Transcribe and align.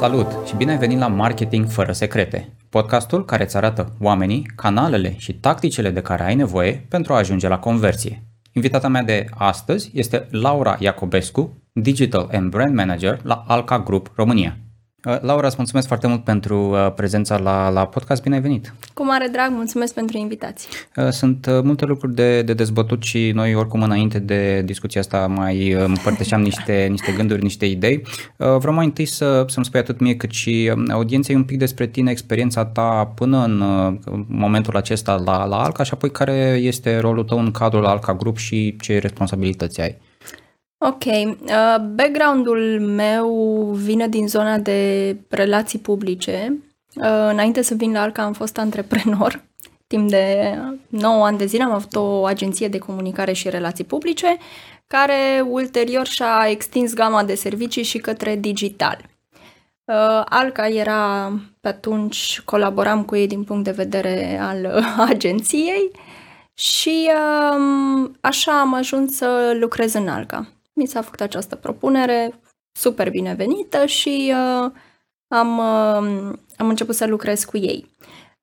Salut 0.00 0.46
și 0.46 0.56
bine 0.56 0.70
ai 0.70 0.78
venit 0.78 0.98
la 0.98 1.06
Marketing 1.06 1.66
fără 1.66 1.92
secrete, 1.92 2.56
podcastul 2.68 3.24
care 3.24 3.42
îți 3.42 3.56
arată 3.56 3.96
oamenii, 4.00 4.50
canalele 4.56 5.14
și 5.18 5.34
tacticile 5.34 5.90
de 5.90 6.02
care 6.02 6.22
ai 6.22 6.34
nevoie 6.34 6.86
pentru 6.88 7.12
a 7.12 7.16
ajunge 7.16 7.48
la 7.48 7.58
conversie. 7.58 8.24
Invitata 8.52 8.88
mea 8.88 9.02
de 9.02 9.24
astăzi 9.34 9.90
este 9.94 10.26
Laura 10.30 10.76
Iacobescu, 10.78 11.62
Digital 11.72 12.28
and 12.32 12.50
Brand 12.50 12.74
Manager 12.74 13.20
la 13.22 13.44
Alca 13.46 13.78
Group 13.78 14.12
România. 14.16 14.56
Uh, 15.04 15.20
Laura, 15.20 15.46
îți 15.46 15.56
mulțumesc 15.56 15.86
foarte 15.86 16.06
mult 16.06 16.24
pentru 16.24 16.70
uh, 16.70 16.92
prezența 16.94 17.38
la, 17.38 17.68
la 17.68 17.86
podcast. 17.86 18.22
Bine 18.22 18.34
ai 18.34 18.40
venit! 18.40 18.74
Cu 18.94 19.04
mare 19.04 19.28
drag, 19.32 19.50
mulțumesc 19.50 19.94
pentru 19.94 20.16
invitație. 20.16 20.68
Uh, 20.96 21.08
sunt 21.08 21.46
multe 21.62 21.84
lucruri 21.84 22.14
de, 22.14 22.42
de 22.42 22.54
dezbătut 22.54 23.02
și 23.02 23.30
noi 23.34 23.54
oricum 23.54 23.82
înainte 23.82 24.18
de 24.18 24.62
discuția 24.64 25.00
asta 25.00 25.26
mai 25.26 25.70
împărtășeam 25.70 26.40
niște, 26.50 26.86
niște 26.90 27.12
gânduri, 27.12 27.42
niște 27.42 27.66
idei. 27.66 28.02
Vreau 28.36 28.74
mai 28.74 28.84
întâi 28.84 29.04
să, 29.04 29.44
să-mi 29.48 29.64
spui 29.64 29.80
atât 29.80 30.00
mie 30.00 30.16
cât 30.16 30.30
și 30.30 30.72
um, 30.74 30.90
audienței 30.90 31.34
un 31.34 31.44
pic 31.44 31.58
despre 31.58 31.86
tine, 31.86 32.10
experiența 32.10 32.64
ta 32.64 33.12
până 33.14 33.44
în 33.44 33.62
momentul 34.26 34.76
acesta 34.76 35.22
la, 35.24 35.44
la 35.44 35.62
Alca 35.62 35.82
și 35.82 35.90
apoi 35.94 36.10
care 36.10 36.58
este 36.62 36.98
rolul 36.98 37.24
tău 37.24 37.38
în 37.38 37.50
cadrul 37.50 37.86
Alca 37.86 38.14
Group 38.14 38.36
și 38.36 38.76
ce 38.80 38.98
responsabilități 38.98 39.80
ai. 39.80 39.96
Ok, 40.82 41.04
uh, 41.04 41.36
background-ul 41.94 42.80
meu 42.80 43.28
vine 43.74 44.08
din 44.08 44.28
zona 44.28 44.58
de 44.58 45.16
relații 45.28 45.78
publice. 45.78 46.62
Uh, 46.94 47.28
înainte 47.30 47.62
să 47.62 47.74
vin 47.74 47.92
la 47.92 48.00
Arca 48.00 48.22
am 48.22 48.32
fost 48.32 48.58
antreprenor. 48.58 49.44
Timp 49.86 50.10
de 50.10 50.54
9 50.88 51.24
ani 51.24 51.38
de 51.38 51.46
zile 51.46 51.62
am 51.62 51.72
avut 51.72 51.96
o 51.96 52.24
agenție 52.24 52.68
de 52.68 52.78
comunicare 52.78 53.32
și 53.32 53.50
relații 53.50 53.84
publice, 53.84 54.36
care 54.86 55.44
ulterior 55.48 56.06
și-a 56.06 56.46
extins 56.48 56.94
gama 56.94 57.24
de 57.24 57.34
servicii 57.34 57.82
și 57.82 57.98
către 57.98 58.36
digital. 58.36 58.98
Uh, 59.84 60.22
Alca 60.24 60.68
era, 60.68 61.32
pe 61.60 61.68
atunci 61.68 62.40
colaboram 62.44 63.04
cu 63.04 63.16
ei 63.16 63.26
din 63.26 63.44
punct 63.44 63.64
de 63.64 63.70
vedere 63.70 64.38
al 64.42 64.72
uh, 64.76 65.04
agenției 65.12 65.90
și 66.54 67.10
uh, 67.10 68.10
așa 68.20 68.60
am 68.60 68.74
ajuns 68.74 69.16
să 69.16 69.56
lucrez 69.60 69.92
în 69.92 70.08
Alca 70.08 70.48
mi 70.80 70.86
s-a 70.86 71.02
făcut 71.02 71.20
această 71.20 71.56
propunere 71.56 72.40
super 72.72 73.10
binevenită 73.10 73.86
și 73.86 74.32
uh, 74.34 74.70
am, 75.28 75.58
uh, 75.58 76.32
am 76.56 76.68
început 76.68 76.94
să 76.94 77.06
lucrez 77.06 77.44
cu 77.44 77.56
ei. 77.56 77.86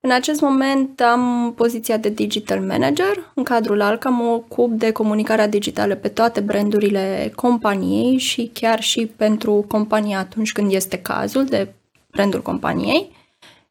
În 0.00 0.10
acest 0.10 0.40
moment 0.40 1.00
am 1.00 1.52
poziția 1.56 1.96
de 1.96 2.08
digital 2.08 2.60
manager. 2.60 3.32
În 3.34 3.42
cadrul 3.42 3.80
ALCA 3.80 4.08
mă 4.08 4.24
ocup 4.24 4.70
de 4.70 4.92
comunicarea 4.92 5.48
digitală 5.48 5.94
pe 5.94 6.08
toate 6.08 6.40
brandurile 6.40 7.32
companiei 7.34 8.18
și 8.18 8.50
chiar 8.54 8.80
și 8.80 9.06
pentru 9.06 9.64
compania 9.68 10.18
atunci 10.18 10.52
când 10.52 10.72
este 10.72 10.98
cazul 10.98 11.44
de 11.44 11.72
brandul 12.10 12.42
companiei. 12.42 13.16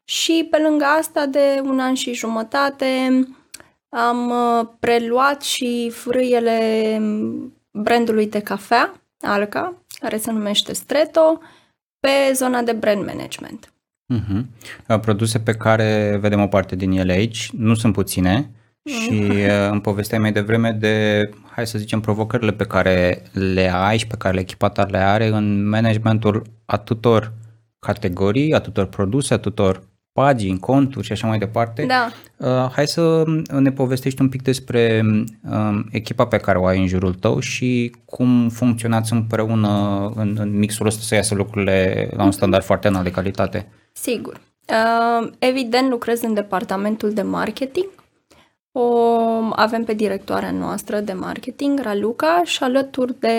Și 0.04 0.46
pe 0.50 0.58
lângă 0.58 0.84
asta, 0.84 1.26
de 1.26 1.60
un 1.64 1.78
an 1.78 1.94
și 1.94 2.14
jumătate, 2.14 2.86
am 3.88 4.30
uh, 4.30 4.66
preluat 4.80 5.42
și 5.42 5.90
frâiele 5.90 7.00
brandului 7.82 8.28
de 8.28 8.40
cafea, 8.40 9.00
Alca, 9.20 9.82
care 10.00 10.16
se 10.16 10.32
numește 10.32 10.72
Streto, 10.72 11.40
pe 12.00 12.32
zona 12.34 12.62
de 12.62 12.72
brand 12.72 13.06
management. 13.06 13.72
Uh-huh. 14.14 15.00
Produse 15.00 15.38
pe 15.40 15.52
care 15.52 16.18
vedem 16.20 16.40
o 16.40 16.46
parte 16.46 16.76
din 16.76 16.90
ele 16.90 17.12
aici, 17.12 17.50
nu 17.52 17.74
sunt 17.74 17.92
puține 17.92 18.50
și 18.84 19.22
uh, 19.30 19.68
îmi 19.70 19.80
povesteai 19.80 20.20
mai 20.20 20.32
devreme 20.32 20.72
de, 20.72 21.28
hai 21.50 21.66
să 21.66 21.78
zicem, 21.78 22.00
provocările 22.00 22.52
pe 22.52 22.64
care 22.64 23.22
le 23.32 23.70
ai 23.72 23.98
și 23.98 24.06
pe 24.06 24.16
care 24.16 24.40
echipata 24.40 24.84
le 24.84 24.98
are 24.98 25.26
în 25.26 25.68
managementul 25.68 26.42
atâtor 26.64 27.32
categorii, 27.78 28.54
atâtor 28.54 28.86
produse, 28.86 29.34
atâtor 29.34 29.82
pagini, 30.18 30.58
conturi 30.58 31.06
și 31.06 31.12
așa 31.12 31.26
mai 31.26 31.38
departe. 31.38 31.86
Da. 31.86 32.10
Uh, 32.36 32.70
hai 32.72 32.86
să 32.86 33.24
ne 33.50 33.70
povestești 33.70 34.22
un 34.22 34.28
pic 34.28 34.42
despre 34.42 35.02
uh, 35.50 35.78
echipa 35.90 36.26
pe 36.26 36.36
care 36.36 36.58
o 36.58 36.66
ai 36.66 36.78
în 36.78 36.86
jurul 36.86 37.14
tău 37.14 37.40
și 37.40 37.94
cum 38.04 38.48
funcționați 38.48 39.12
împreună 39.12 39.68
în, 40.14 40.36
în 40.40 40.58
mixul 40.58 40.86
ăsta 40.86 41.00
să 41.02 41.14
iasă 41.14 41.34
lucrurile 41.34 42.08
la 42.16 42.24
un 42.24 42.30
standard 42.30 42.64
foarte 42.64 42.88
înalt 42.88 43.04
de 43.04 43.10
calitate. 43.10 43.66
Sigur. 43.92 44.40
Uh, 44.68 45.30
evident, 45.38 45.90
lucrez 45.90 46.22
în 46.22 46.34
departamentul 46.34 47.12
de 47.12 47.22
marketing. 47.22 47.88
O 48.72 48.82
avem 49.52 49.84
pe 49.84 49.94
directoarea 49.94 50.50
noastră 50.50 51.00
de 51.00 51.12
marketing, 51.12 51.80
Raluca, 51.82 52.42
și 52.44 52.62
alături 52.62 53.20
de 53.20 53.38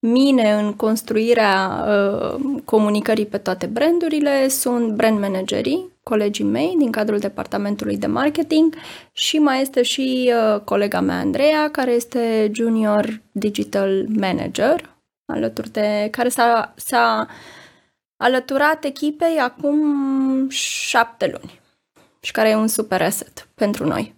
mine 0.00 0.52
în 0.52 0.74
construirea 0.74 1.84
uh, 1.86 2.60
comunicării 2.64 3.26
pe 3.26 3.38
toate 3.38 3.66
brandurile 3.66 4.48
sunt 4.48 4.92
brand 4.92 5.20
managerii, 5.20 5.88
colegii 6.02 6.44
mei 6.44 6.74
din 6.78 6.90
cadrul 6.90 7.18
departamentului 7.18 7.96
de 7.96 8.06
marketing 8.06 8.74
și 9.12 9.38
mai 9.38 9.60
este 9.60 9.82
și 9.82 10.32
uh, 10.54 10.60
colega 10.60 11.00
mea 11.00 11.18
Andreea, 11.18 11.70
care 11.70 11.90
este 11.90 12.50
junior 12.54 13.20
digital 13.32 14.06
manager, 14.08 14.96
alături 15.32 15.70
de 15.70 16.08
care 16.10 16.28
s-a, 16.28 16.74
s-a 16.76 17.26
alăturat 18.16 18.84
echipei 18.84 19.38
acum 19.38 19.78
șapte 20.48 21.26
luni 21.26 21.60
și 22.20 22.32
care 22.32 22.48
e 22.48 22.54
un 22.54 22.68
super 22.68 23.02
asset 23.02 23.48
pentru 23.54 23.86
noi. 23.86 24.14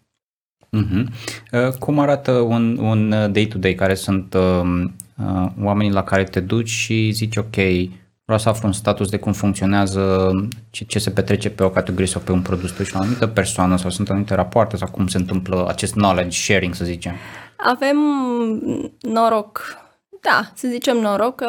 Uh-huh. 0.77 1.05
Cum 1.79 1.99
arată 1.99 2.33
un, 2.33 2.79
un 2.79 3.33
day-to-day? 3.33 3.75
Care 3.75 3.95
sunt 3.95 4.35
uh, 4.35 4.63
uh, 4.65 4.91
oamenii 5.63 5.93
la 5.93 6.03
care 6.03 6.25
te 6.25 6.41
duci 6.41 6.69
și 6.69 7.11
zici 7.11 7.37
ok, 7.37 7.57
vreau 8.25 8.39
să 8.39 8.49
aflu 8.49 8.67
un 8.67 8.73
status 8.73 9.09
de 9.09 9.19
cum 9.19 9.33
funcționează, 9.33 10.31
ce, 10.71 10.85
ce 10.85 10.99
se 10.99 11.11
petrece 11.11 11.51
pe 11.51 11.63
o 11.63 11.71
categorie 11.71 12.07
sau 12.07 12.21
pe 12.21 12.33
un 12.33 12.43
produs. 12.43 12.71
Pe 12.71 12.91
o 12.95 12.99
anumită 12.99 13.27
persoană 13.27 13.77
sau 13.77 13.91
sunt 13.91 14.11
anumite 14.11 14.35
rapoarte 14.35 14.77
sau 14.77 14.89
cum 14.89 15.07
se 15.07 15.17
întâmplă 15.17 15.67
acest 15.69 15.93
knowledge 15.93 16.39
sharing, 16.39 16.75
să 16.75 16.85
zicem? 16.85 17.15
Avem 17.57 17.97
noroc. 19.01 19.81
Da, 20.21 20.51
să 20.55 20.69
zicem 20.71 20.97
noroc 20.97 21.35
că 21.35 21.49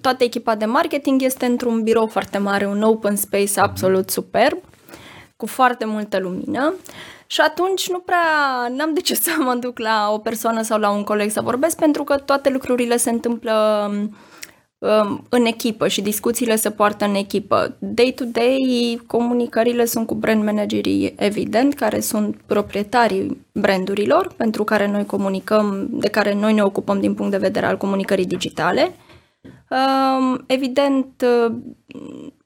toată 0.00 0.24
echipa 0.24 0.54
de 0.54 0.64
marketing 0.64 1.22
este 1.22 1.46
într-un 1.46 1.82
birou 1.82 2.06
foarte 2.06 2.38
mare, 2.38 2.66
un 2.66 2.82
open 2.82 3.16
space 3.16 3.60
absolut 3.60 4.10
superb, 4.10 4.58
cu 5.36 5.46
foarte 5.46 5.84
multă 5.84 6.18
lumină 6.18 6.74
și 7.26 7.40
atunci 7.40 7.88
nu 7.88 7.98
prea 7.98 8.26
n-am 8.70 8.94
de 8.94 9.00
ce 9.00 9.14
să 9.24 9.30
mă 9.38 9.54
duc 9.54 9.78
la 9.78 10.10
o 10.12 10.18
persoană 10.18 10.62
sau 10.62 10.78
la 10.78 10.90
un 10.90 11.04
coleg 11.04 11.30
să 11.30 11.40
vorbesc, 11.40 11.78
pentru 11.78 12.04
că 12.04 12.16
toate 12.16 12.50
lucrurile 12.50 12.96
se 12.96 13.10
întâmplă 13.10 13.52
um, 14.78 15.26
în 15.28 15.44
echipă 15.44 15.88
și 15.88 16.02
discuțiile 16.02 16.56
se 16.56 16.70
poartă 16.70 17.04
în 17.04 17.14
echipă. 17.14 17.76
Day-to-day, 17.78 19.00
comunicările 19.06 19.84
sunt 19.84 20.06
cu 20.06 20.14
brand 20.14 20.44
managerii, 20.44 21.14
evident, 21.16 21.74
care 21.74 22.00
sunt 22.00 22.40
proprietarii 22.46 23.46
brandurilor, 23.52 24.32
pentru 24.36 24.64
care 24.64 24.88
noi 24.88 25.06
comunicăm, 25.06 25.86
de 25.90 26.08
care 26.08 26.34
noi 26.34 26.52
ne 26.52 26.62
ocupăm 26.62 27.00
din 27.00 27.14
punct 27.14 27.30
de 27.30 27.36
vedere 27.36 27.66
al 27.66 27.76
comunicării 27.76 28.26
digitale. 28.26 28.94
Um, 29.70 30.44
evident, 30.46 31.24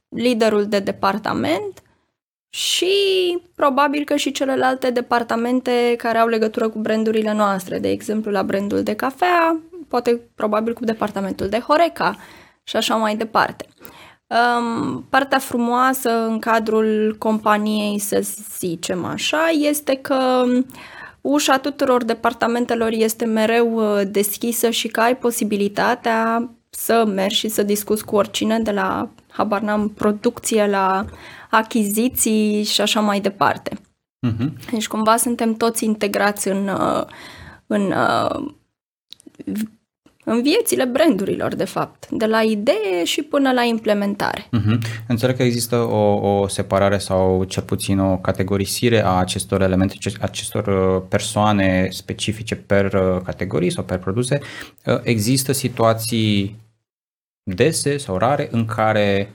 liderul 0.08 0.64
de 0.64 0.78
departament, 0.78 1.82
și 2.48 2.92
probabil 3.54 4.04
că 4.04 4.16
și 4.16 4.32
celelalte 4.32 4.90
departamente 4.90 5.94
care 5.96 6.18
au 6.18 6.28
legătură 6.28 6.68
cu 6.68 6.78
brandurile 6.78 7.32
noastre, 7.32 7.78
de 7.78 7.90
exemplu 7.90 8.30
la 8.30 8.42
brandul 8.42 8.82
de 8.82 8.94
cafea, 8.94 9.60
poate 9.88 10.20
probabil 10.34 10.72
cu 10.72 10.84
departamentul 10.84 11.48
de 11.48 11.58
Horeca 11.58 12.16
și 12.62 12.76
așa 12.76 12.94
mai 12.96 13.16
departe. 13.16 13.66
Um, 14.26 15.06
partea 15.10 15.38
frumoasă 15.38 16.26
în 16.26 16.38
cadrul 16.38 17.16
companiei, 17.18 17.98
să 17.98 18.26
zicem 18.58 19.04
așa, 19.04 19.48
este 19.48 19.94
că 19.94 20.44
ușa 21.20 21.58
tuturor 21.58 22.04
departamentelor 22.04 22.90
este 22.92 23.24
mereu 23.24 23.74
uh, 23.74 24.02
deschisă 24.06 24.70
și 24.70 24.88
că 24.88 25.00
ai 25.00 25.16
posibilitatea 25.16 26.50
să 26.78 27.04
mergi 27.06 27.36
și 27.36 27.48
să 27.48 27.62
discuți 27.62 28.04
cu 28.04 28.16
oricine 28.16 28.58
de 28.58 28.70
la, 28.70 29.10
habar 29.28 29.60
n-am, 29.60 29.88
producție 29.88 30.66
la 30.66 31.04
achiziții 31.50 32.62
și 32.62 32.80
așa 32.80 33.00
mai 33.00 33.20
departe. 33.20 33.76
Uh-huh. 34.26 34.70
Deci 34.70 34.88
cumva 34.88 35.16
suntem 35.16 35.54
toți 35.54 35.84
integrați 35.84 36.48
în, 36.48 36.68
uh, 36.68 37.04
în, 37.66 37.92
uh, 37.92 38.52
în 40.24 40.42
viețile 40.42 40.84
brandurilor, 40.84 41.54
de 41.54 41.64
fapt, 41.64 42.08
de 42.10 42.26
la 42.26 42.42
idee 42.42 43.04
și 43.04 43.22
până 43.22 43.52
la 43.52 43.62
implementare. 43.62 44.42
Uh-huh. 44.42 44.78
Înțeleg 45.08 45.36
că 45.36 45.42
există 45.42 45.76
o, 45.76 46.28
o 46.28 46.48
separare 46.48 46.98
sau 46.98 47.44
cel 47.44 47.62
puțin 47.62 47.98
o 47.98 48.16
categorisire 48.16 49.04
a 49.04 49.10
acestor 49.10 49.62
elemente, 49.62 49.94
acestor 50.20 50.66
uh, 50.66 51.02
persoane 51.08 51.88
specifice 51.90 52.54
per 52.54 52.90
categorii 53.24 53.70
sau 53.70 53.84
per 53.84 53.98
produse. 53.98 54.40
Există 55.02 55.52
situații 55.52 56.66
dese 57.54 57.96
sau 57.96 58.16
rare 58.16 58.48
în 58.50 58.64
care 58.64 59.32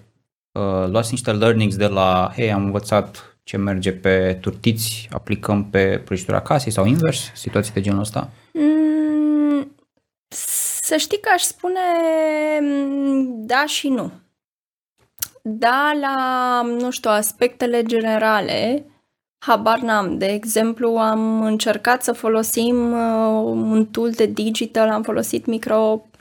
uh, 0.52 0.88
luați 0.88 1.12
niște 1.12 1.32
learnings 1.32 1.76
de 1.76 1.88
la, 1.88 2.32
hei, 2.36 2.52
am 2.52 2.64
învățat 2.64 3.38
ce 3.44 3.58
merge 3.58 3.92
pe 3.92 4.38
turtiți, 4.42 5.08
aplicăm 5.12 5.70
pe 5.70 6.02
prăjitura 6.06 6.42
casei 6.42 6.72
sau 6.72 6.86
invers, 6.86 7.32
situații 7.34 7.74
de 7.74 7.82
genul 7.82 8.00
ăsta? 8.00 8.30
Mm, 8.54 9.76
să 10.84 10.96
știi 10.98 11.20
că 11.20 11.30
aș 11.34 11.42
spune 11.42 11.80
mm, 12.62 13.46
da 13.46 13.66
și 13.66 13.90
nu. 13.90 14.12
da, 15.42 15.92
la, 16.02 16.62
nu 16.62 16.92
știu, 16.92 17.10
aspectele 17.10 17.84
generale, 17.84 18.86
habar 19.38 19.80
n-am. 19.80 20.18
De 20.18 20.26
exemplu, 20.26 20.90
am 20.90 21.42
încercat 21.42 22.04
să 22.04 22.12
folosim 22.12 22.92
uh, 22.92 23.44
un 23.46 23.86
tool 23.86 24.12
de 24.12 24.26
digital, 24.26 24.90
am 24.90 25.04
folosit 25.04 25.46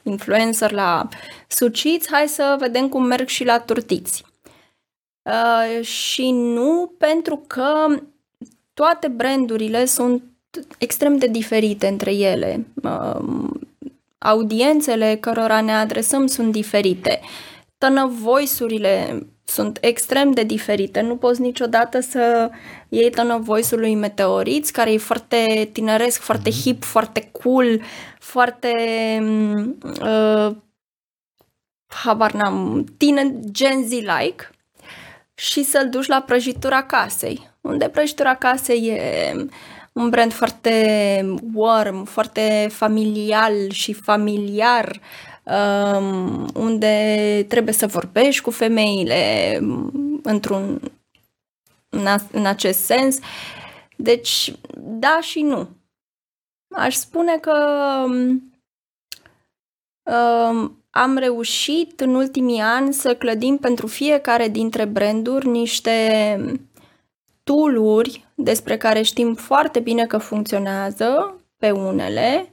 micro-influencer 0.03 0.71
la 0.71 1.09
suciți, 1.49 2.09
hai 2.11 2.29
să 2.29 2.57
vedem 2.59 2.89
cum 2.89 3.05
merg 3.05 3.29
și 3.29 3.45
la 3.45 3.59
turtiți. 3.59 4.25
Uh, 5.23 5.85
și 5.85 6.31
nu 6.31 6.95
pentru 6.99 7.45
că 7.47 7.87
toate 8.75 9.09
brandurile 9.09 9.85
sunt 9.85 10.23
extrem 10.79 11.17
de 11.17 11.27
diferite 11.27 11.87
între 11.87 12.15
ele. 12.15 12.67
Uh, 12.83 13.49
audiențele 14.19 15.17
cărora 15.21 15.61
ne 15.61 15.73
adresăm 15.73 16.27
sunt 16.27 16.53
diferite. 16.53 17.21
Tone 17.79 18.07
voice-urile 18.07 19.27
sunt 19.45 19.79
extrem 19.81 20.31
de 20.31 20.43
diferite. 20.43 21.01
Nu 21.01 21.17
poți 21.17 21.41
niciodată 21.41 22.01
să 22.01 22.51
iei 22.89 23.11
tone 23.11 23.37
voice-ul 23.37 23.81
lui 23.81 23.95
Meteoriți, 23.95 24.73
care 24.73 24.93
e 24.93 24.99
foarte 24.99 25.69
tineresc, 25.73 26.21
foarte 26.21 26.51
mm-hmm. 26.51 26.63
hip, 26.63 26.85
foarte 26.85 27.31
cool, 27.43 27.81
foarte 28.19 28.75
uh, 30.03 30.57
habar 31.87 32.33
n-am, 32.33 32.85
tine 32.97 33.35
Gen 33.51 33.85
Z-like 33.87 34.51
și 35.35 35.63
să-l 35.65 35.89
duci 35.89 36.07
la 36.07 36.21
prăjitura 36.21 36.83
casei, 36.83 37.51
unde 37.61 37.89
prăjitura 37.89 38.35
casei 38.35 38.87
e 38.87 39.47
un 39.93 40.09
brand 40.09 40.33
foarte 40.33 41.37
warm, 41.55 42.05
foarte 42.05 42.69
familial 42.71 43.71
și 43.71 43.93
familiar, 43.93 44.89
um, 44.91 45.01
unde 46.55 47.45
trebuie 47.49 47.75
să 47.75 47.87
vorbești 47.87 48.43
cu 48.43 48.51
femeile 48.51 49.59
um, 49.61 50.21
într-un 50.23 50.81
în, 51.89 52.07
a, 52.07 52.21
în 52.33 52.47
acest 52.47 52.79
sens. 52.85 53.19
Deci, 53.97 54.53
da 54.79 55.19
și 55.21 55.43
nu. 55.43 55.69
Aș 56.75 56.95
spune 56.95 57.39
că 57.39 57.55
um, 60.03 60.83
am 60.91 61.17
reușit 61.17 62.01
în 62.01 62.15
ultimii 62.15 62.61
ani 62.61 62.93
să 62.93 63.15
clădim 63.15 63.57
pentru 63.57 63.87
fiecare 63.87 64.49
dintre 64.49 64.85
branduri 64.85 65.49
niște 65.49 66.59
tooluri 67.43 68.27
despre 68.35 68.77
care 68.77 69.03
știm 69.03 69.35
foarte 69.35 69.81
bine 69.81 70.07
că 70.07 70.19
funcționează 70.19 71.37
pe 71.57 71.71
unele 71.71 72.52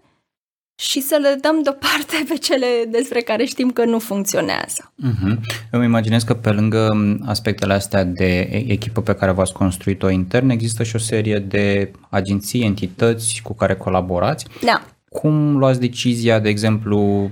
și 0.79 1.01
să 1.01 1.17
le 1.21 1.37
dăm 1.41 1.61
deoparte 1.63 2.25
pe 2.27 2.35
cele 2.35 2.65
despre 2.87 3.21
care 3.21 3.45
știm 3.45 3.69
că 3.69 3.85
nu 3.85 3.99
funcționează. 3.99 4.91
Uh-huh. 5.07 5.39
Îmi 5.71 5.85
imaginez 5.85 6.23
că 6.23 6.33
pe 6.33 6.49
lângă 6.49 6.87
aspectele 7.25 7.73
astea 7.73 8.03
de 8.03 8.39
echipă 8.67 9.01
pe 9.01 9.15
care 9.15 9.31
v-ați 9.31 9.53
construit-o 9.53 10.09
intern, 10.09 10.49
există 10.49 10.83
și 10.83 10.95
o 10.95 10.99
serie 10.99 11.39
de 11.39 11.91
agenții, 12.09 12.63
entități 12.63 13.41
cu 13.43 13.53
care 13.53 13.75
colaborați. 13.75 14.45
Da. 14.65 14.81
Cum 15.09 15.57
luați 15.57 15.79
decizia, 15.79 16.39
de 16.39 16.49
exemplu, 16.49 17.31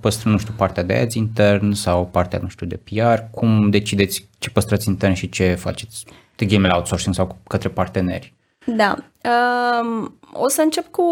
păstrând, 0.00 0.34
nu 0.34 0.40
știu, 0.40 0.54
partea 0.56 0.82
de 0.82 0.94
ads 0.94 1.14
intern 1.14 1.72
sau 1.72 2.06
partea, 2.06 2.38
nu 2.42 2.48
știu, 2.48 2.66
de 2.66 2.76
PR? 2.76 3.18
Cum 3.30 3.70
decideți 3.70 4.28
ce 4.38 4.50
păstrați 4.50 4.88
intern 4.88 5.14
și 5.14 5.28
ce 5.28 5.54
faceți 5.54 6.04
de 6.36 6.44
ghilimele 6.44 6.74
outsourcing 6.74 7.14
sau 7.14 7.38
către 7.46 7.68
parteneri? 7.68 8.34
Da. 8.66 8.96
Um, 9.24 10.18
o 10.32 10.48
să 10.48 10.62
încep 10.62 10.90
cu, 10.90 11.04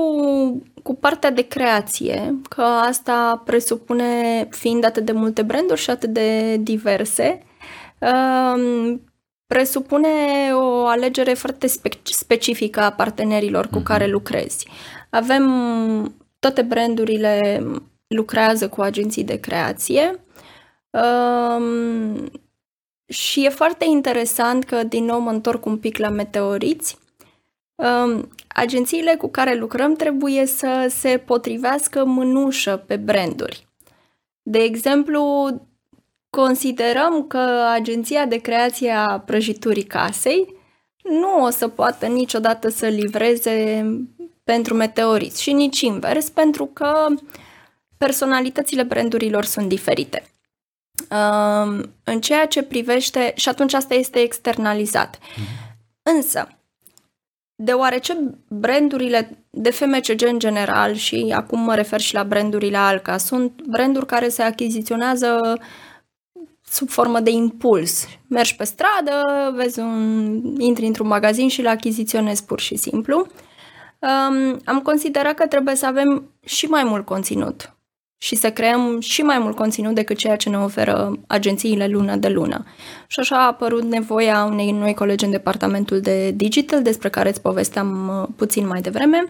cu 0.82 0.94
partea 0.94 1.30
de 1.30 1.42
creație, 1.42 2.34
că 2.48 2.62
asta 2.62 3.42
presupune, 3.44 4.48
fiind 4.50 4.84
atât 4.84 5.04
de 5.04 5.12
multe 5.12 5.42
branduri 5.42 5.80
și 5.80 5.90
atât 5.90 6.10
de 6.10 6.56
diverse, 6.56 7.42
um, 8.00 9.02
presupune 9.46 10.08
o 10.52 10.86
alegere 10.86 11.34
foarte 11.34 11.66
spe- 11.66 12.00
specifică 12.02 12.80
a 12.80 12.92
partenerilor 12.92 13.66
cu 13.66 13.80
uh-huh. 13.80 13.84
care 13.84 14.06
lucrezi. 14.06 14.66
Avem 15.10 15.44
toate 16.38 16.62
brandurile 16.62 17.64
lucrează 18.06 18.68
cu 18.68 18.80
agenții 18.80 19.24
de 19.24 19.40
creație. 19.40 20.20
Um, 20.90 22.30
și 23.08 23.44
e 23.44 23.48
foarte 23.48 23.84
interesant 23.84 24.64
că, 24.64 24.82
din 24.82 25.04
nou, 25.04 25.20
mă 25.20 25.30
întorc 25.30 25.66
un 25.66 25.76
pic 25.76 25.98
la 25.98 26.08
meteoriți. 26.08 26.98
Um, 27.78 28.28
agențiile 28.48 29.14
cu 29.14 29.28
care 29.28 29.54
lucrăm 29.54 29.94
trebuie 29.94 30.46
să 30.46 30.86
se 30.88 31.18
potrivească 31.18 32.04
mânușă 32.04 32.76
pe 32.86 32.96
branduri. 32.96 33.66
De 34.42 34.58
exemplu, 34.58 35.50
considerăm 36.30 37.26
că 37.26 37.68
agenția 37.72 38.26
de 38.26 38.36
creație 38.36 38.90
a 38.90 39.20
prăjiturii 39.20 39.84
casei 39.84 40.56
nu 41.02 41.44
o 41.44 41.50
să 41.50 41.68
poată 41.68 42.06
niciodată 42.06 42.68
să 42.68 42.86
livreze 42.86 43.86
pentru 44.44 44.74
meteoriți 44.74 45.42
și 45.42 45.52
nici 45.52 45.80
invers, 45.80 46.28
pentru 46.28 46.66
că 46.66 47.06
personalitățile 47.98 48.82
brandurilor 48.82 49.44
sunt 49.44 49.68
diferite. 49.68 50.22
Um, 51.10 51.92
în 52.04 52.20
ceea 52.20 52.46
ce 52.46 52.62
privește, 52.62 53.32
și 53.36 53.48
atunci 53.48 53.74
asta 53.74 53.94
este 53.94 54.18
externalizat. 54.18 55.18
Mm-hmm. 55.18 55.68
Însă, 56.02 56.57
deoarece 57.60 58.34
brandurile 58.48 59.44
de 59.50 59.70
FMCG 59.70 60.22
în 60.26 60.38
general 60.38 60.94
și 60.94 61.32
acum 61.36 61.60
mă 61.60 61.74
refer 61.74 62.00
și 62.00 62.14
la 62.14 62.24
brandurile 62.24 62.76
Alca, 62.76 63.16
sunt 63.16 63.62
branduri 63.62 64.06
care 64.06 64.28
se 64.28 64.42
achiziționează 64.42 65.58
sub 66.64 66.88
formă 66.88 67.20
de 67.20 67.30
impuls. 67.30 68.06
Mergi 68.28 68.56
pe 68.56 68.64
stradă, 68.64 69.22
vezi 69.54 69.80
un, 69.80 70.42
intri 70.58 70.86
într-un 70.86 71.06
magazin 71.06 71.48
și 71.48 71.62
le 71.62 71.68
achiziționezi 71.68 72.44
pur 72.44 72.60
și 72.60 72.76
simplu. 72.76 73.26
Um, 73.98 74.60
am 74.64 74.80
considerat 74.82 75.34
că 75.34 75.46
trebuie 75.46 75.74
să 75.74 75.86
avem 75.86 76.30
și 76.44 76.66
mai 76.66 76.84
mult 76.84 77.04
conținut 77.04 77.77
și 78.18 78.34
să 78.34 78.50
creăm 78.50 79.00
și 79.00 79.22
mai 79.22 79.38
mult 79.38 79.56
conținut 79.56 79.94
decât 79.94 80.16
ceea 80.16 80.36
ce 80.36 80.48
ne 80.48 80.58
oferă 80.58 81.18
agențiile 81.26 81.86
lună 81.86 82.16
de 82.16 82.28
lună. 82.28 82.64
Și 83.06 83.20
așa 83.20 83.36
a 83.36 83.46
apărut 83.46 83.82
nevoia 83.82 84.44
unei 84.44 84.70
noi 84.70 84.94
colegi 84.94 85.24
în 85.24 85.30
departamentul 85.30 86.00
de 86.00 86.30
digital, 86.30 86.82
despre 86.82 87.08
care 87.08 87.28
îți 87.28 87.40
povesteam 87.40 88.08
uh, 88.08 88.28
puțin 88.36 88.66
mai 88.66 88.80
devreme, 88.80 89.24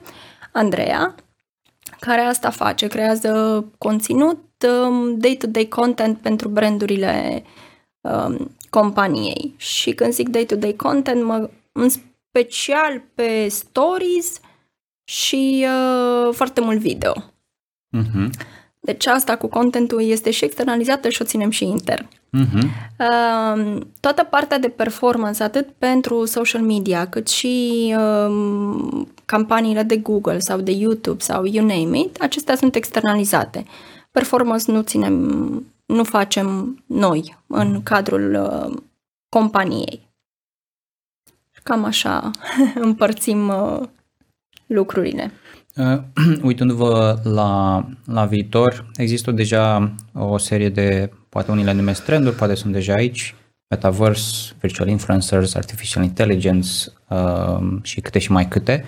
Andreea, 0.53 1.15
care 2.01 2.21
asta 2.21 2.51
face, 2.51 2.87
creează 2.87 3.65
conținut, 3.79 4.45
um, 4.85 5.19
day-to-day 5.19 5.67
content 5.67 6.19
pentru 6.19 6.49
brandurile 6.49 7.45
um, 8.01 8.57
companiei. 8.71 9.55
Și 9.57 9.93
când 9.93 10.13
zic 10.13 10.29
day-to-day 10.29 10.75
content, 10.77 11.25
mă, 11.25 11.51
în 11.73 11.89
special 11.89 13.03
pe 13.15 13.49
stories 13.49 14.41
și 15.05 15.67
uh, 15.67 16.35
foarte 16.35 16.61
mult 16.61 16.79
video. 16.79 17.13
Uh-huh. 17.97 18.29
Deci 18.89 19.07
asta 19.07 19.37
cu 19.37 19.47
contentul 19.47 20.03
este 20.03 20.31
și 20.31 20.45
externalizată 20.45 21.09
și 21.09 21.23
o 21.23 21.25
ținem 21.25 21.51
și 21.51 21.65
intern. 21.65 22.09
Uh-huh. 22.09 22.63
Uh, 22.99 23.81
toată 24.01 24.23
partea 24.23 24.59
de 24.59 24.69
performance, 24.69 25.43
atât 25.43 25.69
pentru 25.79 26.25
social 26.25 26.63
media, 26.63 27.09
cât 27.09 27.29
și 27.29 27.95
uh, 27.97 29.05
campaniile 29.25 29.83
de 29.83 29.97
Google 29.97 30.39
sau 30.39 30.61
de 30.61 30.71
YouTube 30.71 31.23
sau 31.23 31.45
you 31.45 31.67
name 31.67 31.99
it, 31.99 32.21
acestea 32.21 32.57
sunt 32.57 32.75
externalizate. 32.75 33.65
Performance 34.11 34.73
nu 34.73 34.83
ținem, 34.83 35.15
nu 35.87 36.05
facem 36.05 36.79
noi 36.87 37.37
în 37.47 37.83
cadrul 37.83 38.35
uh, 38.35 38.77
companiei. 39.29 40.09
Cam 41.63 41.85
așa 41.85 42.31
împărțim 42.75 43.49
uh, 43.49 43.81
lucrurile. 44.67 45.33
Uh, 45.79 45.99
uitându-vă 46.43 47.21
la, 47.23 47.85
la 48.05 48.25
viitor, 48.25 48.91
există 48.97 49.31
deja 49.31 49.95
o 50.13 50.39
serie 50.39 50.69
de, 50.69 51.11
poate 51.29 51.51
unii 51.51 51.65
le 51.65 51.73
numesc 51.73 52.05
trenduri, 52.05 52.37
poate 52.37 52.55
sunt 52.55 52.73
deja 52.73 52.95
aici, 52.95 53.35
metaverse, 53.69 54.53
virtual 54.61 54.89
influencers, 54.89 55.55
artificial 55.55 56.05
intelligence 56.05 56.69
uh, 57.09 57.59
și 57.83 58.01
câte 58.01 58.19
și 58.19 58.33
mai 58.33 58.49
câte. 58.49 58.85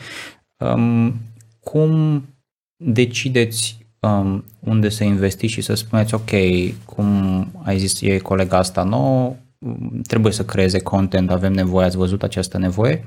Um, 0.56 1.14
cum 1.60 2.24
decideți 2.84 3.86
um, 4.00 4.44
unde 4.60 4.88
să 4.88 5.04
investiți 5.04 5.52
și 5.52 5.60
să 5.60 5.74
spuneți, 5.74 6.14
ok, 6.14 6.30
cum 6.84 7.48
ai 7.64 7.78
zis, 7.78 8.00
e 8.00 8.18
colega 8.18 8.56
asta 8.56 8.82
nouă, 8.82 9.34
trebuie 10.06 10.32
să 10.32 10.44
creeze 10.44 10.78
content, 10.78 11.30
avem 11.30 11.52
nevoie, 11.52 11.86
ați 11.86 11.96
văzut 11.96 12.22
această 12.22 12.58
nevoie. 12.58 13.04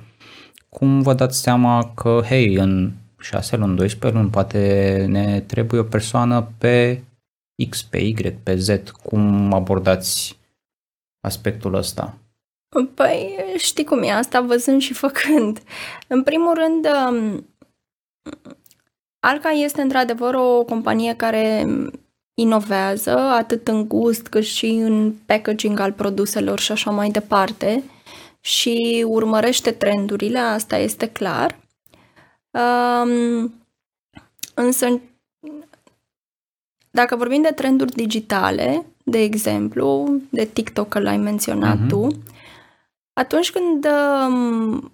Cum 0.69 1.01
vă 1.01 1.13
dați 1.13 1.41
seama 1.41 1.91
că, 1.95 2.21
hei, 2.25 2.55
în 2.55 2.91
6 3.23 3.55
luni, 3.55 3.75
12 3.75 4.19
luni, 4.19 4.31
poate 4.31 5.05
ne 5.09 5.41
trebuie 5.41 5.79
o 5.79 5.83
persoană 5.83 6.47
pe 6.57 7.03
X, 7.69 7.83
pe 7.83 7.97
Y, 7.97 8.13
pe 8.43 8.55
Z. 8.55 8.69
Cum 9.03 9.53
abordați 9.53 10.37
aspectul 11.19 11.73
ăsta? 11.73 12.17
Păi 12.93 13.35
știi 13.57 13.83
cum 13.83 14.01
e 14.01 14.11
asta, 14.11 14.41
văzând 14.41 14.81
și 14.81 14.93
făcând. 14.93 15.61
În 16.07 16.23
primul 16.23 16.53
rând, 16.53 16.87
um, 17.07 17.45
Alca 19.19 19.49
este 19.49 19.81
într-adevăr 19.81 20.33
o 20.33 20.63
companie 20.63 21.15
care 21.15 21.67
inovează, 22.33 23.17
atât 23.17 23.67
în 23.67 23.87
gust 23.87 24.27
cât 24.27 24.43
și 24.43 24.65
în 24.65 25.13
packaging 25.25 25.79
al 25.79 25.91
produselor 25.91 26.59
și 26.59 26.71
așa 26.71 26.91
mai 26.91 27.09
departe 27.09 27.83
și 28.41 29.05
urmărește 29.07 29.71
trendurile, 29.71 30.39
asta 30.39 30.77
este 30.77 31.09
clar. 31.09 31.59
Um, 32.53 33.53
însă, 34.53 35.01
dacă 36.91 37.15
vorbim 37.15 37.41
de 37.41 37.51
trenduri 37.51 37.91
digitale, 37.91 38.85
de 39.03 39.17
exemplu, 39.17 40.15
de 40.29 40.45
TikTok 40.45 40.87
că 40.87 40.99
l-ai 40.99 41.17
menționat 41.17 41.77
uh-huh. 41.77 41.87
tu, 41.87 42.07
atunci 43.13 43.51
când 43.51 43.85
um, 43.85 44.91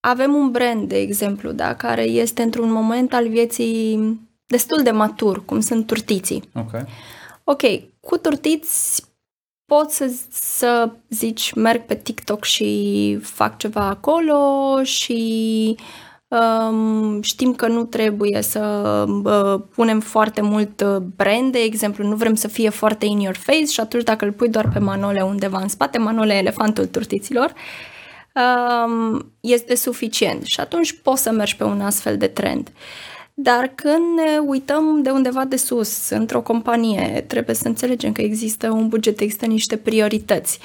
avem 0.00 0.34
un 0.34 0.50
brand, 0.50 0.88
de 0.88 0.98
exemplu, 0.98 1.52
da, 1.52 1.74
care 1.74 2.02
este 2.02 2.42
într-un 2.42 2.70
moment 2.70 3.12
al 3.12 3.28
vieții 3.28 4.20
destul 4.46 4.82
de 4.82 4.90
matur, 4.90 5.44
cum 5.44 5.60
sunt 5.60 5.86
turtiții. 5.86 6.42
Ok. 6.54 6.70
Ok, 7.44 7.62
cu 8.00 8.16
turtiți 8.16 9.04
poți 9.64 9.96
să, 9.96 10.14
să 10.30 10.90
zici, 11.08 11.52
merg 11.52 11.82
pe 11.82 11.94
TikTok 11.94 12.44
și 12.44 13.18
fac 13.22 13.58
ceva 13.58 13.86
acolo 13.86 14.82
și 14.82 15.76
um, 15.78 15.84
știm 17.20 17.54
că 17.54 17.66
nu 17.66 17.84
trebuie 17.84 18.42
să 18.42 18.60
uh, 19.24 19.60
punem 19.74 20.00
foarte 20.00 20.40
mult 20.40 20.80
uh, 20.80 20.96
brand, 20.96 21.52
de 21.52 21.58
exemplu, 21.58 22.06
nu 22.06 22.14
vrem 22.14 22.34
să 22.34 22.48
fie 22.48 22.68
foarte 22.68 23.06
in 23.06 23.18
your 23.18 23.36
face 23.36 23.64
și 23.64 23.80
atunci 23.80 24.04
dacă 24.04 24.24
îl 24.24 24.32
pui 24.32 24.48
doar 24.48 24.68
pe 24.72 24.78
Manole 24.78 25.20
undeva 25.20 25.58
în 25.58 25.68
spate, 25.68 25.98
Manole 25.98 26.34
elefantul 26.34 26.86
turtiților, 26.86 27.52
um, 28.34 29.32
este 29.40 29.74
suficient 29.74 30.44
și 30.44 30.60
atunci 30.60 31.00
poți 31.02 31.22
să 31.22 31.30
mergi 31.30 31.56
pe 31.56 31.64
un 31.64 31.80
astfel 31.80 32.16
de 32.16 32.26
trend. 32.26 32.68
Uh, 32.74 33.12
dar 33.34 33.72
când 33.74 34.18
ne 34.18 34.38
uităm 34.38 35.02
de 35.02 35.10
undeva 35.10 35.44
de 35.44 35.56
sus, 35.56 36.08
într-o 36.08 36.42
companie, 36.42 37.24
trebuie 37.26 37.54
să 37.54 37.68
înțelegem 37.68 38.12
că 38.12 38.20
există 38.20 38.70
un 38.70 38.88
buget, 38.88 39.20
există 39.20 39.46
niște 39.46 39.76
priorități. 39.76 40.58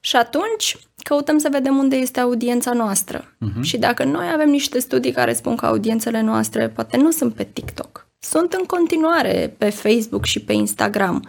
Și 0.00 0.16
atunci 0.16 0.76
căutăm 1.04 1.38
să 1.38 1.48
vedem 1.52 1.76
unde 1.76 1.96
este 1.96 2.20
audiența 2.20 2.72
noastră. 2.72 3.24
Uh-huh. 3.24 3.60
Și 3.60 3.78
dacă 3.78 4.04
noi 4.04 4.26
avem 4.32 4.48
niște 4.48 4.78
studii 4.78 5.12
care 5.12 5.32
spun 5.32 5.56
că 5.56 5.66
audiențele 5.66 6.20
noastre 6.20 6.68
poate 6.68 6.96
nu 6.96 7.10
sunt 7.10 7.34
pe 7.34 7.48
TikTok, 7.52 8.06
sunt 8.18 8.52
în 8.52 8.64
continuare 8.66 9.54
pe 9.58 9.70
Facebook 9.70 10.24
și 10.24 10.40
pe 10.40 10.52
Instagram. 10.52 11.28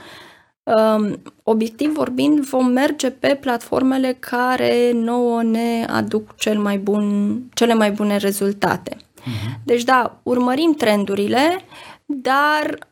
Um, 0.63 1.21
obiectiv 1.43 1.93
vorbind, 1.93 2.39
vom 2.39 2.65
merge 2.65 3.09
pe 3.09 3.37
platformele 3.41 4.17
care 4.19 4.91
nouă 4.93 5.43
ne 5.43 5.85
aduc 5.89 6.35
cel 6.35 6.59
mai 6.59 6.77
bun, 6.77 7.35
cele 7.53 7.73
mai 7.73 7.91
bune 7.91 8.17
rezultate. 8.17 8.95
Uh-huh. 8.95 9.63
Deci 9.63 9.83
da, 9.83 10.19
urmărim 10.23 10.73
trendurile, 10.73 11.59
dar 12.05 12.87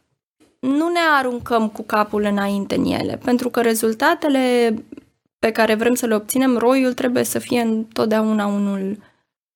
nu 0.59 0.87
ne 0.87 0.99
aruncăm 1.17 1.67
cu 1.69 1.81
capul 1.81 2.23
înainte 2.23 2.75
în 2.75 2.85
ele, 2.85 3.19
pentru 3.23 3.49
că 3.49 3.61
rezultatele 3.61 4.73
pe 5.43 5.51
care 5.51 5.75
vrem 5.75 5.93
să 5.93 6.05
le 6.05 6.15
obținem, 6.15 6.57
roiul 6.57 6.93
trebuie 6.93 7.23
să 7.23 7.39
fie 7.39 7.61
întotdeauna 7.61 8.45
unul 8.45 8.97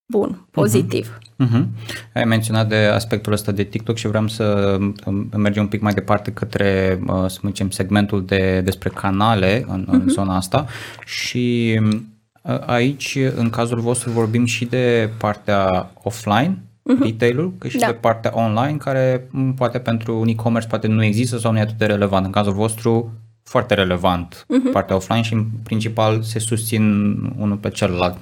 bun, 0.06 0.48
pozitiv. 0.52 1.18
Uh-huh. 1.18 1.48
Uh-huh. 1.48 1.66
Ai 2.14 2.24
menționat 2.24 2.68
de 2.68 2.76
aspectul 2.76 3.34
ăsta 3.34 3.52
de 3.52 3.64
TikTok 3.64 3.96
și 3.96 4.08
vreau 4.08 4.28
să 4.28 4.78
um, 5.06 5.30
mergem 5.38 5.64
un 5.64 5.70
pic 5.70 5.82
mai 5.82 5.94
departe 5.94 6.32
către, 6.32 7.00
uh, 7.08 7.26
să 7.28 7.40
zicem, 7.46 7.70
segmentul 7.70 8.26
de 8.26 8.62
despre 8.62 8.90
canale 8.90 9.66
în, 9.68 9.84
uh-huh. 9.84 9.92
în 9.92 9.98
mhm. 9.98 10.08
zona 10.08 10.36
asta 10.36 10.66
și 11.06 11.80
uh, 12.44 12.60
aici, 12.66 13.18
în 13.36 13.50
cazul 13.50 13.80
vostru, 13.80 14.10
vorbim 14.10 14.46
și 14.46 14.66
de 14.66 15.10
partea 15.18 15.92
offline 16.04 16.58
uh-huh. 16.58 17.04
retail-ul, 17.04 17.54
cât 17.58 17.70
și 17.70 17.78
da. 17.78 17.86
de 17.86 17.94
partea 17.94 18.32
online, 18.34 18.78
care 18.78 19.30
poate 19.56 19.80
pentru 19.80 20.20
un 20.20 20.28
e-commerce 20.28 20.68
poate 20.68 20.88
nu 20.88 21.04
există 21.04 21.38
sau 21.38 21.52
nu 21.52 21.58
e 21.58 21.62
atât 21.62 21.78
de 21.78 21.86
relevant. 21.86 22.26
În 22.26 22.32
cazul 22.32 22.54
vostru, 22.54 23.12
foarte 23.48 23.74
relevant 23.74 24.46
uh-huh. 24.46 24.72
partea 24.72 24.96
offline 24.96 25.22
și 25.22 25.34
în 25.34 25.46
principal 25.64 26.22
se 26.22 26.40
susțin 26.40 26.84
unul 27.38 27.58
pe 27.58 27.70
celălalt. 27.70 28.18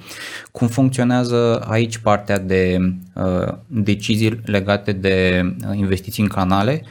Cum 0.52 0.68
funcționează 0.68 1.66
aici 1.68 1.98
partea 1.98 2.38
de 2.38 2.78
uh, 3.14 3.54
decizii 3.66 4.40
legate 4.44 4.92
de 4.92 5.42
uh, 5.68 5.76
investiții 5.76 6.22
în 6.22 6.28
canale? 6.28 6.84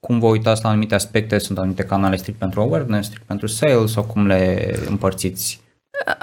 Cum 0.00 0.18
vă 0.18 0.26
uitați 0.26 0.62
la 0.62 0.68
anumite 0.68 0.94
aspecte? 0.94 1.38
Sunt 1.38 1.58
anumite 1.58 1.82
canale 1.82 2.16
strict 2.16 2.38
pentru 2.38 2.60
awareness, 2.60 3.06
strict 3.06 3.26
pentru 3.26 3.46
sales 3.46 3.92
sau 3.92 4.04
cum 4.04 4.26
le 4.26 4.74
împărțiți? 4.88 5.60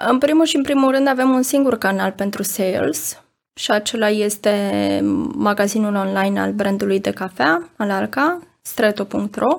În 0.10 0.18
primul 0.18 0.46
și 0.46 0.56
în 0.56 0.64
primul 0.64 0.92
rând 0.92 1.08
avem 1.08 1.30
un 1.30 1.42
singur 1.42 1.78
canal 1.78 2.12
pentru 2.12 2.44
sales 2.44 3.24
și 3.54 3.72
acela 3.72 4.10
este 4.10 4.52
magazinul 5.36 5.96
online 5.96 6.40
al 6.40 6.52
brandului 6.52 7.00
de 7.00 7.12
cafea, 7.12 7.70
al 7.78 7.92
Alca, 7.92 8.40
streto.ro 8.62 9.58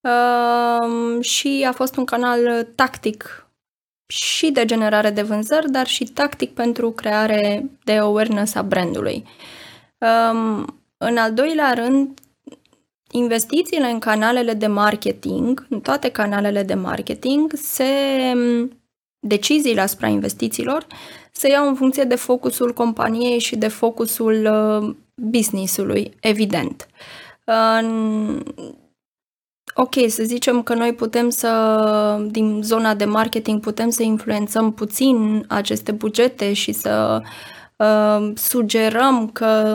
uh, 0.00 1.24
și 1.24 1.64
a 1.68 1.72
fost 1.72 1.96
un 1.96 2.04
canal 2.04 2.68
tactic 2.74 3.46
și 4.06 4.50
de 4.50 4.64
generare 4.64 5.10
de 5.10 5.22
vânzări, 5.22 5.70
dar 5.70 5.86
și 5.86 6.04
tactic 6.04 6.54
pentru 6.54 6.90
creare 6.90 7.70
de 7.84 7.92
awareness 7.92 8.54
a 8.54 8.62
brandului. 8.62 9.24
Um, 9.98 10.80
în 10.96 11.16
al 11.16 11.32
doilea 11.32 11.72
rând, 11.72 12.18
investițiile 13.10 13.86
în 13.86 13.98
canalele 13.98 14.54
de 14.54 14.66
marketing, 14.66 15.66
în 15.68 15.80
toate 15.80 16.10
canalele 16.10 16.62
de 16.62 16.74
marketing, 16.74 17.52
se 17.54 17.84
deciziile 19.18 19.80
asupra 19.80 20.06
investițiilor 20.06 20.86
se 21.36 21.48
iau 21.48 21.68
în 21.68 21.74
funcție 21.74 22.04
de 22.04 22.14
focusul 22.14 22.72
companiei 22.72 23.38
și 23.38 23.56
de 23.56 23.68
focusul 23.68 24.48
uh, 24.50 24.94
business-ului, 25.14 26.12
evident. 26.20 26.88
Uh, 27.44 28.38
ok, 29.76 29.94
să 30.08 30.22
zicem 30.22 30.62
că 30.62 30.74
noi 30.74 30.92
putem 30.92 31.28
să, 31.28 32.26
din 32.30 32.60
zona 32.62 32.94
de 32.94 33.04
marketing, 33.04 33.60
putem 33.60 33.90
să 33.90 34.02
influențăm 34.02 34.72
puțin 34.72 35.44
aceste 35.48 35.92
bugete 35.92 36.52
și 36.52 36.72
să 36.72 37.22
uh, 37.76 38.32
sugerăm 38.34 39.28
că 39.28 39.74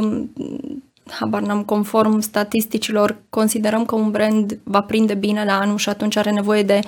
habar 1.05 1.41
n-am 1.41 1.63
conform 1.63 2.19
statisticilor, 2.19 3.17
considerăm 3.29 3.85
că 3.85 3.95
un 3.95 4.11
brand 4.11 4.59
va 4.63 4.81
prinde 4.81 5.13
bine 5.13 5.45
la 5.45 5.59
anul 5.59 5.77
și 5.77 5.89
atunci 5.89 6.15
are 6.15 6.31
nevoie 6.31 6.63
de 6.63 6.79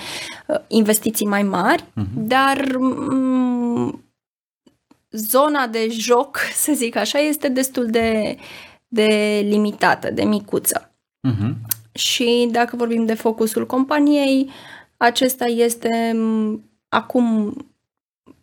uh, 0.47 0.55
investiții 0.67 1.25
mai 1.25 1.43
mari, 1.43 1.83
uh-huh. 1.83 2.13
dar 2.13 2.75
um, 2.79 4.03
zona 5.11 5.67
de 5.67 5.87
joc, 5.91 6.37
să 6.63 6.71
zic 6.75 6.95
așa, 6.95 7.19
este 7.19 7.49
destul 7.49 7.85
de, 7.85 8.37
de 8.87 9.41
limitată, 9.49 10.11
de 10.11 10.23
micuță. 10.23 10.91
Uh-huh. 11.27 11.72
Și 11.93 12.47
dacă 12.51 12.75
vorbim 12.75 13.05
de 13.05 13.13
focusul 13.13 13.65
companiei, 13.65 14.49
acesta 14.97 15.45
este 15.45 16.15
acum 16.89 17.55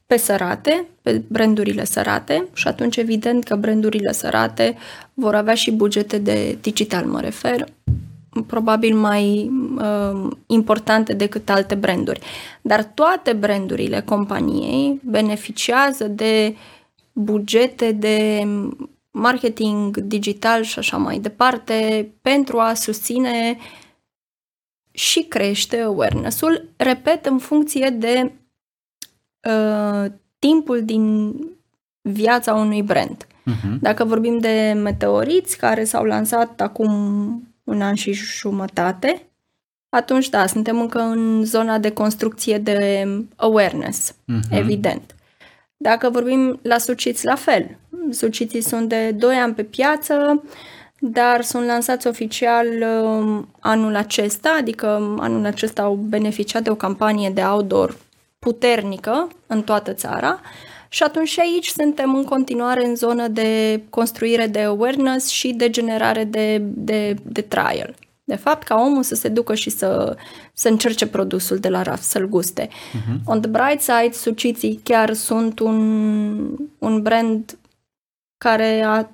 pe 0.06 0.16
sărate, 0.16 0.86
pe 1.02 1.22
brandurile 1.28 1.84
sărate 1.84 2.48
și 2.52 2.68
atunci 2.68 2.96
evident 2.96 3.44
că 3.44 3.56
brandurile 3.56 4.12
sărate 4.12 4.76
vor 5.14 5.34
avea 5.34 5.54
și 5.54 5.70
bugete 5.72 6.18
de 6.18 6.58
digital, 6.60 7.04
mă 7.04 7.20
refer, 7.20 7.64
probabil 8.46 8.96
mai 8.96 9.50
uh, 9.76 10.30
importante 10.46 11.12
decât 11.12 11.50
alte 11.50 11.74
branduri. 11.74 12.20
Dar 12.62 12.84
toate 12.84 13.32
brandurile 13.32 14.00
companiei 14.00 15.00
beneficiază 15.04 16.08
de 16.08 16.56
bugete 17.12 17.92
de 17.92 18.46
marketing 19.10 19.96
digital 19.96 20.62
și 20.62 20.78
așa 20.78 20.96
mai 20.96 21.18
departe 21.18 22.10
pentru 22.22 22.58
a 22.58 22.74
susține 22.74 23.58
și 24.90 25.22
crește 25.22 25.80
awareness-ul, 25.80 26.68
repet, 26.76 27.26
în 27.26 27.38
funcție 27.38 27.90
de 27.90 28.32
uh, 29.48 30.10
timpul 30.38 30.84
din 30.84 31.34
viața 32.00 32.54
unui 32.54 32.82
brand. 32.82 33.24
Uh-huh. 33.24 33.80
Dacă 33.80 34.04
vorbim 34.04 34.38
de 34.38 34.72
meteoriți 34.76 35.56
care 35.56 35.84
s-au 35.84 36.04
lansat 36.04 36.60
acum 36.60 36.92
un 37.64 37.82
an 37.82 37.94
și 37.94 38.12
jumătate, 38.12 39.30
atunci 39.88 40.28
da, 40.28 40.46
suntem 40.46 40.80
încă 40.80 41.00
în 41.00 41.44
zona 41.44 41.78
de 41.78 41.92
construcție 41.92 42.58
de 42.58 43.08
awareness, 43.36 44.12
uh-huh. 44.12 44.50
evident. 44.50 45.14
Dacă 45.76 46.10
vorbim 46.10 46.58
la 46.62 46.78
suciți, 46.78 47.24
la 47.24 47.34
fel. 47.34 47.78
Suciții 48.10 48.60
sunt 48.60 48.88
de 48.88 49.10
2 49.10 49.34
ani 49.36 49.54
pe 49.54 49.62
piață, 49.62 50.42
dar 50.98 51.42
sunt 51.42 51.66
lansați 51.66 52.06
oficial 52.06 52.66
uh, 52.66 53.42
anul 53.60 53.96
acesta, 53.96 54.56
adică 54.58 55.16
anul 55.18 55.46
acesta 55.46 55.82
au 55.82 55.94
beneficiat 55.94 56.62
de 56.62 56.70
o 56.70 56.74
campanie 56.74 57.30
de 57.30 57.40
outdoor 57.40 57.96
puternică 58.38 59.28
în 59.46 59.62
toată 59.62 59.92
țara 59.92 60.40
și 60.92 61.02
atunci 61.02 61.28
și 61.28 61.40
aici 61.40 61.66
suntem 61.66 62.14
în 62.14 62.24
continuare 62.24 62.86
în 62.86 62.96
zonă 62.96 63.28
de 63.28 63.82
construire 63.90 64.46
de 64.46 64.60
awareness 64.60 65.28
și 65.28 65.52
de 65.52 65.70
generare 65.70 66.24
de, 66.24 66.62
de, 66.62 67.16
de 67.22 67.40
trial. 67.40 67.94
De 68.24 68.36
fapt, 68.36 68.62
ca 68.62 68.74
omul 68.74 69.02
să 69.02 69.14
se 69.14 69.28
ducă 69.28 69.54
și 69.54 69.70
să, 69.70 70.16
să 70.52 70.68
încerce 70.68 71.06
produsul 71.06 71.58
de 71.58 71.68
la 71.68 71.82
raf, 71.82 72.00
să-l 72.00 72.28
guste. 72.28 72.68
Uh-huh. 72.68 73.24
On 73.24 73.40
the 73.40 73.50
bright 73.50 73.80
side, 73.80 74.12
suciții 74.12 74.80
chiar 74.82 75.12
sunt 75.12 75.58
un, 75.58 75.78
un 76.78 77.02
brand 77.02 77.58
care 78.44 78.82
a, 78.82 79.08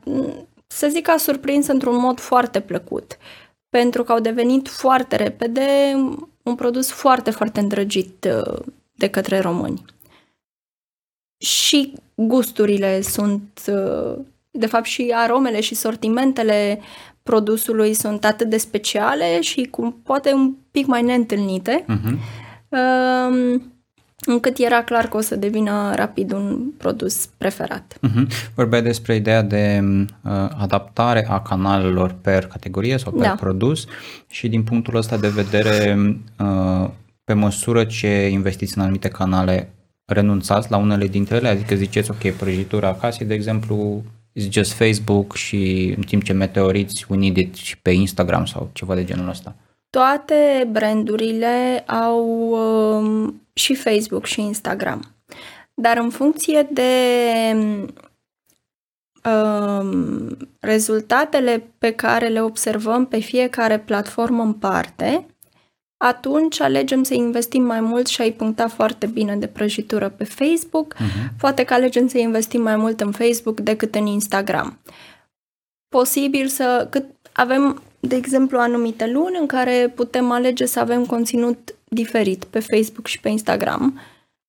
să 0.67 0.89
zic, 0.89 1.09
a 1.09 1.17
surprins 1.17 1.67
într-un 1.67 1.97
mod 1.97 2.21
foarte 2.21 2.61
plăcut 2.61 3.17
pentru 3.69 4.05
că 4.05 4.13
au 4.13 4.21
devenit 4.21 4.69
foarte 4.69 5.17
repede 5.17 5.95
un 6.43 6.55
produs 6.55 6.91
foarte, 6.91 7.31
foarte 7.31 7.61
îndrăgit 7.61 8.29
uh, 8.47 8.59
de 8.93 9.09
către 9.09 9.39
români. 9.39 9.85
Și 11.45 11.93
gusturile 12.15 13.01
sunt, 13.01 13.61
uh, 13.67 14.19
de 14.51 14.67
fapt 14.67 14.85
și 14.85 15.13
aromele 15.15 15.61
și 15.61 15.75
sortimentele 15.75 16.81
produsului 17.23 17.95
sunt 17.95 18.25
atât 18.25 18.49
de 18.49 18.57
speciale 18.57 19.41
și 19.41 19.65
cu 19.65 20.01
poate 20.03 20.33
un 20.33 20.55
pic 20.71 20.87
mai 20.87 21.03
neîntâlnite. 21.03 21.85
Uh-huh. 21.85 22.17
Uh, 22.69 23.61
încât 24.27 24.59
era 24.59 24.83
clar 24.83 25.09
că 25.09 25.17
o 25.17 25.21
să 25.21 25.37
devină 25.37 25.93
rapid 25.95 26.33
un 26.33 26.59
produs 26.77 27.27
preferat. 27.27 27.99
Uh-huh. 27.99 28.51
Vorbeai 28.55 28.83
despre 28.83 29.15
ideea 29.15 29.43
de 29.43 29.83
uh, 29.85 30.49
adaptare 30.59 31.27
a 31.29 31.41
canalelor 31.41 32.15
per 32.21 32.47
categorie 32.47 32.97
sau 32.97 33.13
per 33.13 33.27
da. 33.27 33.35
produs 33.35 33.85
și 34.29 34.49
din 34.49 34.63
punctul 34.63 34.97
ăsta 34.97 35.17
de 35.17 35.29
vedere, 35.29 35.99
uh, 36.39 36.89
pe 37.25 37.33
măsură 37.33 37.85
ce 37.85 38.29
investiți 38.29 38.77
în 38.77 38.83
anumite 38.83 39.09
canale, 39.09 39.71
renunțați 40.05 40.71
la 40.71 40.77
unele 40.77 41.07
dintre 41.07 41.37
ele, 41.37 41.49
adică 41.49 41.75
ziceți, 41.75 42.11
ok, 42.11 42.31
prăjitura 42.31 42.89
acasă, 42.89 43.25
de 43.25 43.35
exemplu, 43.35 44.03
is 44.33 44.51
just 44.51 44.73
Facebook 44.73 45.35
și 45.35 45.95
în 45.97 46.03
timp 46.03 46.23
ce 46.23 46.33
meteoriți 46.33 47.07
we 47.09 47.17
need 47.17 47.37
it 47.37 47.55
și 47.55 47.79
pe 47.79 47.91
Instagram 47.91 48.45
sau 48.45 48.71
ceva 48.73 48.95
de 48.95 49.05
genul 49.05 49.29
ăsta. 49.29 49.57
Toate 49.97 50.69
brandurile 50.71 51.85
au 51.87 52.51
um, 52.51 53.43
și 53.53 53.75
Facebook 53.75 54.25
și 54.25 54.41
Instagram. 54.41 55.15
Dar 55.75 55.97
în 55.97 56.11
funcție 56.11 56.69
de 56.71 56.93
um, 59.25 60.37
rezultatele 60.61 61.71
pe 61.79 61.91
care 61.91 62.29
le 62.29 62.43
observăm 62.43 63.07
pe 63.07 63.19
fiecare 63.19 63.79
platformă 63.79 64.43
în 64.43 64.53
parte, 64.53 65.27
atunci 65.97 66.61
alegem 66.61 67.03
să 67.03 67.15
investim 67.15 67.63
mai 67.63 67.81
mult 67.81 68.07
și 68.07 68.21
ai 68.21 68.33
puncta 68.33 68.69
foarte 68.69 69.07
bine 69.07 69.37
de 69.37 69.47
prăjitură 69.47 70.09
pe 70.09 70.25
Facebook. 70.25 70.95
Uh-huh. 70.95 71.37
Poate 71.39 71.65
că 71.65 71.75
alegem 71.75 72.07
să 72.09 72.19
investim 72.19 72.63
mai 72.63 72.77
mult 72.77 73.01
în 73.01 73.13
Facebook 73.13 73.61
decât 73.61 73.95
în 73.95 74.07
Instagram. 74.07 74.79
Posibil 75.89 76.47
să 76.47 76.87
cât 76.91 77.05
avem 77.33 77.83
de 78.09 78.17
exemplu, 78.17 78.59
anumite 78.59 79.07
luni 79.07 79.37
în 79.41 79.47
care 79.47 79.93
putem 79.95 80.31
alege 80.31 80.67
să 80.67 80.81
avem 80.81 81.05
conținut 81.05 81.75
diferit 81.85 82.45
pe 82.45 82.61
Facebook 82.61 83.07
și 83.07 83.21
pe 83.21 83.29
Instagram 83.29 84.01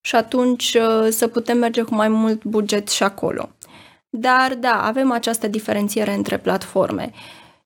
și 0.01 0.15
atunci 0.15 0.73
uh, 0.73 1.07
să 1.09 1.27
putem 1.27 1.57
merge 1.57 1.81
cu 1.81 1.95
mai 1.95 2.07
mult 2.07 2.43
buget 2.43 2.89
și 2.89 3.03
acolo. 3.03 3.49
Dar 4.09 4.55
da, 4.59 4.81
avem 4.85 5.11
această 5.11 5.47
diferențiere 5.47 6.13
între 6.13 6.37
platforme. 6.37 7.11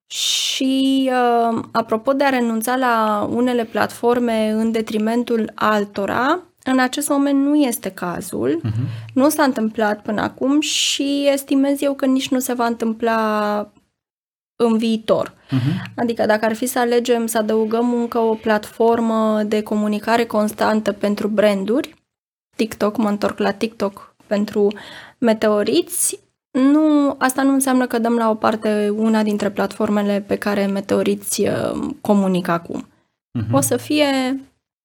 Și 0.08 1.10
uh, 1.12 1.60
apropo 1.72 2.14
de 2.14 2.24
a 2.24 2.30
renunța 2.30 2.76
la 2.76 3.28
unele 3.34 3.64
platforme 3.64 4.50
în 4.50 4.72
detrimentul 4.72 5.52
altora, 5.56 6.40
în 6.64 6.80
acest 6.80 7.10
moment 7.10 7.46
nu 7.46 7.56
este 7.56 7.90
cazul, 7.90 8.62
uh-huh. 8.66 9.14
nu 9.14 9.30
s-a 9.30 9.44
întâmplat 9.44 10.02
până 10.02 10.22
acum 10.22 10.62
și 10.62 11.30
estimez 11.34 11.82
eu 11.82 11.94
că 11.94 12.06
nici 12.06 12.30
nu 12.30 12.40
se 12.40 12.54
va 12.54 12.66
întâmpla 12.66 13.72
în 14.64 14.78
viitor. 14.78 15.30
Uh-huh. 15.30 15.94
Adică 15.96 16.26
dacă 16.26 16.46
ar 16.46 16.54
fi 16.54 16.66
să 16.66 16.80
alegem 16.80 17.26
să 17.26 17.38
adăugăm 17.38 17.94
încă 17.94 18.20
o 18.20 18.34
platformă 18.34 19.44
de 19.44 19.62
comunicare 19.62 20.26
constantă 20.26 20.92
pentru 20.92 21.28
branduri, 21.28 21.94
TikTok, 22.56 22.98
mă 22.98 23.10
întorc 23.10 23.40
la 23.40 23.52
TikTok 23.52 24.16
pentru 24.28 24.74
meteoriți, 25.18 26.20
nu, 26.52 27.16
asta 27.20 27.42
nu 27.42 27.54
înseamnă 27.54 27.88
că 27.88 28.00
dăm 28.00 28.16
la 28.16 28.30
o 28.30 28.36
parte 28.36 28.90
una 28.90 29.24
dintre 29.24 29.50
platformele 29.50 30.24
pe 30.28 30.36
care 30.36 30.66
meteoriți 30.66 31.42
uh, 31.42 31.90
comunică 32.02 32.52
acum. 32.52 32.88
Uh-huh. 32.88 33.52
O 33.52 33.60
să 33.60 33.78
fie 33.78 34.40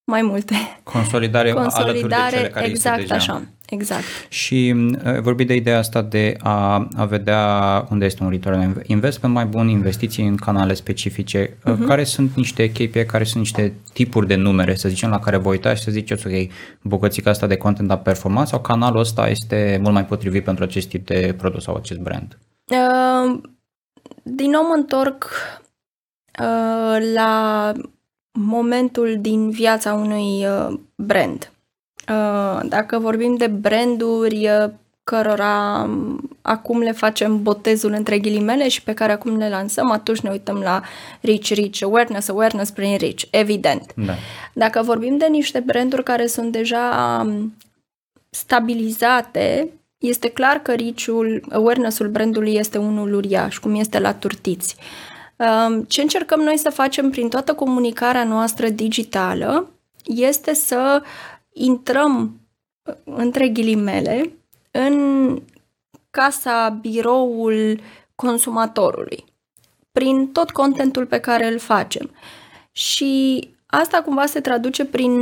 mai 0.05 0.23
multe. 0.23 0.55
Consolidare, 0.83 1.53
Consolidare 1.53 1.91
alături 1.91 2.09
de 2.09 2.37
cele 2.37 2.49
care 2.49 2.67
exact 2.67 3.01
deja. 3.01 3.15
așa. 3.15 3.43
Exact. 3.69 4.05
Și 4.29 4.75
uh, 5.05 5.21
vorbi 5.21 5.45
de 5.45 5.55
ideea 5.55 5.79
asta 5.79 6.03
de 6.03 6.37
a, 6.43 6.89
a 6.97 7.05
vedea 7.05 7.87
unde 7.91 8.05
este 8.05 8.23
un 8.23 8.31
return 8.31 8.83
investment 8.87 9.35
mai 9.35 9.45
bun, 9.45 9.69
investiții 9.69 10.27
în 10.27 10.37
canale 10.37 10.75
specifice, 10.75 11.49
uh-huh. 11.49 11.87
care 11.87 12.05
sunt 12.05 12.35
niște 12.37 12.71
KPI, 12.71 13.05
care 13.05 13.25
sunt 13.25 13.43
niște 13.43 13.75
tipuri 13.93 14.27
de 14.27 14.35
numere, 14.35 14.75
să 14.75 14.89
zicem, 14.89 15.11
la 15.11 15.19
care 15.19 15.37
vă 15.37 15.49
uitați 15.49 15.79
și 15.79 15.85
să 15.85 15.91
ziceți, 15.91 16.27
ok, 16.27 16.53
bucățica 16.83 17.31
asta 17.31 17.47
de 17.47 17.57
content 17.57 17.91
a 17.91 17.99
performat 17.99 18.49
sau 18.49 18.61
canalul 18.61 19.01
ăsta 19.01 19.29
este 19.29 19.79
mult 19.81 19.95
mai 19.95 20.07
potrivit 20.07 20.45
pentru 20.45 20.65
acest 20.65 20.89
tip 20.89 21.07
de 21.07 21.35
produs 21.39 21.63
sau 21.63 21.75
acest 21.75 22.01
brand? 22.01 22.39
Uh, 22.67 23.41
din 24.23 24.51
nou 24.51 24.63
mă 24.63 24.75
întorc 24.75 25.31
uh, 26.41 27.13
la 27.15 27.73
momentul 28.33 29.17
din 29.21 29.51
viața 29.51 29.95
unui 29.95 30.47
uh, 30.47 30.79
brand. 30.95 31.51
Uh, 32.09 32.61
dacă 32.69 32.99
vorbim 32.99 33.37
de 33.37 33.47
branduri 33.47 34.49
uh, 34.49 34.71
cărora 35.05 35.83
um, 35.89 36.29
acum 36.43 36.79
le 36.79 36.93
facem 36.93 37.43
botezul 37.43 37.93
între 37.93 38.19
ghilimele 38.19 38.69
și 38.69 38.83
pe 38.83 38.95
care 38.95 39.13
acum 39.13 39.37
le 39.37 39.49
lansăm, 39.49 39.91
atunci 39.91 40.21
ne 40.21 40.31
uităm 40.31 40.57
la 40.57 40.83
reach, 41.21 41.49
reach, 41.49 41.83
awareness, 41.83 42.29
awareness 42.29 42.71
prin 42.71 42.97
reach, 42.99 43.23
evident. 43.31 43.93
Da. 43.95 44.13
Dacă 44.53 44.83
vorbim 44.83 45.17
de 45.17 45.27
niște 45.27 45.61
branduri 45.61 46.03
care 46.03 46.27
sunt 46.27 46.53
deja 46.53 47.21
um, 47.25 47.55
stabilizate, 48.31 49.69
este 49.99 50.29
clar 50.29 50.57
că 50.57 50.75
reach-ul, 50.75 51.45
awareness-ul 51.51 52.09
brandului 52.09 52.55
este 52.55 52.79
unul 52.79 53.15
uriaș, 53.15 53.59
cum 53.59 53.75
este 53.75 53.99
la 53.99 54.15
turtiți. 54.15 54.77
Um, 55.37 55.83
ce 55.83 56.01
încercăm 56.01 56.41
noi 56.41 56.57
să 56.57 56.71
facem 56.71 57.11
prin 57.11 57.29
toată 57.29 57.55
comunicarea 57.55 58.25
noastră 58.25 58.69
digitală 58.69 59.71
este 60.05 60.55
să 60.55 61.03
intrăm 61.59 62.41
între 63.05 63.49
ghilimele 63.49 64.33
în 64.71 65.43
casa, 66.11 66.69
biroul 66.81 67.81
consumatorului 68.15 69.25
prin 69.93 70.27
tot 70.27 70.51
contentul 70.51 71.07
pe 71.07 71.19
care 71.19 71.47
îl 71.47 71.59
facem. 71.59 72.11
Și 72.73 73.41
asta 73.67 74.03
cumva 74.03 74.27
se 74.27 74.41
traduce 74.41 74.85
prin 74.85 75.13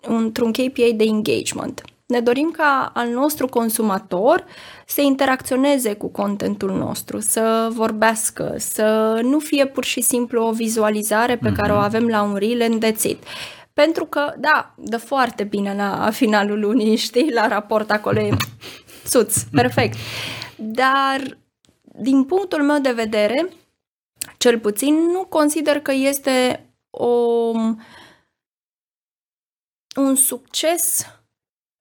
într-un 0.00 0.52
KPI 0.52 0.92
de 0.92 1.04
engagement. 1.04 1.82
Ne 2.06 2.20
dorim 2.20 2.50
ca 2.56 2.90
al 2.94 3.08
nostru 3.08 3.46
consumator 3.46 4.44
să 4.86 5.00
interacționeze 5.00 5.94
cu 5.94 6.08
contentul 6.08 6.70
nostru, 6.70 7.20
să 7.20 7.68
vorbească, 7.72 8.54
să 8.58 9.20
nu 9.22 9.38
fie 9.38 9.66
pur 9.66 9.84
și 9.84 10.00
simplu 10.00 10.46
o 10.46 10.52
vizualizare 10.52 11.36
pe 11.36 11.50
mm-hmm. 11.50 11.56
care 11.56 11.72
o 11.72 11.76
mhm. 11.76 11.84
avem 11.84 12.06
la 12.06 12.22
un 12.22 12.34
reel 12.34 12.70
îndețit. 12.70 13.22
Pentru 13.82 14.04
că, 14.04 14.34
da, 14.38 14.74
dă 14.76 14.96
foarte 14.96 15.44
bine 15.44 15.74
la 15.74 16.10
finalul 16.10 16.60
lunii, 16.60 16.96
știi, 16.96 17.32
la 17.32 17.48
raport 17.48 17.90
acolo 17.90 18.20
e 18.20 18.36
suț, 19.04 19.42
perfect. 19.42 19.96
Dar, 20.56 21.38
din 21.82 22.24
punctul 22.24 22.62
meu 22.62 22.78
de 22.78 22.92
vedere, 22.92 23.48
cel 24.36 24.58
puțin, 24.58 24.94
nu 24.94 25.24
consider 25.24 25.80
că 25.80 25.92
este 25.92 26.66
o, 26.90 27.06
un 29.96 30.14
succes 30.14 31.06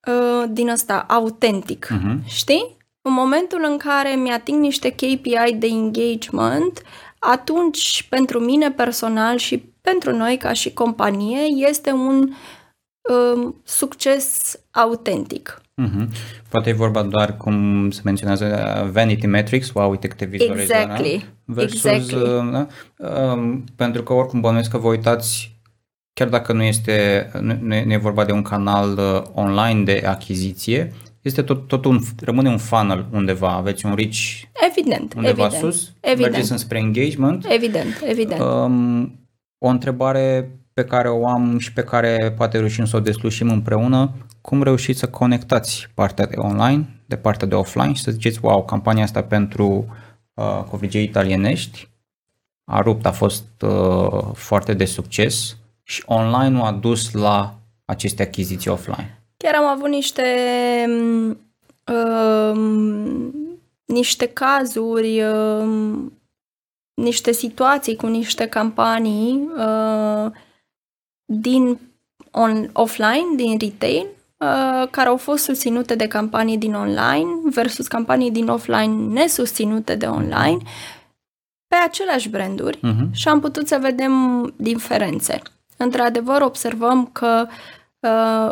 uh, 0.07 0.49
din 0.49 0.69
ăsta 0.69 1.05
autentic, 1.07 1.87
uh-huh. 1.91 2.27
știi? 2.27 2.77
În 3.01 3.13
momentul 3.13 3.63
în 3.63 3.77
care 3.77 4.15
mi-ating 4.15 4.59
niște 4.59 4.89
KPI 4.89 5.55
de 5.55 5.67
engagement, 5.67 6.81
atunci, 7.31 8.05
pentru 8.09 8.39
mine 8.39 8.71
personal 8.71 9.37
și 9.37 9.57
pentru 9.81 10.15
noi 10.15 10.37
ca 10.37 10.53
și 10.53 10.73
companie, 10.73 11.39
este 11.69 11.91
un 11.91 12.29
uh, 13.01 13.53
succes 13.63 14.59
autentic. 14.71 15.61
Uh-huh. 15.83 16.07
Poate 16.49 16.69
e 16.69 16.73
vorba 16.73 17.03
doar, 17.03 17.37
cum 17.37 17.89
se 17.91 18.01
menționează, 18.03 18.89
vanity 18.91 19.27
metrics, 19.27 19.71
wow, 19.73 19.89
uite 19.89 20.07
câte 20.07 20.25
vizualizări. 20.25 20.81
Exactly. 20.81 21.25
Versus, 21.45 21.83
exactly. 21.83 22.21
Uh, 22.21 22.49
da? 22.51 22.67
Uh, 22.97 23.57
pentru 23.75 24.03
că 24.03 24.13
oricum 24.13 24.41
bănuiesc 24.41 24.69
că 24.69 24.77
vă 24.77 24.87
uitați 24.87 25.55
chiar 26.13 26.29
dacă 26.29 26.53
nu 26.53 26.63
este 26.63 27.29
nu, 27.39 27.57
nu 27.61 27.93
e 27.93 27.97
vorba 27.97 28.25
de 28.25 28.31
un 28.31 28.41
canal 28.41 28.97
uh, 28.97 29.21
online 29.33 29.83
de 29.83 30.03
achiziție, 30.05 30.93
este 31.25 31.41
tot, 31.41 31.67
tot 31.67 31.85
un, 31.85 31.99
rămâne 32.19 32.49
un 32.49 32.57
funnel 32.57 33.05
undeva, 33.11 33.51
aveți 33.51 33.85
un 33.85 33.93
reach 33.95 34.17
evident, 34.69 35.13
undeva 35.13 35.45
evident, 35.45 35.73
sus, 35.73 35.93
evident. 35.99 36.31
mergeți 36.31 36.51
înspre 36.51 36.77
engagement. 36.77 37.45
Evident, 37.49 38.01
evident. 38.05 38.41
Um, 38.41 39.19
o 39.57 39.67
întrebare 39.67 40.51
pe 40.73 40.83
care 40.83 41.09
o 41.09 41.27
am 41.27 41.57
și 41.59 41.73
pe 41.73 41.83
care 41.83 42.33
poate 42.37 42.57
reușim 42.57 42.85
să 42.85 42.95
o 42.95 42.99
deslușim 42.99 43.49
împreună, 43.49 44.11
cum 44.41 44.63
reușiți 44.63 44.99
să 44.99 45.07
conectați 45.07 45.89
partea 45.93 46.25
de 46.25 46.35
online 46.37 46.95
de 47.05 47.15
partea 47.15 47.47
de 47.47 47.55
offline 47.55 47.93
și 47.93 48.01
să 48.01 48.11
ziceți, 48.11 48.39
wow, 48.41 48.65
campania 48.65 49.03
asta 49.03 49.23
pentru 49.23 49.85
uh, 50.33 50.63
covigei 50.69 51.03
italienești 51.03 51.89
a 52.63 52.81
rupt, 52.81 53.05
a 53.05 53.11
fost 53.11 53.61
uh, 53.61 54.23
foarte 54.33 54.73
de 54.73 54.85
succes 54.85 55.57
și 55.83 56.03
online-ul 56.05 56.65
a 56.65 56.71
dus 56.71 57.11
la 57.11 57.59
aceste 57.85 58.21
achiziții 58.21 58.71
offline. 58.71 59.14
Chiar 59.37 59.55
am 59.55 59.65
avut 59.65 59.89
niște 59.89 60.25
uh, 61.91 62.59
niște 63.85 64.27
cazuri 64.27 65.23
uh, 65.23 65.95
niște 66.93 67.31
situații, 67.31 67.95
cu 67.95 68.07
niște 68.07 68.47
campanii 68.47 69.49
uh, 69.57 70.31
din 71.25 71.79
on, 72.31 72.69
offline, 72.73 73.35
din 73.35 73.57
retail, 73.59 74.05
uh, 74.37 74.87
care 74.89 75.07
au 75.07 75.17
fost 75.17 75.43
susținute 75.43 75.95
de 75.95 76.07
campanii 76.07 76.57
din 76.57 76.73
online 76.73 77.29
versus 77.43 77.87
campanii 77.87 78.31
din 78.31 78.47
offline 78.47 79.13
nesusținute 79.13 79.95
de 79.95 80.05
online 80.05 80.57
pe 81.67 81.75
aceleași 81.85 82.29
branduri 82.29 82.77
uh-huh. 82.77 83.11
și 83.11 83.27
am 83.27 83.39
putut 83.39 83.67
să 83.67 83.77
vedem 83.81 84.53
diferențe. 84.55 85.41
Într-adevăr, 85.77 86.41
observăm 86.41 87.09
că 87.11 87.47
uh, 87.47 87.53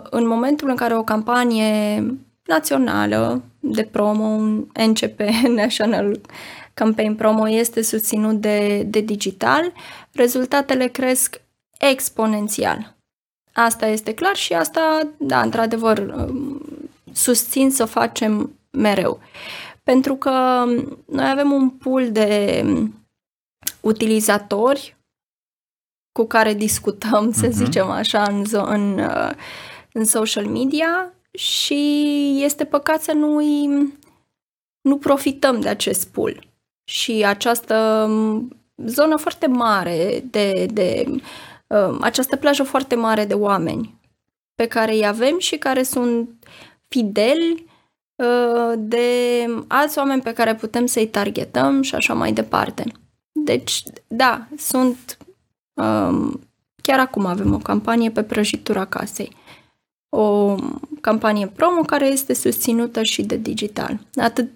în 0.10 0.28
momentul 0.28 0.70
în 0.70 0.76
care 0.76 0.96
o 0.96 1.04
campanie 1.04 2.04
națională 2.46 3.44
de 3.60 3.84
promo, 3.92 4.24
un 4.24 4.66
NCP, 4.88 5.20
National 5.62 6.20
Campaign 6.74 7.16
Promo, 7.16 7.50
este 7.50 7.82
susținut 7.82 8.42
de, 8.42 8.84
de 8.84 9.00
digital, 9.00 9.72
rezultatele 10.12 10.88
cresc 10.88 11.42
exponențial. 11.80 12.96
Asta 13.54 13.88
este 13.88 14.14
clar 14.14 14.36
și 14.36 14.54
asta, 14.54 15.08
da, 15.18 15.42
într-adevăr, 15.42 15.98
um, 15.98 16.62
susțin 17.12 17.72
să 17.72 17.86
facem 17.86 18.60
mereu. 18.72 19.20
Pentru 19.84 20.16
că 20.16 20.66
noi 21.06 21.30
avem 21.30 21.52
un 21.52 21.70
pool 21.70 22.12
de 22.12 22.64
utilizatori 23.82 24.98
cu 26.14 26.26
care 26.26 26.54
discutăm, 26.54 27.32
să 27.32 27.48
uh-huh. 27.48 27.52
zicem 27.52 27.90
așa, 27.90 28.24
în, 28.24 28.46
în, 28.52 29.00
uh, 29.00 29.32
în 29.94 30.06
social 30.06 30.46
media 30.46 31.14
și 31.32 31.84
este 32.44 32.66
păcat 32.66 33.02
să 33.02 33.12
nu 33.12 33.42
nu 34.82 34.98
profităm 34.98 35.60
de 35.60 35.70
acest 35.70 36.08
pool 36.08 36.48
și 36.84 37.24
această 37.26 38.10
zonă 38.86 39.16
foarte 39.16 39.48
mare 39.48 40.24
de, 40.30 40.66
de 40.74 41.06
uh, 41.68 41.98
această 42.02 42.36
plajă 42.36 42.64
foarte 42.64 42.96
mare 42.96 43.26
de 43.26 43.34
oameni 43.34 44.02
pe 44.56 44.68
care 44.68 44.94
îi 44.94 45.06
avem 45.06 45.40
și 45.40 45.58
care 45.58 45.84
sunt 45.84 46.30
fideli 46.88 47.66
uh, 48.16 48.74
de 48.78 49.08
alți 49.68 49.98
oameni 49.98 50.22
pe 50.22 50.34
care 50.34 50.56
putem 50.56 50.86
să-i 50.86 51.08
targetăm 51.08 51.82
și 51.82 51.96
așa 51.96 52.14
mai 52.14 52.34
departe. 52.34 52.84
Deci, 53.32 53.84
da, 54.08 54.48
sunt 54.58 55.18
um, 55.18 55.23
chiar 56.82 57.00
acum 57.00 57.26
avem 57.26 57.54
o 57.54 57.58
campanie 57.58 58.10
pe 58.10 58.24
prăjitura 58.24 58.86
casei. 58.86 59.36
O 60.10 60.56
campanie 61.02 61.48
promo 61.48 61.82
care 61.82 62.06
este 62.08 62.34
susținută 62.34 63.04
și 63.04 63.22
de 63.22 63.38
digital. 63.38 64.00
Atât 64.16 64.50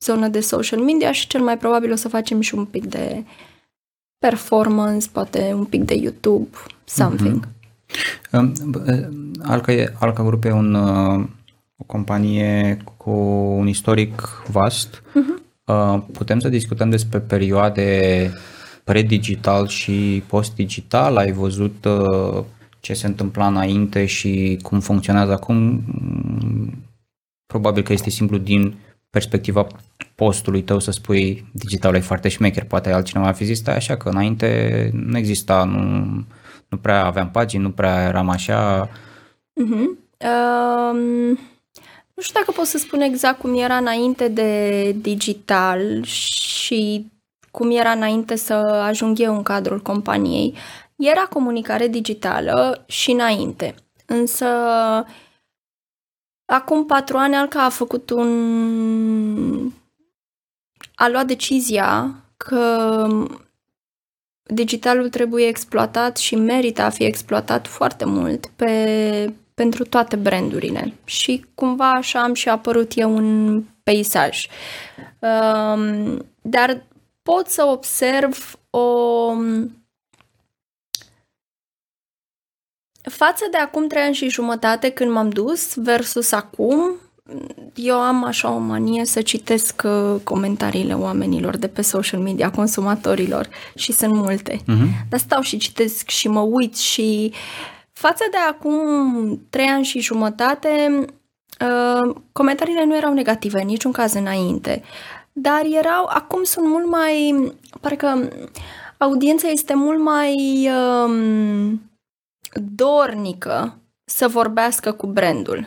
zonă 0.00 0.28
de 0.28 0.40
social 0.40 0.80
media 0.80 1.12
și 1.12 1.26
cel 1.26 1.40
mai 1.40 1.58
probabil 1.58 1.92
o 1.92 1.96
să 1.96 2.08
facem 2.08 2.40
și 2.40 2.54
un 2.54 2.64
pic 2.64 2.84
de 2.84 3.24
performance, 4.18 5.08
poate 5.12 5.52
un 5.54 5.64
pic 5.64 5.84
de 5.84 5.94
YouTube, 5.94 6.48
something. 6.84 7.46
Mm-hmm. 7.46 7.60
Alca, 9.42 9.72
e, 9.72 9.92
Alca 9.98 10.22
Group 10.22 10.44
e 10.44 10.52
un, 10.52 10.74
uh, 10.74 11.24
o 11.76 11.84
companie 11.86 12.82
cu 12.96 13.10
un 13.58 13.66
istoric 13.66 14.42
vast. 14.50 15.02
Mm-hmm. 15.02 15.38
Putem 16.12 16.40
să 16.40 16.48
discutăm 16.48 16.90
despre 16.90 17.18
perioade 17.18 18.32
pre-digital 18.90 19.68
și 19.68 20.22
post-digital? 20.26 21.16
Ai 21.16 21.32
văzut 21.32 21.84
uh, 21.84 22.44
ce 22.80 22.92
se 22.92 23.06
întâmpla 23.06 23.46
înainte 23.46 24.06
și 24.06 24.58
cum 24.62 24.80
funcționează 24.80 25.32
acum? 25.32 25.82
Probabil 27.46 27.82
că 27.82 27.92
este 27.92 28.10
simplu 28.10 28.36
din 28.36 28.74
perspectiva 29.10 29.66
postului 30.14 30.62
tău 30.62 30.78
să 30.78 30.90
spui 30.90 31.46
digitalul 31.52 31.96
e 31.96 32.00
foarte 32.00 32.28
șmecher, 32.28 32.64
poate 32.64 32.92
altcineva 32.92 33.32
fi 33.32 33.44
zis, 33.44 33.66
așa 33.66 33.96
că 33.96 34.08
înainte 34.08 34.90
nu 34.92 35.18
exista, 35.18 35.64
nu, 35.64 36.04
nu 36.68 36.78
prea 36.78 37.04
aveam 37.04 37.30
pagini, 37.30 37.62
nu 37.62 37.70
prea 37.70 38.02
eram 38.02 38.28
așa. 38.28 38.88
Uh-huh. 38.88 39.86
Um, 40.26 41.28
nu 42.14 42.22
știu 42.22 42.40
dacă 42.40 42.52
pot 42.56 42.66
să 42.66 42.78
spun 42.78 43.00
exact 43.00 43.38
cum 43.38 43.58
era 43.58 43.76
înainte 43.76 44.28
de 44.28 44.92
digital 44.92 46.02
și 46.02 47.10
cum 47.50 47.70
era 47.70 47.90
înainte 47.90 48.36
să 48.36 48.54
ajung 48.54 49.18
eu 49.18 49.36
în 49.36 49.42
cadrul 49.42 49.80
companiei. 49.80 50.54
Era 50.96 51.22
comunicare 51.22 51.88
digitală 51.88 52.84
și 52.86 53.10
înainte, 53.10 53.74
însă 54.06 54.46
acum 56.44 56.86
patru 56.86 57.16
ani 57.16 57.34
Alca 57.34 57.64
a 57.64 57.68
făcut 57.68 58.10
un 58.10 59.72
a 60.94 61.08
luat 61.08 61.26
decizia 61.26 62.14
că 62.36 63.06
digitalul 64.42 65.08
trebuie 65.08 65.46
exploatat 65.46 66.16
și 66.16 66.34
merită 66.34 66.82
a 66.82 66.88
fi 66.88 67.04
exploatat 67.04 67.66
foarte 67.66 68.04
mult 68.04 68.46
pe, 68.46 69.34
pentru 69.54 69.84
toate 69.84 70.16
brandurile. 70.16 70.94
Și 71.04 71.44
cumva 71.54 71.92
așa 71.92 72.22
am 72.22 72.34
și 72.34 72.48
apărut 72.48 72.92
eu 72.96 73.14
un 73.14 73.62
peisaj. 73.82 74.46
Um, 75.18 76.26
dar 76.42 76.82
pot 77.22 77.48
să 77.48 77.64
observ 77.64 78.58
o 78.70 79.34
față 83.02 83.44
de 83.50 83.56
acum 83.56 83.86
trei 83.86 84.02
ani 84.02 84.14
și 84.14 84.28
jumătate 84.28 84.90
când 84.90 85.10
m-am 85.10 85.28
dus 85.28 85.74
versus 85.74 86.32
acum, 86.32 86.94
eu 87.74 87.96
am 87.96 88.24
așa 88.24 88.50
o 88.50 88.58
manie 88.58 89.04
să 89.04 89.22
citesc 89.22 89.82
uh, 89.84 90.20
comentariile 90.24 90.94
oamenilor 90.94 91.56
de 91.56 91.68
pe 91.68 91.82
social 91.82 92.20
media, 92.20 92.50
consumatorilor 92.50 93.48
și 93.74 93.92
sunt 93.92 94.14
multe. 94.14 94.56
Uh-huh. 94.56 95.08
Dar 95.08 95.20
stau 95.20 95.40
și 95.40 95.56
citesc 95.56 96.08
și 96.08 96.28
mă 96.28 96.40
uit 96.40 96.76
și 96.76 97.32
față 97.92 98.24
de 98.30 98.36
acum 98.36 99.46
trei 99.50 99.66
ani 99.66 99.84
și 99.84 100.00
jumătate, 100.00 101.04
uh, 101.60 102.14
comentariile 102.32 102.84
nu 102.84 102.96
erau 102.96 103.12
negative, 103.12 103.60
în 103.60 103.66
niciun 103.66 103.92
caz 103.92 104.12
înainte. 104.12 104.82
Dar 105.42 105.64
erau, 105.64 106.06
acum 106.06 106.42
sunt 106.42 106.66
mult 106.66 106.86
mai, 106.86 107.34
parcă 107.80 108.28
audiența 108.98 109.48
este 109.48 109.74
mult 109.74 110.00
mai 110.00 110.68
um, 110.70 111.82
dornică 112.74 113.78
să 114.04 114.28
vorbească 114.28 114.92
cu 114.92 115.06
brandul. 115.06 115.66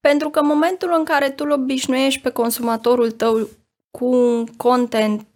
Pentru 0.00 0.30
că 0.30 0.38
în 0.38 0.46
momentul 0.46 0.94
în 0.98 1.04
care 1.04 1.30
tu 1.30 1.44
îl 1.46 1.50
obișnuiești 1.50 2.20
pe 2.20 2.30
consumatorul 2.30 3.10
tău 3.10 3.48
cu 3.90 4.04
un 4.04 4.46
content 4.46 5.26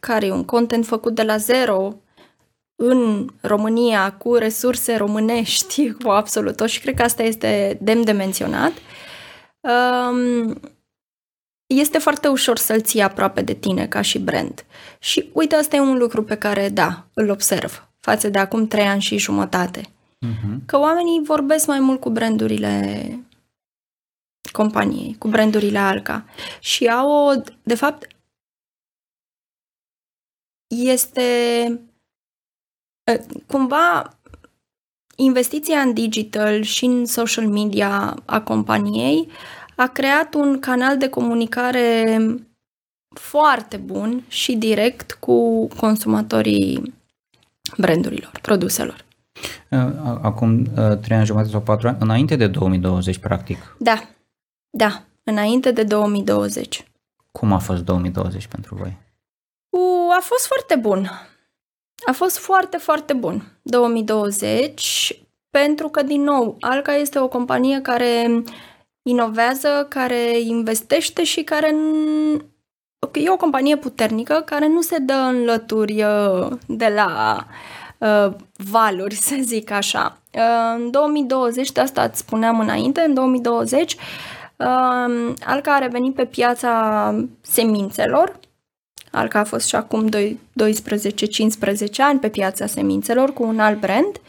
care 0.00 0.26
e 0.26 0.32
un 0.32 0.44
content 0.44 0.86
făcut 0.86 1.14
de 1.14 1.22
la 1.22 1.36
zero 1.36 1.94
în 2.74 3.28
România 3.40 4.12
cu 4.12 4.34
resurse 4.34 4.96
românești, 4.96 5.92
cu 6.02 6.08
absolut 6.08 6.56
tot 6.56 6.68
și 6.68 6.80
cred 6.80 6.94
că 6.94 7.02
asta 7.02 7.22
este 7.22 7.78
demn 7.80 8.04
de 8.04 8.12
menționat, 8.12 8.72
um, 9.60 10.60
este 11.68 11.98
foarte 11.98 12.28
ușor 12.28 12.58
să-l 12.58 12.80
ții 12.80 13.02
aproape 13.02 13.42
de 13.42 13.54
tine 13.54 13.86
ca 13.86 14.00
și 14.00 14.18
brand. 14.18 14.64
Și 14.98 15.30
uite, 15.32 15.54
asta 15.54 15.76
e 15.76 15.80
un 15.80 15.96
lucru 15.96 16.24
pe 16.24 16.36
care, 16.36 16.68
da, 16.68 17.06
îl 17.14 17.30
observ 17.30 17.88
față 18.00 18.28
de 18.28 18.38
acum 18.38 18.66
trei 18.66 18.86
ani 18.86 19.00
și 19.00 19.18
jumătate. 19.18 19.80
Uh-huh. 19.80 20.66
Că 20.66 20.78
oamenii 20.78 21.22
vorbesc 21.24 21.66
mai 21.66 21.80
mult 21.80 22.00
cu 22.00 22.10
brandurile 22.10 23.18
companiei, 24.52 25.16
cu 25.18 25.28
brandurile 25.28 25.78
Alca. 25.78 26.24
Și 26.60 26.88
au 26.88 27.10
o, 27.10 27.42
de 27.62 27.74
fapt, 27.74 28.06
este 30.66 31.80
cumva 33.46 34.18
investiția 35.16 35.80
în 35.80 35.92
digital 35.92 36.62
și 36.62 36.84
în 36.84 37.06
social 37.06 37.48
media 37.48 38.22
a 38.24 38.40
companiei 38.40 39.28
a 39.80 39.86
creat 39.86 40.34
un 40.34 40.58
canal 40.58 40.98
de 40.98 41.08
comunicare 41.08 42.18
foarte 43.08 43.76
bun 43.76 44.24
și 44.28 44.56
direct 44.56 45.12
cu 45.12 45.66
consumatorii 45.66 46.94
brandurilor, 47.76 48.38
produselor. 48.42 49.04
Acum 50.22 50.64
trei 51.02 51.16
ani 51.16 51.26
jumătate 51.26 51.50
sau 51.50 51.60
patru 51.60 51.88
ani, 51.88 51.96
înainte 52.00 52.36
de 52.36 52.46
2020, 52.46 53.18
practic. 53.18 53.76
Da, 53.78 54.08
da, 54.70 55.02
înainte 55.22 55.70
de 55.70 55.82
2020. 55.82 56.84
Cum 57.32 57.52
a 57.52 57.58
fost 57.58 57.82
2020 57.82 58.46
pentru 58.46 58.74
voi? 58.74 58.96
U, 59.70 60.10
a 60.10 60.20
fost 60.20 60.46
foarte 60.46 60.76
bun. 60.76 61.10
A 62.06 62.12
fost 62.12 62.38
foarte, 62.38 62.76
foarte 62.76 63.12
bun 63.12 63.52
2020 63.62 65.22
pentru 65.50 65.88
că, 65.88 66.02
din 66.02 66.22
nou, 66.22 66.56
Alca 66.60 66.94
este 66.94 67.18
o 67.18 67.28
companie 67.28 67.80
care 67.80 68.42
inovează, 69.08 69.86
care 69.88 70.38
investește 70.38 71.24
și 71.24 71.42
care 71.42 71.74
e 73.12 73.30
o 73.30 73.36
companie 73.36 73.76
puternică 73.76 74.42
care 74.44 74.68
nu 74.68 74.80
se 74.80 74.98
dă 74.98 75.12
în 75.12 75.44
lături 75.44 76.02
uh, 76.02 76.48
de 76.66 76.92
la 76.94 77.46
uh, 77.98 78.32
valuri, 78.56 79.14
să 79.28 79.36
zic 79.40 79.70
așa. 79.70 80.18
Uh, 80.34 80.74
în 80.76 80.90
2020, 80.90 81.72
de 81.72 81.80
asta 81.80 82.02
îți 82.02 82.18
spuneam 82.18 82.60
înainte, 82.60 83.00
în 83.00 83.14
2020 83.14 83.92
uh, 83.92 83.98
Alca 85.44 85.74
a 85.74 85.78
revenit 85.78 86.14
pe 86.14 86.24
piața 86.24 87.14
semințelor, 87.40 88.38
Alca 89.10 89.38
a 89.38 89.44
fost 89.44 89.66
și 89.66 89.74
acum 89.74 90.08
12-15 90.08 90.14
ani 91.98 92.18
pe 92.18 92.28
piața 92.28 92.66
semințelor 92.66 93.32
cu 93.32 93.42
un 93.42 93.58
alt 93.58 93.80
brand 93.80 94.20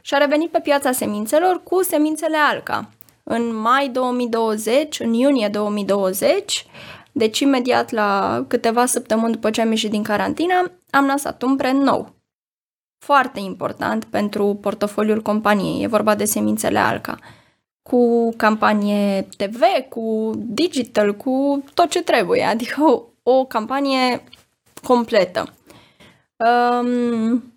și 0.00 0.14
a 0.14 0.18
revenit 0.18 0.50
pe 0.50 0.60
piața 0.60 0.92
semințelor 0.92 1.60
cu 1.62 1.82
semințele 1.82 2.36
Alca. 2.50 2.88
În 3.24 3.56
mai 3.56 3.88
2020, 3.88 5.00
în 5.00 5.12
iunie 5.12 5.48
2020, 5.48 6.66
deci 7.12 7.40
imediat 7.40 7.90
la 7.90 8.44
câteva 8.48 8.86
săptămâni 8.86 9.32
după 9.32 9.50
ce 9.50 9.60
am 9.60 9.70
ieșit 9.70 9.90
din 9.90 10.02
carantină, 10.02 10.70
am 10.90 11.06
lansat 11.06 11.42
un 11.42 11.56
brand 11.56 11.82
nou. 11.82 12.14
Foarte 13.04 13.40
important 13.40 14.04
pentru 14.04 14.58
portofoliul 14.60 15.22
companiei. 15.22 15.82
E 15.82 15.86
vorba 15.86 16.14
de 16.14 16.24
semințele 16.24 16.78
Alca. 16.78 17.18
Cu 17.82 18.32
campanie 18.36 19.28
TV, 19.36 19.62
cu 19.88 20.30
digital, 20.36 21.14
cu 21.14 21.64
tot 21.74 21.90
ce 21.90 22.02
trebuie. 22.02 22.42
Adică 22.42 22.82
o, 22.82 23.02
o 23.22 23.44
campanie 23.44 24.24
completă. 24.82 25.52
Um, 26.36 27.52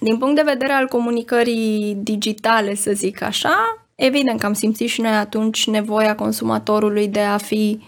din 0.00 0.18
punct 0.18 0.34
de 0.34 0.42
vedere 0.42 0.72
al 0.72 0.88
comunicării 0.88 1.94
digitale, 1.94 2.74
să 2.74 2.92
zic 2.92 3.22
așa, 3.22 3.85
evident 3.96 4.40
că 4.40 4.46
am 4.46 4.52
simțit 4.52 4.88
și 4.88 5.00
noi 5.00 5.16
atunci 5.16 5.66
nevoia 5.66 6.14
consumatorului 6.14 7.08
de 7.08 7.20
a 7.20 7.36
fi 7.36 7.80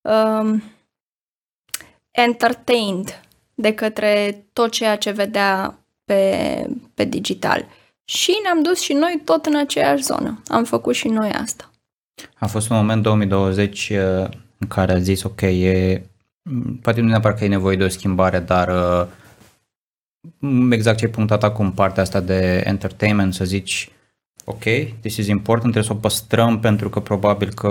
um, 0.00 0.62
entertained 2.10 3.20
de 3.54 3.74
către 3.74 4.44
tot 4.52 4.70
ceea 4.70 4.96
ce 4.96 5.10
vedea 5.10 5.78
pe, 6.04 6.66
pe 6.94 7.04
digital. 7.04 7.66
Și 8.04 8.38
ne-am 8.42 8.62
dus 8.62 8.80
și 8.80 8.92
noi 8.92 9.22
tot 9.24 9.46
în 9.46 9.56
aceeași 9.56 10.02
zonă. 10.02 10.42
Am 10.46 10.64
făcut 10.64 10.94
și 10.94 11.08
noi 11.08 11.30
asta. 11.30 11.70
A 12.38 12.46
fost 12.46 12.70
un 12.70 12.76
moment 12.76 13.02
2020 13.02 13.90
uh, 13.90 13.98
în 14.58 14.68
care 14.68 14.92
a 14.92 14.98
zis, 14.98 15.22
ok, 15.22 15.40
e, 15.40 16.02
poate 16.82 17.00
nu 17.00 17.08
neapărat 17.08 17.38
că 17.38 17.44
e 17.44 17.48
nevoie 17.48 17.76
de 17.76 17.84
o 17.84 17.88
schimbare, 17.88 18.38
dar 18.38 18.68
uh, 18.68 19.06
exact 20.70 20.98
ce 20.98 21.04
ai 21.04 21.10
punctat 21.10 21.42
acum, 21.42 21.72
partea 21.72 22.02
asta 22.02 22.20
de 22.20 22.62
entertainment, 22.64 23.34
să 23.34 23.44
zici, 23.44 23.90
ok, 24.50 24.62
this 25.00 25.16
is 25.16 25.26
important, 25.26 25.72
trebuie 25.72 25.92
să 25.92 25.92
o 25.92 26.00
păstrăm 26.00 26.60
pentru 26.60 26.88
că 26.88 27.00
probabil 27.00 27.52
că 27.54 27.68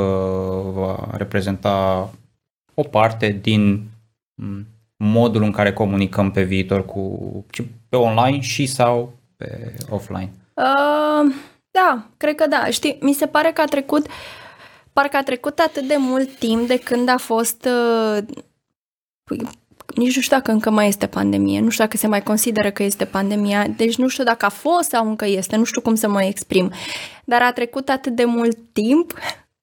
va 0.74 1.10
reprezenta 1.18 2.10
o 2.74 2.84
parte 2.84 3.40
din 3.42 3.84
modul 4.98 5.44
în 5.44 5.52
care 5.52 5.74
comunicăm 5.74 6.32
pe 6.32 6.44
viitor 6.44 6.86
cu 6.86 7.46
pe 7.90 7.96
online 7.96 8.40
și 8.40 8.66
sau 8.66 9.14
pe 9.38 9.74
offline? 9.90 10.32
Uh, 10.54 11.34
da, 11.72 12.06
cred 12.18 12.36
că 12.36 12.48
da. 12.48 12.66
Știi, 12.66 12.98
mi 13.02 13.14
se 13.14 13.26
pare 13.26 13.52
că 13.52 13.62
a 13.62 13.66
trecut 13.66 14.08
parcă 14.94 15.18
a 15.18 15.24
trecut 15.24 15.60
atât 15.60 15.88
de 15.88 15.96
mult 15.98 16.38
timp 16.38 16.68
de 16.68 16.80
când 16.80 17.10
a 17.10 17.18
fost 17.18 17.66
uh, 17.66 18.24
nici 19.96 20.16
nu 20.16 20.22
știu 20.22 20.38
dacă 20.38 20.52
încă 20.52 20.70
mai 20.70 20.88
este 20.88 21.08
pandemie, 21.08 21.60
nu 21.60 21.70
știu 21.70 21.84
dacă 21.84 21.98
se 21.98 22.08
mai 22.08 22.24
consideră 22.24 22.72
că 22.72 22.84
este 22.84 23.06
pandemia, 23.06 23.68
deci 23.68 23.96
nu 23.96 24.08
știu 24.08 24.24
dacă 24.24 24.46
a 24.46 24.50
fost 24.50 24.90
sau 24.90 25.08
încă 25.08 25.26
este, 25.26 25.56
nu 25.56 25.64
știu 25.64 25.82
cum 25.82 25.96
să 25.96 26.08
mă 26.08 26.24
exprim, 26.24 26.72
dar 27.26 27.42
a 27.42 27.52
trecut 27.52 27.90
atât 27.90 28.16
de 28.16 28.26
mult 28.26 28.58
timp, 28.74 29.14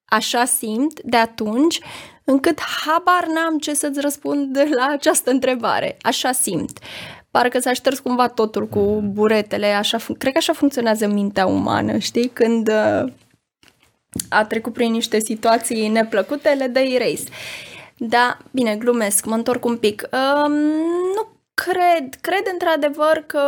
așa 0.05 0.45
simt, 0.45 1.01
de 1.03 1.17
atunci, 1.17 1.81
încât 2.25 2.61
habar 2.61 3.27
n-am 3.35 3.59
ce 3.59 3.75
să-ți 3.75 4.01
răspund 4.01 4.59
la 4.77 4.87
această 4.91 5.31
întrebare. 5.31 5.97
Așa 6.01 6.33
simt. 6.33 6.79
Parcă 7.31 7.59
s-a 7.59 7.73
șters 7.73 7.99
cumva 7.99 8.29
totul 8.29 8.67
cu 8.67 9.03
buretele, 9.13 9.67
așa, 9.67 9.99
cred 10.19 10.33
că 10.33 10.39
așa 10.39 10.53
funcționează 10.53 11.07
mintea 11.07 11.47
umană, 11.47 11.99
știi? 11.99 12.29
Când 12.29 12.69
uh, 12.69 13.13
a 14.29 14.45
trecut 14.45 14.73
prin 14.73 14.91
niște 14.91 15.19
situații 15.19 15.89
neplăcute, 15.89 16.49
le 16.49 16.67
dă 16.67 16.79
erase. 16.79 17.25
Da, 17.99 18.39
bine, 18.51 18.77
glumesc, 18.77 19.25
mă 19.25 19.35
întorc 19.35 19.65
un 19.65 19.79
pic. 19.79 20.09
Um, 20.13 20.53
nu 21.15 21.29
cred, 21.55 22.15
cred 22.21 22.47
într-adevăr 22.53 23.25
că 23.27 23.45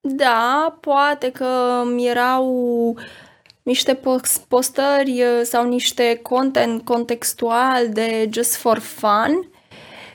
da, 0.00 0.78
poate 0.80 1.30
că 1.30 1.82
erau 1.96 2.98
niște 3.62 4.00
postări 4.48 5.22
uh, 5.22 5.40
sau 5.42 5.68
niște 5.68 6.20
content 6.22 6.84
contextual 6.84 7.88
de 7.88 8.28
just 8.32 8.56
for 8.56 8.78
fun, 8.78 9.50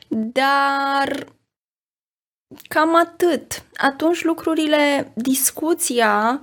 dar 0.08 1.26
cam 2.68 2.96
atât. 2.96 3.64
Atunci 3.76 4.24
lucrurile, 4.24 5.12
discuția 5.16 6.42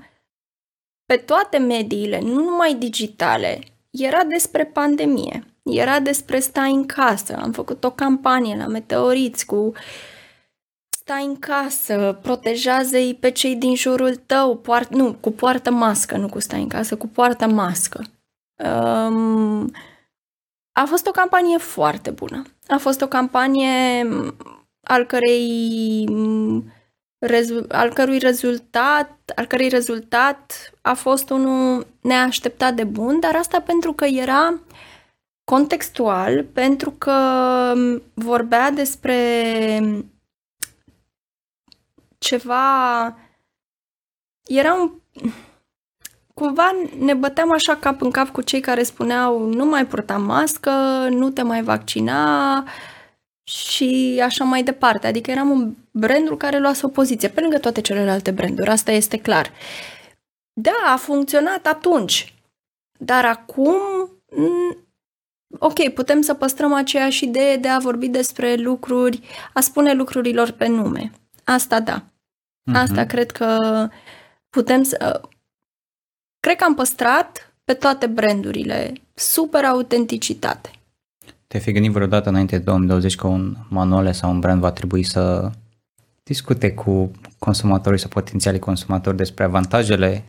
pe 1.04 1.16
toate 1.16 1.58
mediile, 1.58 2.20
nu 2.20 2.34
numai 2.34 2.74
digitale, 2.74 3.58
era 3.90 4.24
despre 4.24 4.66
pandemie. 4.66 5.51
Era 5.62 6.00
despre 6.00 6.38
stai 6.38 6.72
în 6.72 6.86
casă. 6.86 7.36
Am 7.36 7.52
făcut 7.52 7.84
o 7.84 7.90
campanie 7.90 8.56
la 8.56 8.66
Meteoriți 8.66 9.46
cu 9.46 9.72
stai 11.02 11.24
în 11.24 11.38
casă, 11.38 12.18
protejează-i 12.22 13.14
pe 13.14 13.30
cei 13.30 13.56
din 13.56 13.74
jurul 13.74 14.14
tău, 14.16 14.56
poart, 14.56 14.90
nu, 14.94 15.14
cu 15.20 15.30
poartă 15.30 15.70
mască, 15.70 16.16
nu 16.16 16.28
cu 16.28 16.40
stai 16.40 16.62
în 16.62 16.68
casă, 16.68 16.96
cu 16.96 17.06
poartă 17.06 17.46
mască. 17.46 18.04
Um, 18.64 19.70
a 20.72 20.84
fost 20.84 21.06
o 21.06 21.10
campanie 21.10 21.58
foarte 21.58 22.10
bună. 22.10 22.42
A 22.68 22.76
fost 22.76 23.00
o 23.00 23.06
campanie 23.06 24.08
al 24.80 25.04
cărei 25.04 26.08
al 27.68 27.92
cărui 27.92 28.18
rezultat, 28.18 29.32
al 29.36 29.46
cărei 29.46 29.68
rezultat 29.68 30.72
a 30.80 30.94
fost 30.94 31.30
unul 31.30 31.86
neașteptat 32.00 32.74
de 32.74 32.84
bun, 32.84 33.20
dar 33.20 33.36
asta 33.36 33.60
pentru 33.60 33.92
că 33.92 34.04
era 34.04 34.60
contextual, 35.44 36.44
pentru 36.44 36.90
că 36.90 37.16
vorbea 38.14 38.70
despre 38.70 39.80
ceva... 42.18 43.16
Era 44.48 44.74
un... 44.74 44.92
Cumva 46.34 46.72
ne 46.98 47.14
băteam 47.14 47.52
așa 47.52 47.76
cap 47.76 48.00
în 48.00 48.10
cap 48.10 48.28
cu 48.28 48.42
cei 48.42 48.60
care 48.60 48.82
spuneau 48.82 49.38
nu 49.38 49.64
mai 49.64 49.86
purta 49.86 50.16
mască, 50.16 50.70
nu 51.10 51.30
te 51.30 51.42
mai 51.42 51.62
vaccina 51.62 52.64
și 53.42 54.20
așa 54.24 54.44
mai 54.44 54.62
departe. 54.62 55.06
Adică 55.06 55.30
eram 55.30 55.50
un 55.50 55.74
brandul 55.90 56.36
care 56.36 56.58
luase 56.58 56.86
o 56.86 56.88
poziție 56.88 57.28
pe 57.28 57.40
lângă 57.40 57.58
toate 57.58 57.80
celelalte 57.80 58.30
branduri, 58.30 58.70
asta 58.70 58.92
este 58.92 59.18
clar. 59.18 59.50
Da, 60.52 60.92
a 60.92 60.96
funcționat 60.96 61.66
atunci, 61.66 62.34
dar 62.98 63.24
acum 63.24 63.76
ok, 65.58 65.88
putem 65.88 66.20
să 66.20 66.34
păstrăm 66.34 66.72
aceeași 66.72 67.24
idee 67.24 67.56
de 67.56 67.68
a 67.68 67.78
vorbi 67.78 68.08
despre 68.08 68.54
lucruri, 68.54 69.20
a 69.52 69.60
spune 69.60 69.92
lucrurilor 69.92 70.50
pe 70.50 70.66
nume. 70.66 71.12
Asta 71.44 71.80
da. 71.80 72.04
Uh-huh. 72.04 72.74
Asta 72.74 73.04
cred 73.04 73.30
că 73.30 73.58
putem 74.50 74.82
să... 74.82 75.20
Cred 76.40 76.56
că 76.56 76.64
am 76.64 76.74
păstrat 76.74 77.54
pe 77.64 77.72
toate 77.72 78.06
brandurile 78.06 78.92
super 79.14 79.64
autenticitate. 79.64 80.70
Te-ai 81.46 81.62
fi 81.62 81.72
gândit 81.72 81.92
vreodată 81.92 82.28
înainte 82.28 82.56
de 82.56 82.62
2020 82.62 83.14
că 83.14 83.26
un 83.26 83.56
Manole 83.68 84.12
sau 84.12 84.30
un 84.30 84.40
brand 84.40 84.60
va 84.60 84.72
trebui 84.72 85.02
să 85.02 85.50
discute 86.22 86.72
cu 86.72 87.10
consumatorii 87.38 87.98
sau 87.98 88.08
potențialii 88.08 88.60
consumatori 88.60 89.16
despre 89.16 89.44
avantajele 89.44 90.24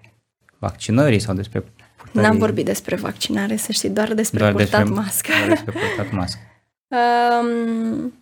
vaccinării 0.59 1.19
sau 1.19 1.35
despre 1.35 1.63
purtării... 2.13 2.29
N-am 2.29 2.37
vorbit 2.37 2.65
despre 2.65 2.95
vaccinare, 2.95 3.55
să 3.55 3.71
știi, 3.71 3.89
doar 3.89 4.13
despre 4.13 4.39
doar 4.39 4.51
purtat 4.51 4.79
despre, 4.79 5.01
mască. 5.01 5.31
Doar 5.37 5.49
despre 5.49 5.71
purtat 5.71 6.11
mască. 6.11 6.39
um, 7.41 8.13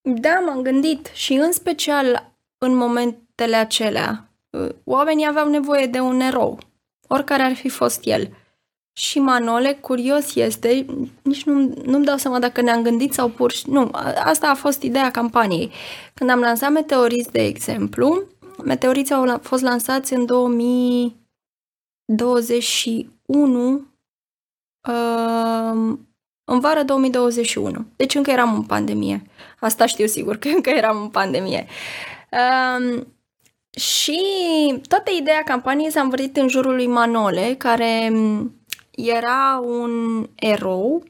da, 0.00 0.42
m-am 0.46 0.62
gândit 0.62 1.10
și 1.12 1.32
în 1.32 1.52
special 1.52 2.32
în 2.58 2.76
momentele 2.76 3.56
acelea, 3.56 4.28
uh, 4.50 4.68
oamenii 4.84 5.26
aveau 5.26 5.48
nevoie 5.48 5.86
de 5.86 6.00
un 6.00 6.20
erou, 6.20 6.58
oricare 7.08 7.42
ar 7.42 7.54
fi 7.54 7.68
fost 7.68 8.00
el. 8.04 8.30
Și 8.92 9.18
Manole, 9.18 9.72
curios 9.72 10.34
este, 10.34 10.86
nici 11.22 11.44
nu, 11.44 11.74
nu-mi 11.84 12.04
dau 12.04 12.16
seama 12.16 12.38
dacă 12.38 12.60
ne-am 12.60 12.82
gândit 12.82 13.12
sau 13.12 13.28
pur 13.28 13.52
și... 13.52 13.70
Nu, 13.70 13.90
asta 14.24 14.48
a 14.48 14.54
fost 14.54 14.82
ideea 14.82 15.10
campaniei. 15.10 15.70
Când 16.14 16.30
am 16.30 16.40
lansat 16.40 16.70
Meteoriți, 16.70 17.30
de 17.30 17.42
exemplu, 17.42 18.22
Meteoriți 18.64 19.12
au 19.12 19.38
fost 19.42 19.62
lansați 19.62 20.12
în 20.12 20.26
2021, 22.06 23.86
uh, 24.88 25.98
în 26.44 26.60
vara 26.60 26.82
2021. 26.82 27.86
Deci 27.96 28.14
încă 28.14 28.30
eram 28.30 28.54
în 28.54 28.62
pandemie. 28.62 29.22
Asta 29.60 29.86
știu 29.86 30.06
sigur, 30.06 30.36
că 30.36 30.48
încă 30.56 30.70
eram 30.70 31.02
în 31.02 31.08
pandemie. 31.08 31.66
Uh, 32.30 33.02
și 33.80 34.20
toată 34.88 35.10
ideea 35.18 35.42
campaniei 35.42 35.90
s-a 35.90 36.00
învârtit 36.00 36.36
în 36.36 36.48
jurul 36.48 36.74
lui 36.74 36.86
Manole, 36.86 37.54
care 37.58 38.12
era 38.90 39.60
un 39.64 40.26
erou, 40.34 41.04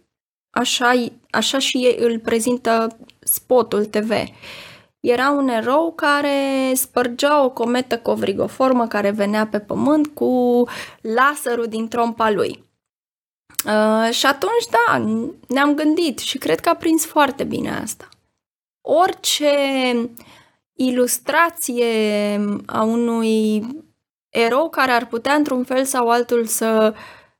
așa, 0.50 0.92
așa 1.30 1.58
și 1.58 1.94
îl 1.98 2.18
prezintă 2.18 2.98
spotul 3.20 3.84
TV. 3.84 4.10
Era 5.08 5.30
un 5.30 5.48
erou 5.48 5.92
care 5.92 6.72
spărgea 6.74 7.44
o 7.44 7.50
cometă 7.50 7.98
covrigoformă 7.98 8.86
care 8.86 9.10
venea 9.10 9.46
pe 9.46 9.60
pământ 9.60 10.06
cu 10.06 10.64
laserul 11.00 11.66
din 11.66 11.88
trompa 11.88 12.30
lui. 12.30 12.64
Uh, 13.66 14.12
și 14.12 14.26
atunci, 14.26 14.66
da, 14.70 15.04
ne-am 15.48 15.74
gândit 15.74 16.18
și 16.18 16.38
cred 16.38 16.60
că 16.60 16.68
a 16.68 16.74
prins 16.74 17.04
foarte 17.04 17.44
bine 17.44 17.70
asta. 17.82 18.08
Orice 18.80 19.50
ilustrație 20.72 21.86
a 22.66 22.82
unui 22.82 23.66
erou 24.28 24.68
care 24.68 24.90
ar 24.90 25.06
putea 25.06 25.34
într-un 25.34 25.64
fel 25.64 25.84
sau 25.84 26.10
altul 26.10 26.46
să 26.46 26.94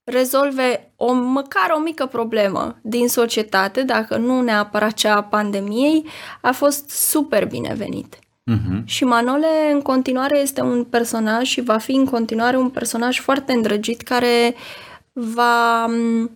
rezolve 0.07 0.93
o, 0.97 1.13
măcar 1.13 1.71
o 1.77 1.79
mică 1.79 2.07
problemă 2.07 2.79
din 2.83 3.09
societate, 3.09 3.83
dacă 3.83 4.17
nu 4.17 4.41
neapărat 4.41 4.93
cea 4.93 5.17
a 5.17 5.23
pandemiei, 5.23 6.07
a 6.41 6.53
fost 6.53 6.91
super 6.91 7.47
binevenit. 7.47 8.17
Uh-huh. 8.17 8.85
Și 8.85 9.05
Manole 9.05 9.71
în 9.73 9.83
continuare 9.83 10.39
este 10.39 10.61
un 10.61 10.85
personaj 10.85 11.47
și 11.47 11.61
va 11.61 11.79
fi 11.79 11.93
în 11.93 12.05
continuare 12.05 12.57
un 12.57 12.71
personaj 12.71 13.21
foarte 13.21 13.53
îndrăgit 13.53 14.01
care 14.01 14.55
va 15.13 15.87
uh, 15.87 16.31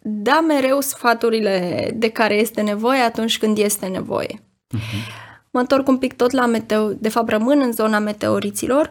da 0.00 0.40
mereu 0.40 0.80
sfaturile 0.80 1.90
de 1.94 2.10
care 2.10 2.34
este 2.34 2.62
nevoie 2.62 3.00
atunci 3.00 3.38
când 3.38 3.58
este 3.58 3.86
nevoie. 3.86 4.42
Uh-huh. 4.76 5.24
Mă 5.50 5.60
întorc 5.60 5.88
un 5.88 5.98
pic 5.98 6.16
tot 6.16 6.30
la 6.30 6.46
meteo, 6.46 6.92
de 6.92 7.08
fapt 7.08 7.28
rămân 7.28 7.60
în 7.60 7.72
zona 7.72 7.98
meteoriților. 7.98 8.90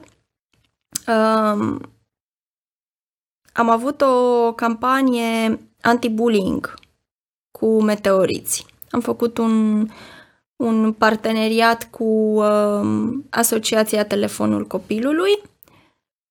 Um, 1.08 1.94
am 3.56 3.70
avut 3.70 4.02
o 4.02 4.54
campanie 4.54 5.60
anti-bullying 5.82 6.74
cu 7.52 7.82
meteoriți. 7.82 8.65
Am 8.89 9.00
făcut 9.00 9.38
un, 9.38 9.88
un 10.56 10.94
parteneriat 10.94 11.88
cu 11.89 12.04
um, 12.04 13.26
Asociația 13.30 14.06
Telefonul 14.06 14.68
Copilului 14.68 15.41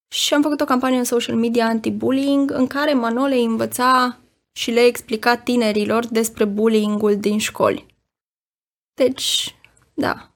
și 0.09 0.35
am 0.35 0.43
făcut 0.43 0.61
o 0.61 0.65
campanie 0.65 0.99
în 0.99 1.05
social 1.05 1.37
media 1.37 1.67
anti-bullying 1.67 2.51
în 2.51 2.67
care 2.67 2.95
Manole 2.95 3.37
învăța 3.37 4.19
și 4.53 4.71
le 4.71 4.81
explica 4.81 5.37
tinerilor 5.37 6.07
despre 6.07 6.45
bullying-ul 6.45 7.17
din 7.17 7.39
școli. 7.39 7.87
Deci, 8.95 9.57
da. 9.95 10.31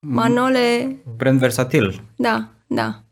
Manole... 0.00 0.96
Brand 1.16 1.38
versatil. 1.38 2.02
Da, 2.16 2.48
da. 2.66 3.03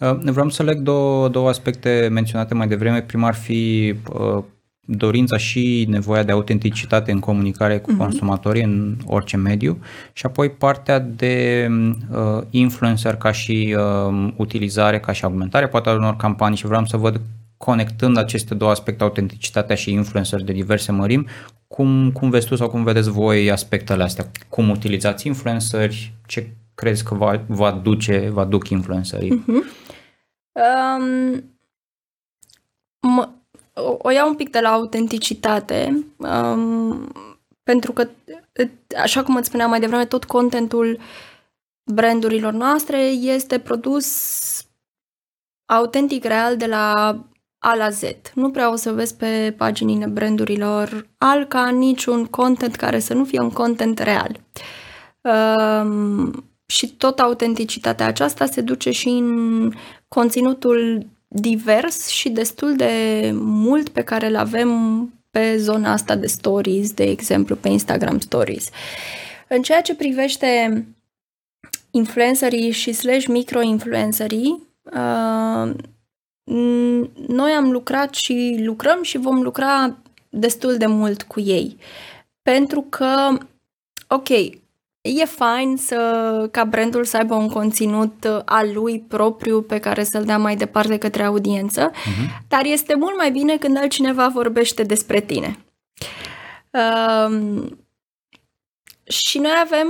Uh, 0.00 0.18
vreau 0.22 0.48
să 0.48 0.62
leg 0.62 0.78
două, 0.78 1.28
două 1.28 1.48
aspecte 1.48 2.08
menționate 2.12 2.54
mai 2.54 2.68
devreme. 2.68 3.02
Prima 3.02 3.26
ar 3.26 3.34
fi 3.34 3.94
uh, 4.12 4.44
dorința 4.86 5.36
și 5.36 5.86
nevoia 5.88 6.22
de 6.22 6.32
autenticitate 6.32 7.12
în 7.12 7.18
comunicare 7.18 7.78
cu 7.78 7.92
uh-huh. 7.92 7.96
consumatorii 7.96 8.62
în 8.62 8.96
orice 9.06 9.36
mediu 9.36 9.78
și 10.12 10.26
apoi 10.26 10.50
partea 10.50 10.98
de 10.98 11.66
uh, 12.10 12.42
influencer 12.50 13.16
ca 13.16 13.32
și 13.32 13.76
uh, 13.78 14.32
utilizare, 14.36 15.00
ca 15.00 15.12
și 15.12 15.24
augmentare, 15.24 15.68
poate 15.68 15.88
a 15.88 15.92
unor 15.92 16.16
campanii 16.16 16.56
și 16.56 16.66
vreau 16.66 16.84
să 16.84 16.96
văd 16.96 17.20
conectând 17.56 18.16
aceste 18.16 18.54
două 18.54 18.70
aspecte, 18.70 19.02
autenticitatea 19.02 19.76
și 19.76 19.92
influencer 19.92 20.42
de 20.42 20.52
diverse 20.52 20.92
mărimi, 20.92 21.26
cum, 21.68 22.10
cum 22.12 22.30
vezi 22.30 22.46
tu 22.46 22.56
sau 22.56 22.68
cum 22.68 22.84
vedeți 22.84 23.10
voi 23.10 23.50
aspectele 23.50 24.02
astea? 24.02 24.30
Cum 24.48 24.70
utilizați 24.70 25.26
influenceri? 25.26 26.12
Ce 26.26 26.48
crezi 26.74 27.04
că 27.04 27.14
va, 27.14 27.44
va 27.46 27.70
duce, 27.72 28.28
va 28.28 28.44
duc 28.44 28.68
influencerii? 28.68 29.44
Uh-huh. 29.44 29.82
Um, 30.52 31.44
mă, 33.00 33.28
o, 33.74 33.96
o 33.98 34.10
iau 34.10 34.28
un 34.28 34.34
pic 34.34 34.50
de 34.50 34.60
la 34.60 34.68
autenticitate, 34.68 36.06
um, 36.16 37.12
pentru 37.62 37.92
că, 37.92 38.08
așa 38.96 39.22
cum 39.22 39.36
îți 39.36 39.46
spuneam 39.46 39.70
mai 39.70 39.80
devreme, 39.80 40.04
tot 40.04 40.24
contentul 40.24 40.98
brandurilor 41.92 42.52
noastre 42.52 42.98
este 43.06 43.58
produs 43.58 44.08
autentic 45.64 46.24
real 46.24 46.56
de 46.56 46.66
la 46.66 47.18
a 47.58 47.74
la 47.74 47.90
Z. 47.90 48.02
Nu 48.34 48.50
prea 48.50 48.72
o 48.72 48.76
să 48.76 48.92
vezi 48.92 49.16
pe 49.16 49.54
paginile 49.56 50.06
brandurilor 50.06 51.08
Alca 51.18 51.68
niciun 51.68 52.24
content 52.24 52.76
care 52.76 52.98
să 52.98 53.14
nu 53.14 53.24
fie 53.24 53.40
un 53.40 53.50
content 53.50 53.98
real. 53.98 54.40
Um, 55.20 56.44
și 56.66 56.88
tot 56.88 57.18
autenticitatea 57.18 58.06
aceasta 58.06 58.46
se 58.46 58.60
duce 58.60 58.90
și 58.90 59.08
în 59.08 59.72
conținutul 60.08 61.06
divers 61.28 62.08
și 62.08 62.28
destul 62.28 62.76
de 62.76 63.30
mult 63.34 63.88
pe 63.88 64.02
care 64.02 64.26
îl 64.26 64.36
avem 64.36 65.12
pe 65.30 65.56
zona 65.56 65.92
asta 65.92 66.16
de 66.16 66.26
stories, 66.26 66.92
de 66.92 67.04
exemplu, 67.04 67.56
pe 67.56 67.68
Instagram 67.68 68.18
Stories. 68.18 68.68
În 69.48 69.62
ceea 69.62 69.80
ce 69.80 69.94
privește 69.94 70.84
influencerii 71.90 72.70
și 72.70 72.92
slash 72.92 73.26
micro-influencerii, 73.26 74.62
uh, 74.82 75.74
noi 77.26 77.52
am 77.52 77.70
lucrat 77.70 78.14
și 78.14 78.56
lucrăm 78.62 79.02
și 79.02 79.18
vom 79.18 79.42
lucra 79.42 79.96
destul 80.28 80.76
de 80.76 80.86
mult 80.86 81.22
cu 81.22 81.40
ei. 81.40 81.76
Pentru 82.42 82.86
că, 82.88 83.38
ok, 84.08 84.28
e 85.06 85.24
fain 85.24 85.76
să, 85.76 86.48
ca 86.50 86.64
brandul 86.64 87.04
să 87.04 87.16
aibă 87.16 87.34
un 87.34 87.48
conținut 87.48 88.24
al 88.44 88.70
lui 88.74 89.00
propriu 89.00 89.62
pe 89.62 89.78
care 89.78 90.04
să-l 90.04 90.24
dea 90.24 90.38
mai 90.38 90.56
departe 90.56 90.98
către 90.98 91.22
audiență, 91.22 91.90
uh-huh. 91.90 92.46
dar 92.48 92.64
este 92.64 92.94
mult 92.94 93.16
mai 93.16 93.30
bine 93.30 93.56
când 93.56 93.76
altcineva 93.76 94.28
vorbește 94.28 94.82
despre 94.82 95.20
tine. 95.20 95.58
Um, 96.70 97.78
și 99.04 99.38
noi 99.38 99.52
avem 99.64 99.88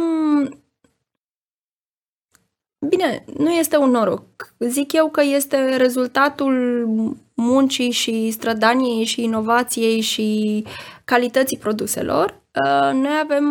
Bine, 2.89 3.25
nu 3.39 3.51
este 3.51 3.77
un 3.77 3.91
noroc. 3.91 4.25
Zic 4.59 4.93
eu 4.93 5.09
că 5.09 5.23
este 5.23 5.77
rezultatul 5.77 6.89
muncii 7.35 7.91
și 7.91 8.31
strădaniei 8.31 9.05
și 9.05 9.23
inovației 9.23 10.01
și 10.01 10.65
calității 11.05 11.59
produselor. 11.59 12.43
Uh, 12.65 12.93
noi 12.93 13.19
avem 13.23 13.47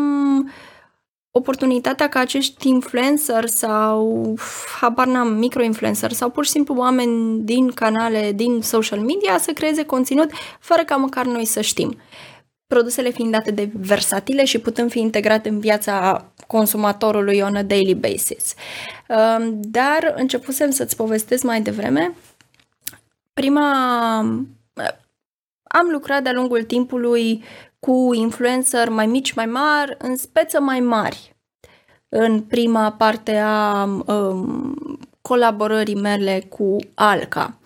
oportunitatea 1.35 2.09
ca 2.09 2.19
acești 2.19 2.67
influencer 2.67 3.45
sau, 3.47 4.33
habar 4.79 5.07
n-am, 5.07 5.33
micro-influencer 5.33 6.11
sau 6.11 6.29
pur 6.29 6.45
și 6.45 6.51
simplu 6.51 6.75
oameni 6.75 7.39
din 7.39 7.71
canale, 7.71 8.31
din 8.31 8.61
social 8.61 8.99
media 8.99 9.37
să 9.37 9.51
creeze 9.51 9.85
conținut 9.85 10.31
fără 10.59 10.83
ca 10.83 10.95
măcar 10.95 11.25
noi 11.25 11.45
să 11.45 11.61
știm 11.61 11.97
produsele 12.73 13.09
fiind 13.09 13.31
date 13.31 13.51
de 13.51 13.69
versatile 13.73 14.45
și 14.45 14.59
putând 14.59 14.89
fi 14.89 14.99
integrate 14.99 15.49
în 15.49 15.59
viața 15.59 16.25
consumatorului 16.47 17.39
on 17.39 17.55
a 17.55 17.63
daily 17.63 17.95
basis. 17.95 18.53
Um, 19.07 19.59
dar 19.61 20.13
începusem 20.15 20.69
să-ți 20.69 20.95
povestesc 20.95 21.43
mai 21.43 21.61
devreme. 21.61 22.15
Prima... 23.33 24.17
Am 25.63 25.87
lucrat 25.91 26.23
de-a 26.23 26.31
lungul 26.31 26.63
timpului 26.63 27.43
cu 27.83 28.13
influencer 28.13 28.89
mai 28.89 29.05
mici, 29.05 29.33
mai 29.33 29.45
mari, 29.45 29.95
în 29.99 30.15
speță 30.15 30.59
mai 30.59 30.79
mari. 30.79 31.35
În 32.09 32.41
prima 32.41 32.91
parte 32.91 33.37
a 33.37 33.83
um, 33.83 34.99
colaborării 35.21 35.95
mele 35.95 36.45
cu 36.49 36.77
Alca. 36.93 37.57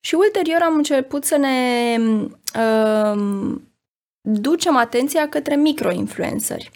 Și 0.00 0.14
ulterior 0.14 0.60
am 0.62 0.74
început 0.74 1.24
să 1.24 1.36
ne 1.36 1.96
um, 2.60 3.62
ducem 4.20 4.76
atenția 4.76 5.28
către 5.28 5.56
micro-influenceri. 5.56 6.70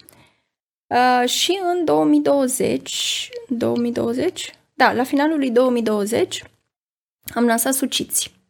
Uh, 0.87 1.29
și 1.29 1.61
în 1.62 1.85
2020, 1.85 3.31
2020, 3.49 4.55
da, 4.75 4.92
la 4.92 5.05
finalul 5.05 5.38
lui 5.38 5.51
2020, 5.51 6.45
am 7.35 7.47
lansat 7.47 7.75
Suciți. 7.75 8.41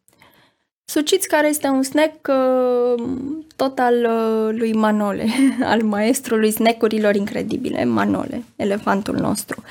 Suciți 0.84 1.28
care 1.28 1.48
este 1.48 1.66
un 1.66 1.82
snack 1.82 2.28
uh, 2.28 3.04
tot 3.56 3.78
al 3.78 3.94
uh, 3.94 4.58
lui 4.58 4.72
Manole, 4.72 5.26
al 5.72 5.82
maestrului 5.82 6.50
snackurilor 6.50 7.14
incredibile, 7.14 7.84
Manole, 7.84 8.44
elefantul 8.56 9.16
nostru. 9.16 9.62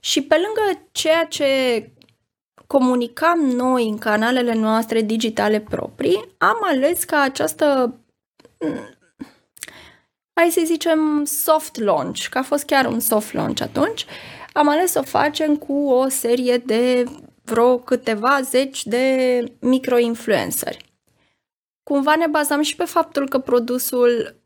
Și 0.00 0.22
pe 0.22 0.34
lângă 0.34 0.80
ceea 0.92 1.24
ce 1.24 1.44
comunicam 2.66 3.40
noi 3.40 3.88
în 3.88 3.98
canalele 3.98 4.54
noastre 4.54 5.00
digitale 5.00 5.60
proprii, 5.60 6.34
am 6.38 6.58
ales 6.60 7.04
ca 7.04 7.20
această 7.20 7.94
hai 10.40 10.50
să 10.50 10.60
zicem 10.64 11.24
soft 11.24 11.80
launch, 11.80 12.26
că 12.30 12.38
a 12.38 12.42
fost 12.42 12.64
chiar 12.64 12.86
un 12.86 13.00
soft 13.00 13.32
launch 13.32 13.60
atunci, 13.60 14.04
am 14.52 14.68
ales 14.68 14.90
să 14.90 14.98
o 14.98 15.02
facem 15.02 15.56
cu 15.56 15.72
o 15.72 16.08
serie 16.08 16.56
de 16.56 17.04
vreo 17.50 17.78
câteva 17.78 18.40
zeci 18.40 18.86
de 18.86 19.44
micro-influenceri. 19.60 20.84
Cumva 21.82 22.16
ne 22.16 22.26
bazam 22.26 22.62
și 22.62 22.76
pe 22.76 22.84
faptul 22.84 23.28
că 23.28 23.38
produsul, 23.38 24.36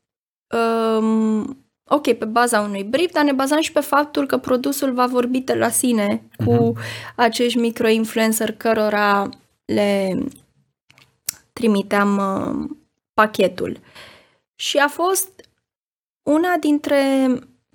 um, 0.56 1.64
ok, 1.84 2.12
pe 2.12 2.24
baza 2.24 2.60
unui 2.60 2.84
brief, 2.84 3.12
dar 3.12 3.24
ne 3.24 3.32
bazam 3.32 3.60
și 3.60 3.72
pe 3.72 3.80
faptul 3.80 4.26
că 4.26 4.38
produsul 4.38 4.92
va 4.92 5.06
vorbi 5.06 5.40
de 5.40 5.54
la 5.54 5.68
sine 5.68 6.28
cu 6.44 6.72
uh-huh. 6.72 7.14
acești 7.16 7.58
micro-influenceri 7.58 8.56
cărora 8.56 9.28
le 9.64 10.18
trimiteam 11.52 12.16
uh, 12.16 12.76
pachetul. 13.14 13.80
Și 14.54 14.78
a 14.78 14.88
fost 14.88 15.48
una 16.22 16.56
dintre 16.56 17.28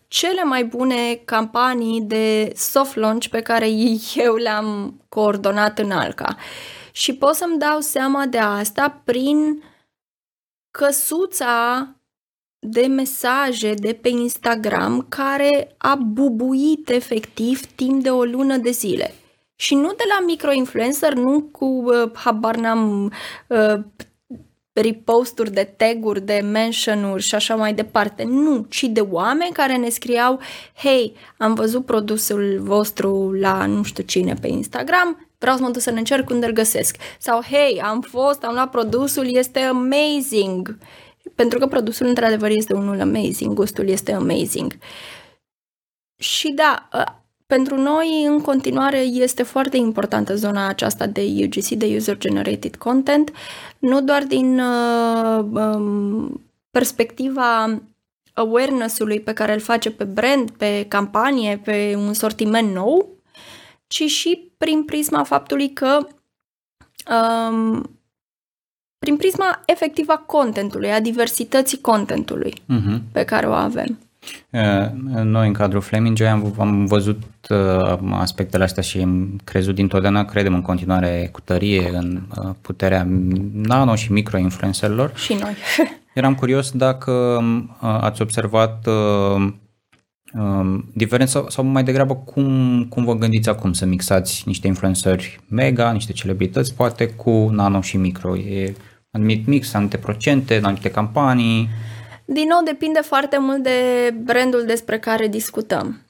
cele 0.10 0.44
mai 0.44 0.66
bune 0.66 1.22
campanii 1.26 2.02
de 2.02 2.52
soft 2.56 2.96
launch 2.96 3.28
pe 3.28 3.42
care 3.42 3.68
eu 4.16 4.36
le-am 4.36 5.00
coordonat 5.10 5.80
în 5.80 5.92
Alca. 5.92 6.38
Și 6.92 7.16
pot 7.16 7.36
să-mi 7.36 7.60
dau 7.60 7.80
seama 7.80 8.26
de 8.26 8.38
asta 8.38 9.02
prin 9.04 9.64
căsuța 10.72 11.88
de 12.60 12.86
mesaje 12.86 13.74
de 13.74 13.94
pe 13.94 14.10
Instagram 14.10 15.06
care 15.10 15.76
a 15.78 15.96
bubuit 15.96 16.90
efectiv 16.90 17.66
timp 17.66 18.04
de 18.04 18.10
o 18.10 18.24
lună 18.24 18.58
de 18.58 18.72
zile. 18.72 19.14
Și 19.56 19.76
nu 19.76 19.88
de 19.88 20.04
la 20.10 20.26
microinfluencer, 20.26 21.14
nu 21.14 21.42
cu 21.42 21.66
uh, 21.66 22.12
habar 22.14 22.56
n-am 22.56 23.14
uh, 23.48 23.80
reposturi 24.82 25.52
de 25.52 25.74
taguri, 25.78 26.22
de 26.22 26.42
mention-uri 26.52 27.22
și 27.22 27.36
așa 27.36 27.56
mai 27.56 27.74
departe. 27.74 28.24
Nu, 28.24 28.66
ci 28.70 28.84
de 28.84 29.02
oameni 29.02 29.52
care 29.52 29.76
ne 29.76 29.90
scriau 29.90 30.40
Hei, 30.76 31.16
am 31.38 31.54
văzut 31.54 31.86
produsul 31.86 32.60
vostru 32.62 33.32
la 33.32 33.66
nu 33.66 33.84
știu 33.84 34.04
cine 34.04 34.34
pe 34.34 34.48
Instagram, 34.48 35.28
vreau 35.38 35.56
să 35.56 35.62
mă 35.62 35.70
duc 35.70 35.82
să 35.82 35.92
ne 35.92 36.00
încerc 36.00 36.30
unde 36.30 36.46
îl 36.46 36.52
găsesc. 36.52 36.98
Sau 37.20 37.42
Hei, 37.42 37.82
am 37.82 38.02
fost, 38.02 38.44
am 38.44 38.54
luat 38.54 38.70
produsul, 38.70 39.36
este 39.36 39.60
amazing. 39.60 40.78
Pentru 41.36 41.60
că 41.60 41.68
produsul 41.68 42.08
într-adevăr 42.08 42.50
este 42.50 42.74
unul 42.74 43.02
amazing, 43.02 43.54
gustul 43.54 43.88
este 43.88 44.12
amazing. 44.14 44.78
Și 46.18 46.52
da, 46.52 46.90
pentru 47.50 47.76
noi, 47.76 48.26
în 48.26 48.42
continuare, 48.42 48.98
este 48.98 49.44
foarte 49.44 49.78
importantă 49.78 50.36
zona 50.36 50.68
aceasta 50.68 51.08
de 51.08 51.22
UGC, 51.44 51.68
de 51.68 51.94
User 51.96 52.18
Generated 52.18 52.76
Content, 52.76 53.32
nu 53.80 54.02
doar 54.02 54.24
din 54.24 54.60
uh, 54.60 55.46
um, 55.54 56.42
perspectiva 56.72 57.82
awareness-ului 58.34 59.20
pe 59.20 59.34
care 59.34 59.54
îl 59.54 59.60
face 59.60 59.92
pe 59.92 60.04
brand, 60.04 60.52
pe 60.52 60.86
campanie, 60.88 61.62
pe 61.64 61.96
un 61.98 62.14
sortiment 62.14 62.74
nou, 62.74 63.08
ci 63.88 64.04
și 64.04 64.52
prin 64.58 64.84
prisma 64.84 65.24
faptului 65.24 65.74
că 65.74 66.08
um, 67.12 67.90
prin 69.00 69.18
prisma 69.18 69.62
efectivă 69.66 70.12
a 70.12 70.18
contentului, 70.18 70.92
a 70.92 71.00
diversității 71.00 71.82
contentului 71.82 72.54
uh-huh. 72.54 73.12
pe 73.12 73.26
care 73.26 73.48
o 73.48 73.54
avem. 73.54 74.00
Noi, 75.24 75.48
în 75.48 75.54
cadrul 75.54 75.82
Flaming 75.82 76.18
Joy, 76.18 76.28
am, 76.28 76.56
am 76.58 76.86
văzut 76.86 77.24
aspectele 78.12 78.64
astea 78.64 78.84
și 78.84 79.02
am 79.02 79.40
crezut 79.44 79.76
dintotdeauna, 79.76 80.26
credem 80.26 80.54
în 80.54 80.62
continuare 80.62 81.30
cu 81.32 81.42
tărie 81.42 81.90
în 81.94 82.22
puterea 82.62 83.08
nano 83.54 83.96
și 83.96 84.12
micro-influencerilor. 84.12 85.12
Și 85.16 85.34
noi. 85.34 85.54
Eram 86.14 86.36
curios 86.36 86.72
dacă 86.72 87.44
ați 87.82 88.22
observat 88.22 88.88
diferența 90.94 91.46
sau 91.48 91.64
mai 91.64 91.84
degrabă 91.84 92.16
cum, 92.16 92.86
cum 92.90 93.04
vă 93.04 93.16
gândiți 93.16 93.50
acum 93.50 93.74
să 93.74 93.86
mixați 93.86 94.44
niște 94.46 94.68
influenceri 94.68 95.40
mega, 95.48 95.92
niște 95.92 96.12
celebrități, 96.12 96.76
poate 96.76 97.08
cu 97.08 97.50
nano 97.52 97.82
și 97.82 97.98
micro. 97.98 98.38
E 98.38 98.76
anumit 99.12 99.48
mix, 99.48 99.74
anumite 99.74 99.98
procente, 99.98 100.60
anumite 100.64 100.92
campanii. 100.92 101.70
Din 102.32 102.48
nou, 102.48 102.64
depinde 102.64 103.00
foarte 103.00 103.38
mult 103.38 103.64
de 103.64 104.10
brandul 104.24 104.64
despre 104.66 105.00
care 105.00 105.28
discutăm. 105.28 106.02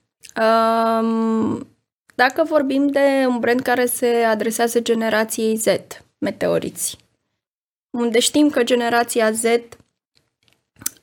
Um, 0.42 1.68
dacă 2.16 2.44
vorbim 2.48 2.88
de 2.88 3.26
un 3.28 3.40
brand 3.40 3.60
care 3.60 3.86
se 3.86 4.08
adresează 4.08 4.80
generației 4.80 5.56
Z, 5.56 5.68
meteoriți, 6.18 6.98
unde 7.90 8.20
știm 8.20 8.50
că 8.50 8.64
generația 8.64 9.32
Z 9.32 9.44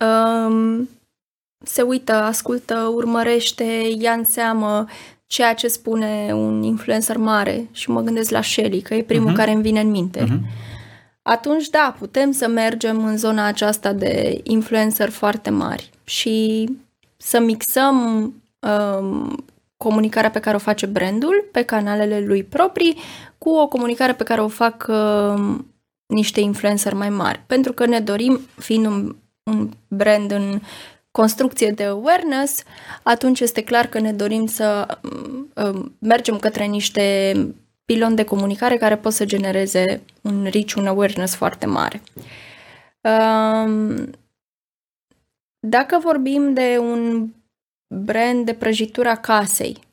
um, 0.01 0.89
se 1.65 1.83
uită, 1.83 2.13
ascultă, 2.13 2.91
urmărește, 2.95 3.95
ia 3.99 4.13
în 4.13 4.25
seamă 4.25 4.87
ceea 5.27 5.55
ce 5.55 5.69
spune 5.69 6.33
un 6.35 6.63
influencer 6.63 7.17
mare 7.17 7.69
și 7.73 7.91
mă 7.91 8.01
gândesc 8.01 8.31
la 8.31 8.43
Shelly, 8.43 8.81
că 8.81 8.95
e 8.95 9.03
primul 9.03 9.33
uh-huh. 9.33 9.37
care 9.37 9.51
îmi 9.51 9.63
vine 9.63 9.81
în 9.81 9.91
minte. 9.91 10.25
Uh-huh 10.25 10.66
atunci 11.29 11.69
da, 11.69 11.95
putem 11.99 12.31
să 12.31 12.49
mergem 12.49 13.05
în 13.05 13.17
zona 13.17 13.45
aceasta 13.45 13.93
de 13.93 14.41
influencer 14.43 15.11
foarte 15.11 15.51
mari 15.51 15.91
și 16.05 16.69
să 17.17 17.39
mixăm 17.39 18.25
um, 18.61 19.45
comunicarea 19.77 20.31
pe 20.31 20.41
care 20.41 20.57
o 20.57 20.59
face 20.59 20.87
brandul 20.87 21.49
pe 21.53 21.63
canalele 21.63 22.21
lui 22.21 22.45
proprii 22.45 22.97
cu 23.39 23.51
o 23.51 23.69
comunicare 23.69 24.13
pe 24.15 24.25
care 24.25 24.41
o 24.41 24.49
fac 24.49 24.87
um, 24.89 25.67
niște 26.07 26.41
influencer 26.41 26.95
mai 26.95 27.09
mari. 27.09 27.43
Pentru 27.47 27.73
că 27.73 27.87
ne 27.87 28.01
dorim, 28.01 28.41
fiind 28.57 28.87
un, 28.87 29.17
un 29.43 29.71
brand 29.89 30.31
în 30.31 30.61
construcție 31.11 31.71
de 31.71 31.85
awareness, 31.85 32.63
atunci 33.03 33.41
este 33.41 33.63
clar 33.63 33.87
că 33.87 33.99
ne 33.99 34.13
dorim 34.13 34.47
să 34.47 34.99
um, 35.55 35.97
mergem 35.99 36.39
către 36.39 36.65
niște 36.65 37.35
pilon 37.87 38.15
de 38.15 38.25
comunicare 38.25 38.77
care 38.77 38.97
pot 38.97 39.13
să 39.13 39.25
genereze 39.25 40.03
un 40.21 40.45
reach, 40.45 40.75
un 40.77 40.87
awareness 40.87 41.35
foarte 41.35 41.67
mare. 41.67 42.03
Um, 43.01 44.11
dacă 45.59 45.99
vorbim 45.99 46.53
de 46.55 46.79
un 46.81 47.31
brand 47.95 48.45
de 48.45 48.55
prăjitura 48.55 49.17
casei, 49.17 49.85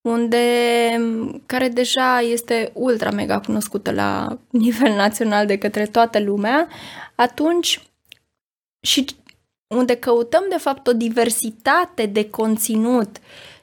unde, 0.00 0.38
care 1.46 1.68
deja 1.68 2.20
este 2.20 2.70
ultra 2.74 3.10
mega 3.10 3.40
cunoscută 3.40 3.92
la 3.92 4.38
nivel 4.50 4.92
național 4.92 5.46
de 5.46 5.58
către 5.58 5.86
toată 5.86 6.20
lumea, 6.20 6.68
atunci 7.14 7.80
și 8.80 9.06
unde 9.74 9.96
căutăm 9.96 10.44
de 10.48 10.56
fapt 10.56 10.86
o 10.86 10.92
diversitate 10.92 12.06
de 12.06 12.30
conținut 12.30 13.16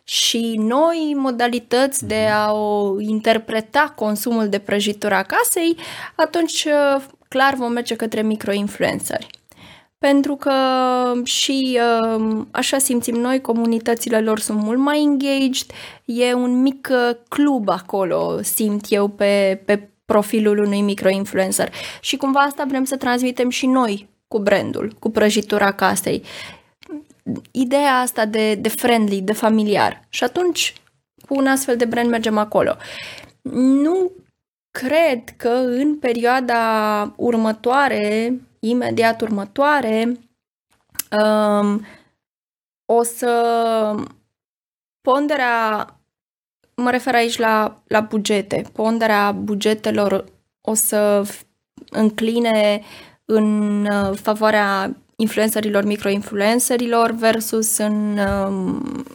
și 0.04 0.56
noi 0.58 1.14
modalități 1.16 2.06
de 2.06 2.26
mhm. 2.28 2.34
a 2.34 2.54
o 2.54 3.00
interpreta 3.00 3.94
consumul 3.96 4.50
de 4.50 4.60
prăjitură 4.60 5.16
a 5.16 5.24
casei, 5.24 5.78
atunci 6.16 6.64
uh, 6.64 7.04
clar 7.28 7.54
vom 7.54 7.72
merge 7.72 7.96
către 7.96 8.22
microinfluenceri. 8.22 9.28
Pentru 9.98 10.36
că 10.36 10.54
și 11.24 11.80
uh, 12.10 12.46
așa 12.52 12.78
simțim 12.78 13.16
noi, 13.16 13.42
comunitățile 13.42 14.22
lor 14.22 14.40
sunt 14.40 14.62
mult 14.62 14.78
mai 14.78 15.02
engaged, 15.02 15.66
e 16.06 16.34
un 16.34 16.62
mic 16.62 16.88
uh, 16.92 17.16
club 17.30 17.70
acolo, 17.70 18.42
simt 18.42 18.86
eu 18.90 19.08
pe, 19.08 19.62
pe 19.66 19.90
profilul 20.06 20.58
unui 20.58 20.82
microinfluencer. 20.82 21.74
Și 22.02 22.18
cumva 22.18 22.40
asta 22.40 22.66
vrem 22.68 22.84
să 22.84 22.98
transmitem 22.98 23.50
și 23.50 23.66
noi 23.66 24.10
cu 24.28 24.40
brandul, 24.40 24.96
cu 25.00 25.10
prăjitura 25.10 25.72
casei 25.72 26.24
ideea 27.52 28.00
asta 28.00 28.26
de, 28.26 28.56
de 28.56 28.70
friendly, 28.70 29.22
de 29.22 29.34
familiar. 29.34 30.06
Și 30.10 30.24
atunci, 30.24 30.74
cu 31.28 31.36
un 31.36 31.48
astfel 31.48 31.78
de 31.78 31.86
brand 31.86 32.10
mergem 32.10 32.38
acolo. 32.38 32.76
Nu 33.82 34.12
cred 34.72 35.30
că 35.38 35.50
în 35.50 36.00
perioada 36.00 37.14
următoare, 37.18 38.40
imediat 38.60 39.22
următoare, 39.22 40.20
um, 41.22 41.86
o 42.86 43.04
să 43.04 43.96
ponderea, 45.02 45.88
mă 46.76 46.92
refer 46.92 47.16
aici 47.16 47.38
la, 47.38 47.82
la 47.88 48.02
bugete, 48.02 48.64
ponderea 48.74 49.32
bugetelor 49.32 50.26
o 50.62 50.74
să 50.74 51.24
încline 51.90 52.82
în 53.26 53.86
uh, 53.86 54.18
favoarea 54.18 54.96
influencerilor, 55.16 55.84
microinfluencerilor 55.84 57.12
versus 57.12 57.78
în, 57.78 58.18
um, 58.18 59.06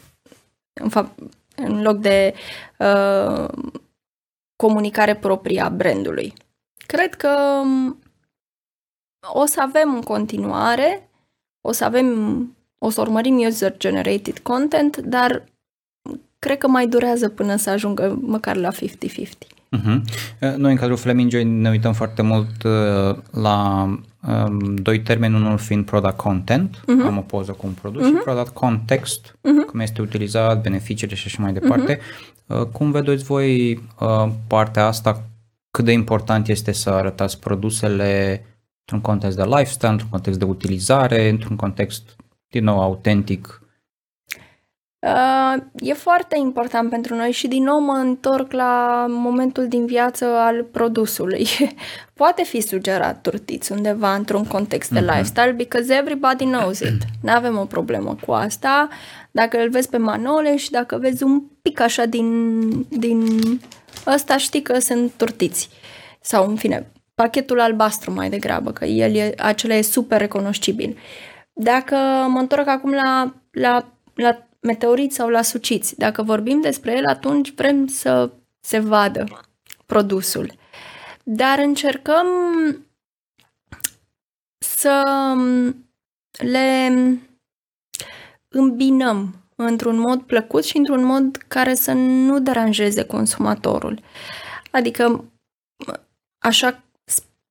în, 0.81 0.91
fa- 0.91 1.15
în 1.57 1.83
loc 1.83 1.97
de 1.97 2.35
uh, 2.79 3.49
comunicare 4.57 5.17
proprie 5.17 5.61
a 5.61 5.69
brandului. 5.69 6.33
Cred 6.87 7.15
că 7.15 7.61
um, 7.63 7.99
o 9.33 9.45
să 9.45 9.61
avem 9.61 9.95
în 9.95 10.03
continuare, 10.03 11.11
o 11.61 11.73
să 11.73 11.85
avem, 11.85 12.39
o 12.79 12.91
să 12.91 13.01
urmărim 13.01 13.39
user-generated 13.39 14.39
content, 14.39 14.97
dar 14.97 15.45
cred 16.39 16.59
că 16.59 16.69
mai 16.69 16.87
durează 16.87 17.29
până 17.29 17.57
să 17.57 17.71
ajungă 17.71 18.19
măcar 18.21 18.57
la 18.57 18.71
50-50. 18.73 19.58
Uh-huh. 19.77 20.01
Noi 20.57 20.71
în 20.71 20.77
cadrul 20.77 20.97
Fleming 20.97 21.31
Joy 21.31 21.45
ne 21.45 21.71
uităm 21.71 21.93
foarte 21.93 22.23
mult 22.23 22.63
uh, 22.63 23.17
la 23.31 23.83
um, 24.29 24.77
doi 24.77 25.01
termeni, 25.01 25.35
unul 25.35 25.59
fiind 25.59 25.85
product 25.85 26.17
content, 26.17 26.77
uh-huh. 26.77 27.07
am 27.07 27.17
o 27.17 27.21
poză 27.21 27.53
cu 27.53 27.67
un 27.67 27.73
produs, 27.73 28.03
uh-huh. 28.03 28.17
și 28.17 28.23
product 28.25 28.55
context, 28.55 29.27
uh-huh. 29.27 29.71
cum 29.71 29.81
este 29.81 30.03
utilizat, 30.03 30.63
beneficiile 30.63 31.15
și 31.15 31.27
așa 31.27 31.43
mai 31.43 31.53
departe. 31.53 31.97
Uh-huh. 31.97 32.37
Uh, 32.47 32.63
cum 32.63 32.91
vedeți 32.91 33.25
voi 33.25 33.75
uh, 34.01 34.29
partea 34.47 34.87
asta, 34.87 35.25
cât 35.71 35.85
de 35.85 35.93
important 35.93 36.49
este 36.49 36.73
să 36.73 36.91
arătați 36.91 37.41
produsele 37.41 38.43
într-un 38.81 39.01
context 39.01 39.37
de 39.37 39.45
lifestyle, 39.45 39.91
într-un 39.91 40.09
context 40.11 40.39
de 40.39 40.45
utilizare, 40.45 41.29
într-un 41.29 41.57
context, 41.57 42.17
din 42.49 42.65
nou, 42.65 42.81
autentic, 42.81 43.63
Uh, 45.01 45.63
e 45.77 45.93
foarte 45.93 46.37
important 46.39 46.91
pentru 46.91 47.15
noi 47.15 47.31
și 47.31 47.49
din 47.49 47.63
nou 47.63 47.81
mă 47.81 47.93
întorc 47.93 48.53
la 48.53 49.05
momentul 49.09 49.69
din 49.69 49.87
viață 49.87 50.25
al 50.25 50.65
produsului. 50.65 51.47
Poate 52.15 52.43
fi 52.43 52.61
sugerat 52.61 53.21
turtiți 53.21 53.73
undeva 53.73 54.15
într-un 54.15 54.45
context 54.45 54.91
de 54.91 54.99
uh-huh. 54.99 55.07
lifestyle 55.07 55.53
because 55.53 55.95
everybody 55.95 56.45
knows 56.45 56.79
it. 56.79 57.03
Nu 57.23 57.33
avem 57.33 57.59
o 57.59 57.65
problemă 57.65 58.17
cu 58.27 58.33
asta. 58.33 58.89
Dacă 59.31 59.59
îl 59.59 59.71
vezi 59.71 59.89
pe 59.89 59.97
Manole 59.97 60.57
și 60.57 60.71
dacă 60.71 60.97
vezi 60.97 61.23
un 61.23 61.43
pic 61.63 61.81
așa 61.81 62.05
din, 62.05 62.71
din 62.89 63.41
ăsta, 64.07 64.37
știi 64.37 64.63
că 64.63 64.79
sunt 64.79 65.13
turtiți. 65.17 65.69
sau 66.21 66.49
în 66.49 66.57
fine, 66.57 66.91
pachetul 67.15 67.61
albastru 67.61 68.13
mai 68.13 68.31
degrabă, 68.31 68.73
că 68.73 68.85
el 68.85 69.15
e, 69.15 69.35
acela 69.37 69.75
e 69.75 69.83
super 69.83 70.21
recunoscibil. 70.21 70.97
Dacă 71.53 71.97
mă 72.29 72.39
întorc 72.39 72.69
acum 72.69 72.93
la, 72.93 73.35
la, 73.51 73.93
la 74.15 74.48
meteoriți 74.61 75.15
sau 75.15 75.29
la 75.29 75.43
suciți, 75.43 75.97
dacă 75.97 76.23
vorbim 76.23 76.61
despre 76.61 76.97
el, 76.97 77.07
atunci 77.07 77.53
vrem 77.55 77.87
să 77.87 78.31
se 78.61 78.79
vadă 78.79 79.25
produsul. 79.87 80.53
Dar 81.23 81.59
încercăm 81.59 82.27
să 84.59 85.03
le 86.31 86.93
îmbinăm 88.49 89.35
într-un 89.57 89.99
mod 89.99 90.23
plăcut 90.23 90.65
și 90.65 90.77
într-un 90.77 91.05
mod 91.05 91.37
care 91.37 91.75
să 91.75 91.93
nu 91.93 92.41
deranjeze 92.41 93.05
consumatorul. 93.05 94.01
Adică, 94.71 95.25
așa 96.39 96.83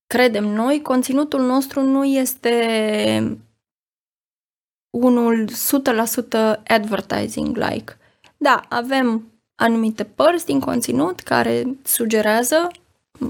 credem 0.07 0.45
noi, 0.45 0.81
conținutul 0.81 1.41
nostru 1.41 1.81
nu 1.81 2.05
este 2.05 3.37
unul 4.89 5.49
100% 5.49 6.63
advertising-like. 6.67 7.97
Da, 8.37 8.61
avem 8.69 9.31
anumite 9.55 10.03
părți 10.03 10.45
din 10.45 10.59
conținut 10.59 11.19
care 11.19 11.63
sugerează 11.83 12.71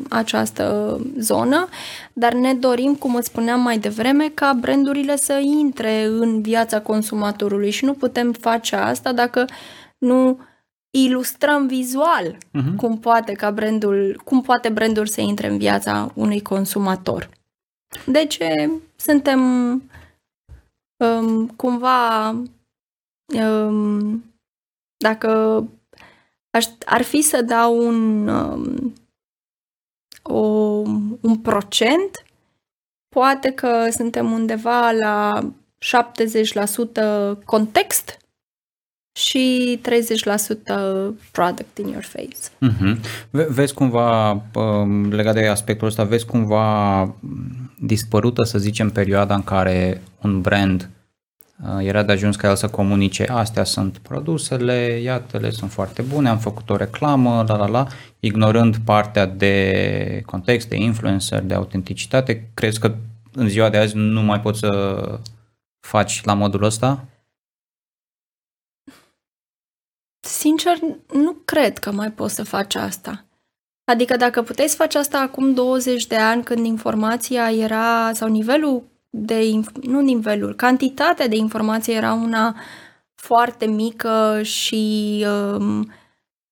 această 0.10 0.98
zonă, 1.18 1.68
dar 2.14 2.34
ne 2.34 2.54
dorim, 2.54 2.96
cum 2.96 3.16
îți 3.16 3.28
spuneam 3.28 3.62
mai 3.62 3.78
devreme, 3.78 4.30
ca 4.34 4.54
brandurile 4.54 5.16
să 5.16 5.34
intre 5.44 6.04
în 6.04 6.42
viața 6.42 6.82
consumatorului 6.82 7.70
și 7.70 7.86
nu 7.86 7.94
putem 7.94 8.32
face 8.32 8.76
asta 8.76 9.14
dacă 9.14 9.46
nu 9.98 10.40
ilustrăm 10.90 11.68
vizual 11.68 12.36
uh-huh. 12.36 12.76
cum 12.76 12.98
poate 13.00 13.32
ca 13.32 13.52
brandul, 13.52 14.22
cum 14.24 14.42
poate 14.42 14.70
brandul 14.70 15.06
să 15.06 15.22
intre 15.22 15.48
în 15.48 15.58
viața 15.58 16.12
unui 16.16 16.42
consumator. 16.42 17.30
Deci 18.06 18.38
suntem 18.96 19.42
um, 20.98 21.48
cumva 21.48 22.30
um, 23.34 24.24
dacă 24.98 25.64
aș, 26.50 26.66
ar 26.86 27.02
fi 27.02 27.22
să 27.22 27.42
dau 27.42 27.88
un 27.88 28.28
um, 28.28 28.94
o, 30.22 30.40
un 31.22 31.38
procent, 31.42 32.26
poate 33.16 33.52
că 33.52 33.90
suntem 33.90 34.32
undeva 34.32 34.92
la 34.92 35.40
70% 37.40 37.44
context 37.46 38.18
și 39.18 39.80
30% 39.82 39.88
product 41.32 41.78
in 41.78 41.88
your 41.88 42.04
face. 42.04 42.72
Uh-huh. 42.72 42.98
vezi 43.30 43.74
cumva, 43.74 44.32
um, 44.54 45.12
legat 45.12 45.34
de 45.34 45.48
aspectul 45.48 45.88
ăsta, 45.88 46.04
vezi 46.04 46.26
cumva 46.26 47.16
dispărută, 47.80 48.44
să 48.44 48.58
zicem, 48.58 48.90
perioada 48.90 49.36
în 49.36 49.44
care 49.44 50.02
un 50.22 50.42
brand 50.42 50.90
uh, 51.64 51.86
era 51.86 52.04
de 52.04 52.12
ajuns 52.12 52.36
ca 52.36 52.50
el 52.50 52.56
să 52.56 52.68
comunice 52.68 53.24
astea 53.24 53.64
sunt 53.64 53.98
produsele, 53.98 55.00
iată-le, 55.04 55.50
sunt 55.50 55.72
foarte 55.72 56.02
bune, 56.02 56.30
am 56.30 56.38
făcut 56.38 56.70
o 56.70 56.76
reclamă, 56.76 57.44
la 57.48 57.56
la 57.56 57.68
la, 57.68 57.88
ignorând 58.20 58.78
partea 58.78 59.26
de 59.26 60.22
context, 60.26 60.70
de 60.70 60.76
influencer, 60.76 61.42
de 61.42 61.54
autenticitate. 61.54 62.50
Crezi 62.54 62.80
că 62.80 62.96
în 63.34 63.48
ziua 63.48 63.70
de 63.70 63.78
azi 63.78 63.96
nu 63.96 64.22
mai 64.22 64.40
poți 64.40 64.60
să 64.60 65.02
faci 65.80 66.24
la 66.24 66.34
modul 66.34 66.64
ăsta? 66.64 67.06
Sincer, 70.28 70.78
nu 71.14 71.36
cred 71.46 71.78
că 71.78 71.92
mai 71.92 72.12
poți 72.12 72.36
să 72.36 72.44
faci 72.44 72.76
asta. 72.76 73.26
Adică 73.84 74.16
dacă 74.18 74.42
puteai 74.42 74.68
să 74.68 74.76
faci 74.76 74.96
asta 74.96 75.20
acum 75.20 75.54
20 75.54 76.08
de 76.08 76.16
ani 76.16 76.44
când 76.44 76.66
informația 76.66 77.52
era, 77.52 78.12
sau 78.14 78.28
nivelul 78.28 78.84
de, 79.10 79.60
nu 79.82 80.00
nivelul, 80.00 80.56
cantitatea 80.56 81.28
de 81.28 81.36
informație 81.36 81.94
era 81.94 82.14
una 82.14 82.56
foarte 83.16 83.66
mică 83.66 84.40
și 84.44 85.26
um, 85.28 85.92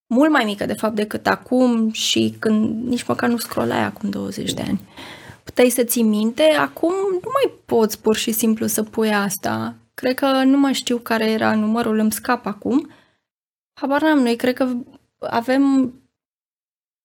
mult 0.07 0.32
mai 0.32 0.43
mică 0.45 0.65
de 0.65 0.73
fapt 0.73 0.95
decât 0.95 1.28
acum 1.28 1.91
și 1.91 2.36
când 2.39 2.88
nici 2.88 3.05
măcar 3.07 3.30
nu 3.30 3.38
scrollai 3.38 3.84
acum 3.84 4.09
20 4.09 4.53
de 4.53 4.61
ani. 4.67 4.82
Puteai 5.43 5.69
să 5.69 5.84
ții 5.84 6.03
minte, 6.03 6.43
acum 6.43 6.93
nu 7.11 7.30
mai 7.34 7.51
poți 7.65 8.01
pur 8.01 8.15
și 8.15 8.32
simplu 8.32 8.65
să 8.65 8.84
pui 8.84 9.13
asta. 9.13 9.76
Cred 9.93 10.13
că 10.13 10.26
nu 10.26 10.57
mai 10.57 10.73
știu 10.73 10.97
care 10.97 11.30
era 11.30 11.55
numărul, 11.55 11.97
îmi 11.97 12.11
scap 12.11 12.45
acum, 12.45 12.89
Habar 13.78 14.01
n-am, 14.01 14.19
noi 14.19 14.36
cred 14.36 14.55
că 14.55 14.73
avem, 15.19 15.93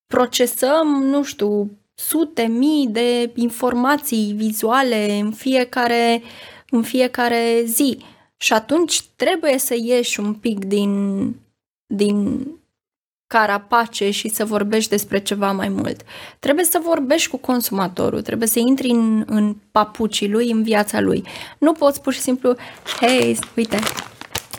procesăm, 0.06 0.86
nu 1.02 1.22
știu, 1.22 1.70
sute, 1.94 2.42
mii 2.42 2.88
de 2.88 3.32
informații 3.34 4.32
vizuale 4.36 5.18
în 5.18 5.32
fiecare, 5.32 6.22
în 6.70 6.82
fiecare 6.82 7.62
zi. 7.64 8.04
Și 8.36 8.52
atunci 8.52 9.02
trebuie 9.16 9.58
să 9.58 9.74
ieși 9.78 10.20
un 10.20 10.34
pic 10.34 10.64
din, 10.64 11.34
din 11.86 12.46
carapace 13.26 14.10
și 14.10 14.28
să 14.28 14.44
vorbești 14.44 14.90
despre 14.90 15.22
ceva 15.22 15.52
mai 15.52 15.68
mult. 15.68 16.02
Trebuie 16.38 16.64
să 16.64 16.80
vorbești 16.82 17.28
cu 17.28 17.36
consumatorul, 17.36 18.22
trebuie 18.22 18.48
să 18.48 18.58
intri 18.58 18.90
în, 18.90 19.24
în 19.26 19.56
papucii 19.72 20.30
lui, 20.30 20.50
în 20.50 20.62
viața 20.62 21.00
lui. 21.00 21.24
Nu 21.58 21.72
poți 21.72 22.00
pur 22.00 22.12
și 22.12 22.20
simplu, 22.20 22.54
hei, 23.00 23.38
uite, 23.56 23.78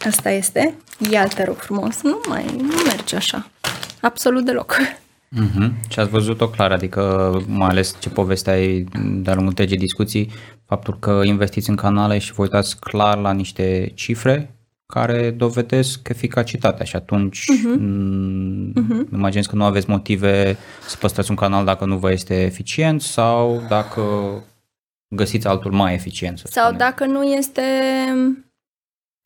asta 0.05 0.29
este, 0.29 0.75
ia 1.09 1.27
te 1.27 1.43
rog 1.43 1.55
frumos. 1.55 2.01
Nu 2.01 2.21
mai, 2.27 2.45
nu 2.57 2.73
merge 2.85 3.15
așa. 3.15 3.49
Absolut 4.01 4.45
deloc. 4.45 4.75
Mm-hmm. 5.35 5.89
Și 5.89 5.99
ați 5.99 6.09
văzut-o 6.09 6.49
clar, 6.49 6.71
adică 6.71 7.31
mai 7.47 7.67
ales 7.67 7.95
ce 7.99 8.09
povesteai 8.09 8.85
de-a 8.93 9.33
lungul 9.33 9.47
întregii 9.47 9.77
discuții, 9.77 10.31
faptul 10.65 10.99
că 10.99 11.21
investiți 11.23 11.69
în 11.69 11.75
canale 11.75 12.17
și 12.17 12.33
vă 12.33 12.41
uitați 12.41 12.79
clar 12.79 13.17
la 13.17 13.31
niște 13.31 13.91
cifre 13.95 14.55
care 14.85 15.31
dovedesc 15.31 16.09
eficacitatea 16.09 16.85
și 16.85 16.95
atunci 16.95 17.39
uh-huh. 17.39 17.77
uh-huh. 18.81 19.13
imaginez 19.13 19.45
că 19.45 19.55
nu 19.55 19.63
aveți 19.63 19.89
motive 19.89 20.57
să 20.87 20.97
păstrați 20.97 21.29
un 21.29 21.35
canal 21.35 21.65
dacă 21.65 21.85
nu 21.85 21.97
vă 21.97 22.11
este 22.11 22.41
eficient 22.41 23.01
sau 23.01 23.65
dacă 23.69 24.01
găsiți 25.15 25.47
altul 25.47 25.71
mai 25.71 25.93
eficient. 25.93 26.37
Să 26.37 26.47
sau 26.49 26.63
spunem. 26.63 26.87
dacă 26.87 27.05
nu 27.05 27.23
este 27.23 27.61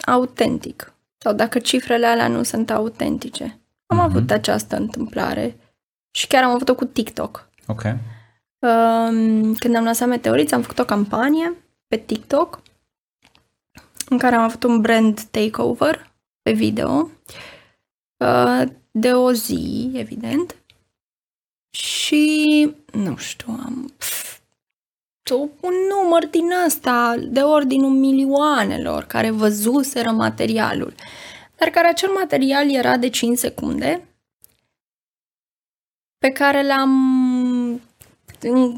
autentic 0.05 0.94
sau 1.17 1.33
dacă 1.33 1.59
cifrele 1.59 2.05
alea 2.05 2.27
nu 2.27 2.43
sunt 2.43 2.69
autentice. 2.69 3.59
Am 3.85 3.99
uh-huh. 3.99 4.03
avut 4.03 4.31
această 4.31 4.75
întâmplare 4.75 5.57
și 6.11 6.27
chiar 6.27 6.43
am 6.43 6.51
avut-o 6.51 6.75
cu 6.75 6.85
TikTok. 6.85 7.49
Ok. 7.67 7.83
Um, 8.59 9.53
când 9.55 9.75
am 9.75 9.83
lansat 9.83 10.07
Meteoriți, 10.07 10.53
am 10.53 10.61
făcut 10.61 10.79
o 10.79 10.85
campanie 10.85 11.53
pe 11.87 11.97
TikTok 11.97 12.61
în 14.09 14.17
care 14.17 14.35
am 14.35 14.41
avut 14.41 14.63
un 14.63 14.81
brand 14.81 15.21
takeover 15.21 16.11
pe 16.41 16.51
video 16.51 17.09
uh, 18.17 18.61
de 18.91 19.13
o 19.13 19.31
zi, 19.31 19.91
evident. 19.93 20.55
Și, 21.69 22.75
nu 22.91 23.15
știu, 23.15 23.59
am 23.65 23.93
un 25.33 25.73
număr 25.89 26.27
din 26.27 26.51
ăsta 26.65 27.15
de 27.19 27.39
ordinul 27.39 27.89
milioanelor 27.89 29.03
care 29.03 29.29
văzuseră 29.29 30.11
materialul, 30.11 30.93
dar 31.55 31.69
care 31.69 31.87
acel 31.87 32.09
material 32.09 32.71
era 32.71 32.97
de 32.97 33.09
5 33.09 33.37
secunde, 33.37 34.07
pe 36.17 36.29
care 36.31 36.67
l-am 36.67 36.91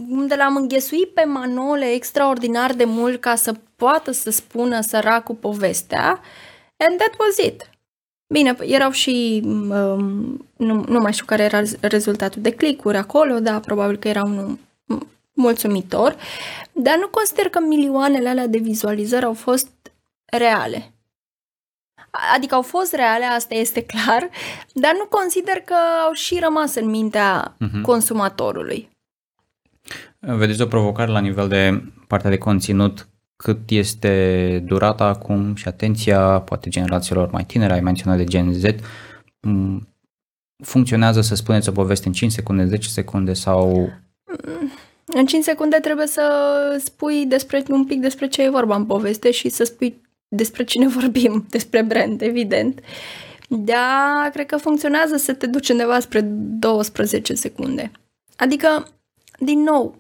unde 0.09 0.35
l-am 0.35 0.55
înghesuit 0.55 1.07
pe 1.07 1.23
Manole 1.23 1.85
extraordinar 1.85 2.73
de 2.73 2.85
mult 2.85 3.21
ca 3.21 3.35
să 3.35 3.53
poată 3.75 4.11
să 4.11 4.29
spună 4.29 4.81
săracul 4.81 5.35
povestea 5.35 6.21
and 6.77 6.97
that 6.97 7.13
was 7.19 7.47
it. 7.47 7.69
Bine, 8.33 8.57
erau 8.59 8.91
și, 8.91 9.41
um, 9.45 10.47
nu, 10.57 10.83
nu 10.87 10.99
mai 10.99 11.13
știu 11.13 11.25
care 11.25 11.43
era 11.43 11.61
rezultatul 11.81 12.41
de 12.41 12.51
clicuri 12.51 12.97
acolo, 12.97 13.39
dar 13.39 13.59
probabil 13.59 13.97
că 13.97 14.07
era 14.07 14.23
unul 14.23 14.57
mulțumitor, 15.37 16.15
dar 16.71 16.97
nu 16.97 17.07
consider 17.07 17.49
că 17.49 17.59
milioanele 17.59 18.29
alea 18.29 18.47
de 18.47 18.57
vizualizări 18.57 19.25
au 19.25 19.33
fost 19.33 19.69
reale. 20.25 20.91
Adică 22.35 22.55
au 22.55 22.61
fost 22.61 22.93
reale, 22.93 23.25
asta 23.25 23.55
este 23.55 23.83
clar, 23.83 24.29
dar 24.73 24.93
nu 24.93 25.05
consider 25.09 25.55
că 25.55 25.75
au 26.05 26.11
și 26.13 26.39
rămas 26.43 26.75
în 26.75 26.89
mintea 26.89 27.55
uh-huh. 27.55 27.81
consumatorului. 27.81 28.89
Vedeți 30.19 30.61
o 30.61 30.65
provocare 30.65 31.11
la 31.11 31.19
nivel 31.19 31.47
de 31.47 31.83
partea 32.07 32.29
de 32.29 32.37
conținut, 32.37 33.07
cât 33.35 33.69
este 33.69 34.63
durata 34.65 35.05
acum 35.05 35.55
și 35.55 35.67
atenția, 35.67 36.39
poate 36.39 36.69
generațiilor 36.69 37.31
mai 37.31 37.45
tinere, 37.45 37.73
ai 37.73 37.81
menționat 37.81 38.17
de 38.17 38.23
Gen 38.23 38.53
Z, 38.53 38.63
mm, 39.41 39.87
funcționează 40.63 41.21
să 41.21 41.35
spuneți 41.35 41.69
o 41.69 41.71
poveste 41.71 42.07
în 42.07 42.13
5 42.13 42.31
secunde, 42.31 42.65
10 42.65 42.87
secunde 42.87 43.33
sau... 43.33 43.89
Mm, 45.13 45.19
în 45.19 45.25
5 45.25 45.43
secunde 45.43 45.77
trebuie 45.77 46.07
să 46.07 46.23
spui 46.83 47.25
despre, 47.25 47.63
un 47.69 47.85
pic 47.85 47.99
despre 47.99 48.27
ce 48.27 48.41
e 48.41 48.49
vorba 48.49 48.75
în 48.75 48.85
poveste 48.85 49.31
și 49.31 49.49
să 49.49 49.63
spui 49.63 50.01
despre 50.27 50.63
cine 50.63 50.87
vorbim, 50.99 51.45
despre 51.49 51.81
brand, 51.81 52.21
evident. 52.21 52.79
Da, 53.49 54.29
cred 54.33 54.45
că 54.45 54.57
funcționează 54.57 55.15
să 55.15 55.33
te 55.33 55.47
duci 55.47 55.69
undeva 55.69 55.99
spre 55.99 56.21
12 56.21 57.33
secunde. 57.33 57.91
Adică 58.35 58.87
din 59.39 59.59
nou, 59.59 59.95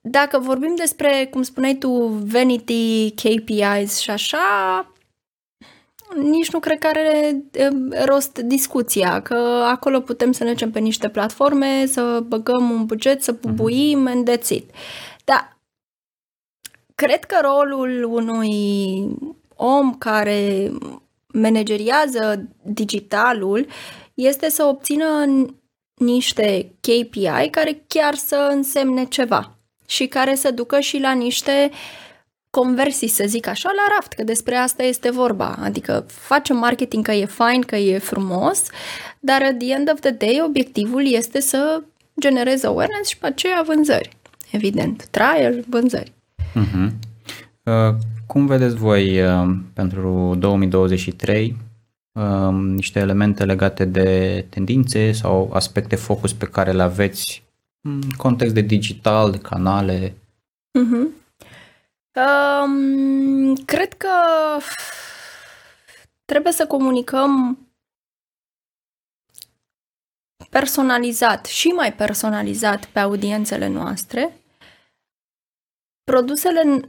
dacă 0.00 0.38
vorbim 0.38 0.74
despre, 0.76 1.28
cum 1.30 1.42
spuneai 1.42 1.74
tu, 1.74 1.90
vanity, 2.06 3.10
KPIs 3.10 3.98
și 3.98 4.10
așa, 4.10 4.89
nici 6.16 6.50
nu 6.50 6.58
cred 6.58 6.78
că 6.78 6.86
are 6.86 7.42
rost 8.04 8.38
discuția, 8.38 9.22
că 9.22 9.64
acolo 9.66 10.00
putem 10.00 10.32
să 10.32 10.44
mergem 10.44 10.70
pe 10.70 10.78
niște 10.78 11.08
platforme, 11.08 11.86
să 11.86 12.22
băgăm 12.26 12.70
un 12.70 12.86
buget, 12.86 13.22
să 13.22 13.32
bubuim 13.32 13.98
mhm. 13.98 14.08
and 14.08 14.30
that's 14.30 14.48
it. 14.48 14.70
Dar 15.24 15.58
cred 16.94 17.24
că 17.24 17.36
rolul 17.42 18.04
unui 18.04 19.16
om 19.56 19.94
care 19.94 20.70
manageriază 21.26 22.48
digitalul 22.62 23.66
este 24.14 24.48
să 24.50 24.64
obțină 24.64 25.26
niște 25.94 26.74
KPI 26.80 27.50
care 27.50 27.84
chiar 27.86 28.14
să 28.14 28.48
însemne 28.52 29.04
ceva 29.04 29.56
și 29.86 30.06
care 30.06 30.34
să 30.34 30.50
ducă 30.50 30.80
și 30.80 30.98
la 30.98 31.12
niște 31.12 31.70
conversii, 32.50 33.08
să 33.08 33.24
zic 33.26 33.46
așa, 33.46 33.70
la 33.76 33.94
raft, 33.94 34.12
că 34.12 34.24
despre 34.24 34.54
asta 34.54 34.82
este 34.82 35.10
vorba. 35.10 35.58
Adică 35.60 36.04
facem 36.08 36.56
marketing 36.56 37.04
că 37.04 37.12
e 37.12 37.24
fain, 37.24 37.60
că 37.60 37.76
e 37.76 37.98
frumos, 37.98 38.62
dar 39.20 39.42
at 39.42 39.58
the 39.58 39.72
end 39.72 39.90
of 39.92 40.00
the 40.00 40.10
day 40.10 40.42
obiectivul 40.46 41.06
este 41.06 41.40
să 41.40 41.82
genereze 42.20 42.66
awareness 42.66 43.08
și 43.08 43.18
pe 43.18 43.26
aceea 43.26 43.62
vânzări. 43.66 44.16
Evident, 44.50 45.06
trial, 45.06 45.64
vânzări. 45.68 46.12
Uh-huh. 46.40 46.90
Uh, 47.64 47.94
cum 48.26 48.46
vedeți 48.46 48.74
voi 48.74 49.22
uh, 49.22 49.56
pentru 49.72 50.36
2023 50.38 51.56
uh, 52.12 52.52
niște 52.52 52.98
elemente 52.98 53.44
legate 53.44 53.84
de 53.84 54.44
tendințe 54.48 55.12
sau 55.12 55.50
aspecte 55.52 55.96
focus 55.96 56.32
pe 56.32 56.44
care 56.44 56.72
le 56.72 56.82
aveți 56.82 57.42
în 57.80 58.00
context 58.16 58.54
de 58.54 58.60
digital, 58.60 59.30
de 59.30 59.38
canale? 59.38 60.14
Uh-huh. 60.78 61.19
Um, 62.14 63.54
cred 63.54 63.92
că 63.92 64.08
trebuie 66.24 66.52
să 66.52 66.66
comunicăm 66.66 67.58
personalizat 70.50 71.46
și 71.46 71.68
mai 71.68 71.92
personalizat 71.92 72.84
pe 72.84 72.98
audiențele 72.98 73.66
noastre. 73.66 74.40
Produsele, 76.04 76.80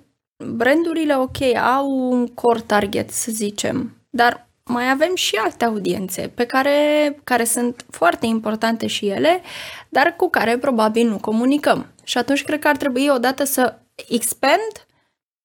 brandurile, 0.55 1.15
ok, 1.17 1.41
au 1.41 1.89
un 1.89 2.27
core 2.27 2.61
target, 2.61 3.09
să 3.09 3.31
zicem, 3.31 4.05
dar 4.09 4.47
mai 4.65 4.89
avem 4.89 5.15
și 5.15 5.35
alte 5.35 5.65
audiențe 5.65 6.27
pe 6.27 6.45
care, 6.45 7.19
care 7.23 7.43
sunt 7.43 7.85
foarte 7.89 8.25
importante 8.25 8.87
și 8.87 9.07
ele, 9.07 9.41
dar 9.89 10.15
cu 10.15 10.29
care 10.29 10.57
probabil 10.57 11.07
nu 11.07 11.19
comunicăm. 11.19 11.85
Și 12.03 12.17
atunci 12.17 12.43
cred 12.43 12.59
că 12.59 12.67
ar 12.67 12.77
trebui 12.77 13.07
odată 13.07 13.43
să 13.43 13.79
expand 14.07 14.85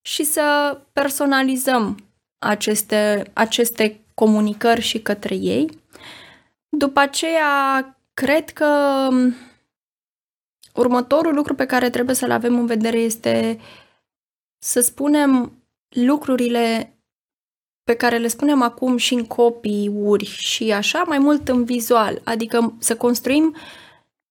și 0.06 0.24
să 0.24 0.78
personalizăm 0.92 1.98
aceste, 2.38 3.30
aceste 3.32 4.04
comunicări 4.14 4.80
și 4.80 5.02
către 5.02 5.34
ei. 5.34 5.70
După 6.68 7.00
aceea, 7.00 7.96
cred 8.14 8.50
că 8.50 8.68
următorul 10.74 11.34
lucru 11.34 11.54
pe 11.54 11.66
care 11.66 11.90
trebuie 11.90 12.14
să-l 12.14 12.30
avem 12.30 12.58
în 12.58 12.66
vedere 12.66 12.98
este 12.98 13.58
să 14.58 14.80
spunem 14.80 15.62
lucrurile 15.88 16.96
pe 17.84 17.94
care 17.94 18.18
le 18.18 18.28
spunem 18.28 18.62
acum 18.62 18.96
și 18.96 19.14
în 19.14 19.24
copii-uri 19.24 20.24
și 20.24 20.72
așa, 20.72 21.02
mai 21.02 21.18
mult 21.18 21.48
în 21.48 21.64
vizual, 21.64 22.20
adică 22.24 22.74
să 22.78 22.96
construim 22.96 23.56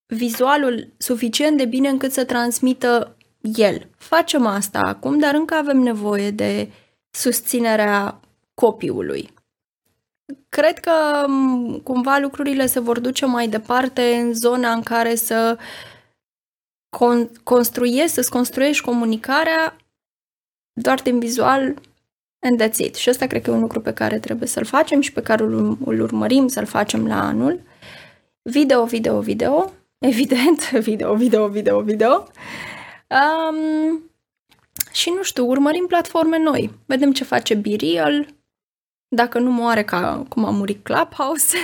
vizualul 0.06 0.94
suficient 0.98 1.58
de 1.58 1.66
bine 1.66 1.90
încât 1.90 2.12
să 2.12 2.26
transmită 2.26 3.15
el. 3.56 3.90
Facem 3.98 4.46
asta 4.46 4.80
acum, 4.80 5.20
dar 5.20 5.34
încă 5.34 5.54
avem 5.54 5.78
nevoie 5.78 6.32
de 6.32 6.72
susținerea 7.12 8.20
copilului. 8.54 9.34
Cred 10.50 10.80
că 10.80 11.26
cumva 11.84 12.18
lucrurile 12.18 12.66
se 12.66 12.80
vor 12.80 13.00
duce 13.00 13.26
mai 13.26 13.48
departe 13.48 14.16
în 14.16 14.34
zona 14.34 14.72
în 14.72 14.82
care 14.82 15.16
să 15.16 15.58
con- 16.98 17.44
construiești, 17.44 18.12
să-ți 18.12 18.30
construiești 18.30 18.84
comunicarea 18.84 19.76
doar 20.82 21.02
din 21.02 21.20
vizual 21.20 21.76
and 22.40 22.64
that's 22.64 22.78
it. 22.78 22.96
Și 22.96 23.10
ăsta 23.10 23.28
cred 23.28 23.42
că 23.42 23.50
e 23.50 23.54
un 23.54 23.60
lucru 23.60 23.82
pe 23.82 23.94
care 23.94 24.20
trebuie 24.20 24.48
să-l 24.48 24.66
facem 24.66 25.02
și 25.02 25.12
pe 25.12 25.22
care 25.22 25.44
îl, 25.44 25.78
îl 25.86 26.00
urmărim 26.00 26.48
să-l 26.48 26.66
facem 26.66 27.08
la 27.08 27.24
anul. 27.24 27.62
Video, 28.42 28.86
video, 28.86 29.20
video. 29.20 29.72
Evident, 29.98 30.70
video, 30.90 31.16
video, 31.16 31.48
video, 31.48 31.82
video. 31.82 32.28
Um, 33.16 34.12
și 34.92 35.10
nu 35.10 35.24
știu, 35.24 35.48
urmărim 35.48 35.86
platforme 35.88 36.38
noi. 36.38 36.72
Vedem 36.86 37.12
ce 37.12 37.24
face 37.24 37.54
BeReal, 37.54 38.28
dacă 39.08 39.40
nu 39.40 39.52
moare 39.52 39.84
ca 39.84 40.26
cum 40.30 40.46
a 40.46 40.50
murit 40.50 40.84
Clubhouse. 40.84 41.58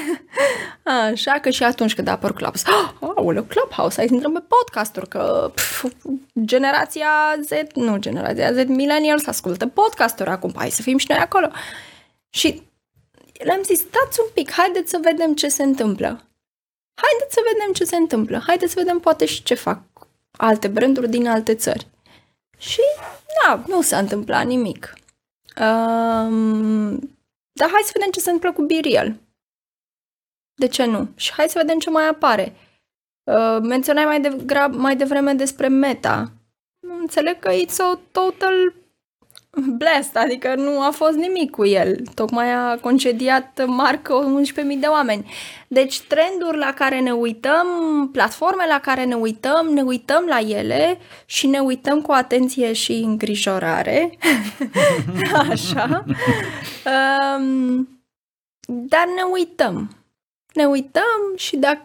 Așa 1.12 1.32
că 1.32 1.50
și 1.50 1.64
atunci 1.64 1.96
când 1.96 2.08
a 2.08 2.12
apărut 2.12 2.36
Clubhouse, 2.36 2.66
oh, 3.02 3.10
aoleu, 3.18 3.44
Clubhouse, 3.44 3.96
hai 3.96 4.08
să 4.08 4.14
intrăm 4.14 4.34
pe 4.34 4.44
podcasturi, 4.48 5.08
că 5.08 5.52
pf, 5.56 5.86
generația 6.44 7.10
Z, 7.42 7.50
nu 7.74 7.98
generația 7.98 8.54
Z, 8.54 8.68
millennials 8.68 9.26
ascultă 9.26 9.68
podcasturi 9.68 10.30
acum, 10.30 10.54
hai 10.56 10.70
să 10.70 10.82
fim 10.82 10.98
și 10.98 11.06
noi 11.10 11.18
acolo. 11.18 11.48
Și 12.30 12.62
le-am 13.44 13.64
zis, 13.64 13.80
stați 13.80 14.20
un 14.20 14.28
pic, 14.34 14.52
haideți 14.52 14.90
să 14.90 15.00
vedem 15.02 15.34
ce 15.34 15.48
se 15.48 15.64
întâmplă. 15.64 16.08
Haideți 17.02 17.34
să 17.34 17.42
vedem 17.54 17.74
ce 17.74 17.84
se 17.84 17.96
întâmplă. 17.96 18.42
Haideți 18.46 18.74
să 18.74 18.80
vedem 18.80 19.00
poate 19.00 19.26
și 19.26 19.44
ce 19.44 19.54
fac 19.54 19.82
alte 20.38 20.68
branduri 20.68 21.10
din 21.10 21.28
alte 21.28 21.56
țări. 21.56 21.88
Și, 22.58 22.82
da, 23.44 23.64
nu 23.68 23.82
s-a 23.82 23.98
întâmplat 23.98 24.46
nimic. 24.46 24.94
Um, 25.60 26.90
dar 27.52 27.70
hai 27.70 27.82
să 27.84 27.92
vedem 27.94 28.12
ce 28.12 28.20
se 28.20 28.30
întâmplă 28.30 28.62
cu 28.62 28.66
Biriel. 28.66 29.20
De 30.54 30.68
ce 30.68 30.86
nu? 30.86 31.08
Și 31.16 31.32
hai 31.32 31.50
să 31.50 31.60
vedem 31.62 31.80
ce 31.80 31.90
mai 31.90 32.08
apare. 32.08 32.56
Uh, 33.24 33.58
menționai 33.62 34.06
mai, 34.06 34.22
degrab, 34.22 34.74
mai 34.74 34.96
devreme 34.96 35.34
despre 35.34 35.68
Meta. 35.68 36.32
Înțeleg 37.00 37.40
că 37.40 37.52
it's 37.52 37.78
a 37.78 38.00
total 38.12 38.74
blessed, 39.58 40.16
adică 40.16 40.56
nu 40.56 40.82
a 40.82 40.90
fost 40.90 41.16
nimic 41.16 41.52
cu 41.52 41.66
el. 41.66 41.98
Tocmai 42.16 42.54
a 42.54 42.78
concediat 42.78 43.66
marcă 43.68 44.42
11.000 44.74 44.80
de 44.80 44.88
oameni. 44.88 45.32
Deci 45.68 46.02
trenduri 46.02 46.58
la 46.58 46.74
care 46.74 47.00
ne 47.00 47.12
uităm, 47.12 47.68
platforme 48.12 48.66
la 48.68 48.80
care 48.80 49.06
ne 49.06 49.16
uităm, 49.16 49.68
ne 49.74 49.82
uităm 49.82 50.26
la 50.28 50.40
ele 50.40 50.98
și 51.26 51.48
ne 51.48 51.60
uităm 51.60 52.02
cu 52.02 52.12
atenție 52.12 52.74
și 52.74 52.92
îngrijorare. 52.92 54.18
Așa. 55.50 56.04
Um, 56.86 57.90
dar 58.66 59.06
ne 59.16 59.22
uităm. 59.32 59.96
Ne 60.54 60.66
uităm 60.66 61.34
și 61.36 61.56
dacă 61.56 61.82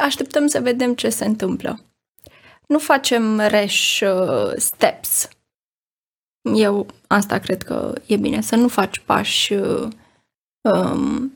așteptăm 0.00 0.46
să 0.46 0.60
vedem 0.60 0.94
ce 0.94 1.08
se 1.08 1.24
întâmplă. 1.24 1.80
Nu 2.66 2.78
facem 2.78 3.40
reș 3.40 4.00
uh, 4.00 4.52
steps 4.56 5.28
eu 6.54 6.86
asta 7.06 7.38
cred 7.38 7.62
că 7.62 7.92
e 8.06 8.16
bine, 8.16 8.40
să 8.40 8.56
nu 8.56 8.68
faci 8.68 8.98
pași 8.98 9.52
uh, 9.52 9.88
um, 10.60 11.32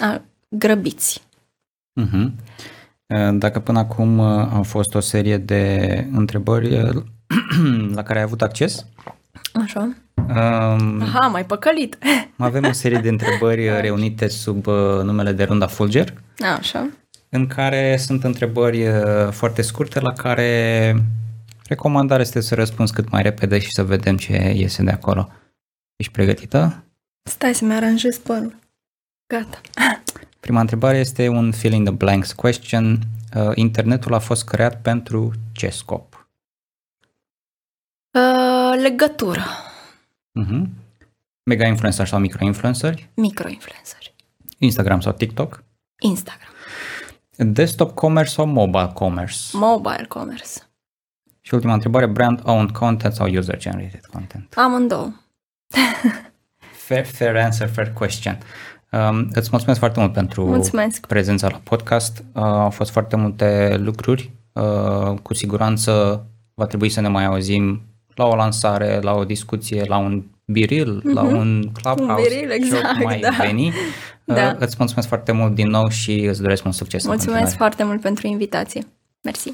a, 0.00 0.22
grăbiți. 0.48 1.22
Uh-huh. 2.00 2.30
Dacă 3.32 3.60
până 3.60 3.78
acum 3.78 4.18
uh, 4.18 4.48
au 4.52 4.62
fost 4.62 4.94
o 4.94 5.00
serie 5.00 5.36
de 5.36 6.06
întrebări 6.12 6.80
uh, 6.80 7.02
la 7.96 8.02
care 8.02 8.18
ai 8.18 8.24
avut 8.24 8.42
acces? 8.42 8.86
Așa. 9.52 9.96
Um, 10.14 11.00
Aha, 11.00 11.26
mai 11.26 11.46
păcălit. 11.46 11.98
Avem 12.36 12.64
o 12.64 12.72
serie 12.72 12.98
de 12.98 13.08
întrebări 13.08 13.80
reunite 13.80 14.28
sub 14.28 14.66
numele 15.02 15.32
de 15.32 15.44
Runda 15.44 15.66
Fulger. 15.66 16.12
Așa. 16.58 16.88
În 17.28 17.46
care 17.46 17.96
sunt 17.96 18.24
întrebări 18.24 18.84
foarte 19.30 19.62
scurte 19.62 20.00
la 20.00 20.12
care 20.12 20.94
Recomandarea 21.72 22.24
este 22.24 22.40
să 22.40 22.54
răspunzi 22.54 22.92
cât 22.92 23.10
mai 23.10 23.22
repede 23.22 23.58
și 23.58 23.72
să 23.72 23.84
vedem 23.84 24.16
ce 24.16 24.52
iese 24.56 24.82
de 24.82 24.90
acolo. 24.90 25.28
Ești 25.96 26.12
pregătită? 26.12 26.84
Stai 27.22 27.54
să-mi 27.54 27.74
aranjez 27.74 28.18
părul. 28.18 28.56
Gata. 29.26 29.60
Prima 30.40 30.60
întrebare 30.60 30.98
este 30.98 31.28
un 31.28 31.52
fill 31.52 31.74
in 31.74 31.84
the 31.84 31.92
blanks 31.92 32.32
question. 32.32 32.98
Uh, 33.36 33.50
internetul 33.54 34.14
a 34.14 34.18
fost 34.18 34.44
creat 34.44 34.82
pentru 34.82 35.32
ce 35.52 35.68
scop? 35.68 36.26
Uh, 38.10 38.80
legătură. 38.80 39.44
Uh-huh. 40.40 40.62
Mega 41.42 41.66
influencer 41.66 42.06
sau 42.06 42.18
micro-influenceri? 42.18 43.08
Micro-influenceri. 43.14 44.14
Instagram 44.58 45.00
sau 45.00 45.12
TikTok? 45.12 45.64
Instagram. 46.00 46.52
Desktop 47.36 47.94
commerce 47.94 48.30
sau 48.30 48.46
mobile 48.46 48.90
commerce? 48.94 49.36
Mobile 49.52 50.04
commerce. 50.08 50.71
Și 51.52 51.58
ultima 51.58 51.74
întrebare, 51.74 52.06
brand-owned 52.06 52.70
content 52.70 53.14
sau 53.14 53.28
user-generated 53.34 54.04
content? 54.12 54.54
Amândouă. 54.56 55.12
fair, 56.86 57.04
fair 57.04 57.36
answer, 57.36 57.68
fair 57.68 57.92
question. 57.92 58.38
Um, 58.92 59.28
îți 59.32 59.48
mulțumesc 59.50 59.78
foarte 59.78 60.00
mult 60.00 60.12
pentru 60.12 60.46
mulțumesc. 60.46 61.06
prezența 61.06 61.48
la 61.48 61.60
podcast. 61.64 62.24
Uh, 62.32 62.42
au 62.42 62.70
fost 62.70 62.90
foarte 62.90 63.16
multe 63.16 63.76
lucruri. 63.78 64.30
Uh, 64.52 65.14
cu 65.22 65.34
siguranță 65.34 66.24
va 66.54 66.66
trebui 66.66 66.88
să 66.88 67.00
ne 67.00 67.08
mai 67.08 67.24
auzim 67.24 67.82
la 68.14 68.24
o 68.24 68.34
lansare, 68.34 68.98
la 69.00 69.14
o 69.14 69.24
discuție, 69.24 69.84
la 69.86 69.96
un 69.96 70.24
biril, 70.44 71.00
mm-hmm. 71.00 71.14
la 71.14 71.22
un 71.22 71.70
clubhouse. 71.82 72.12
Un 72.12 72.28
biril, 72.28 72.50
exact, 72.50 73.04
mai 73.04 73.20
da. 73.20 73.30
veni. 73.40 73.72
Da. 74.24 74.48
Uh, 74.48 74.56
îți 74.58 74.74
mulțumesc 74.78 75.08
foarte 75.08 75.32
mult 75.32 75.54
din 75.54 75.68
nou 75.68 75.88
și 75.88 76.24
îți 76.24 76.42
doresc 76.42 76.62
mult 76.64 76.76
succes. 76.76 77.06
Mulțumesc 77.06 77.56
foarte 77.56 77.84
mult 77.84 78.00
pentru 78.00 78.26
invitație. 78.26 78.82
Mersi. 79.22 79.52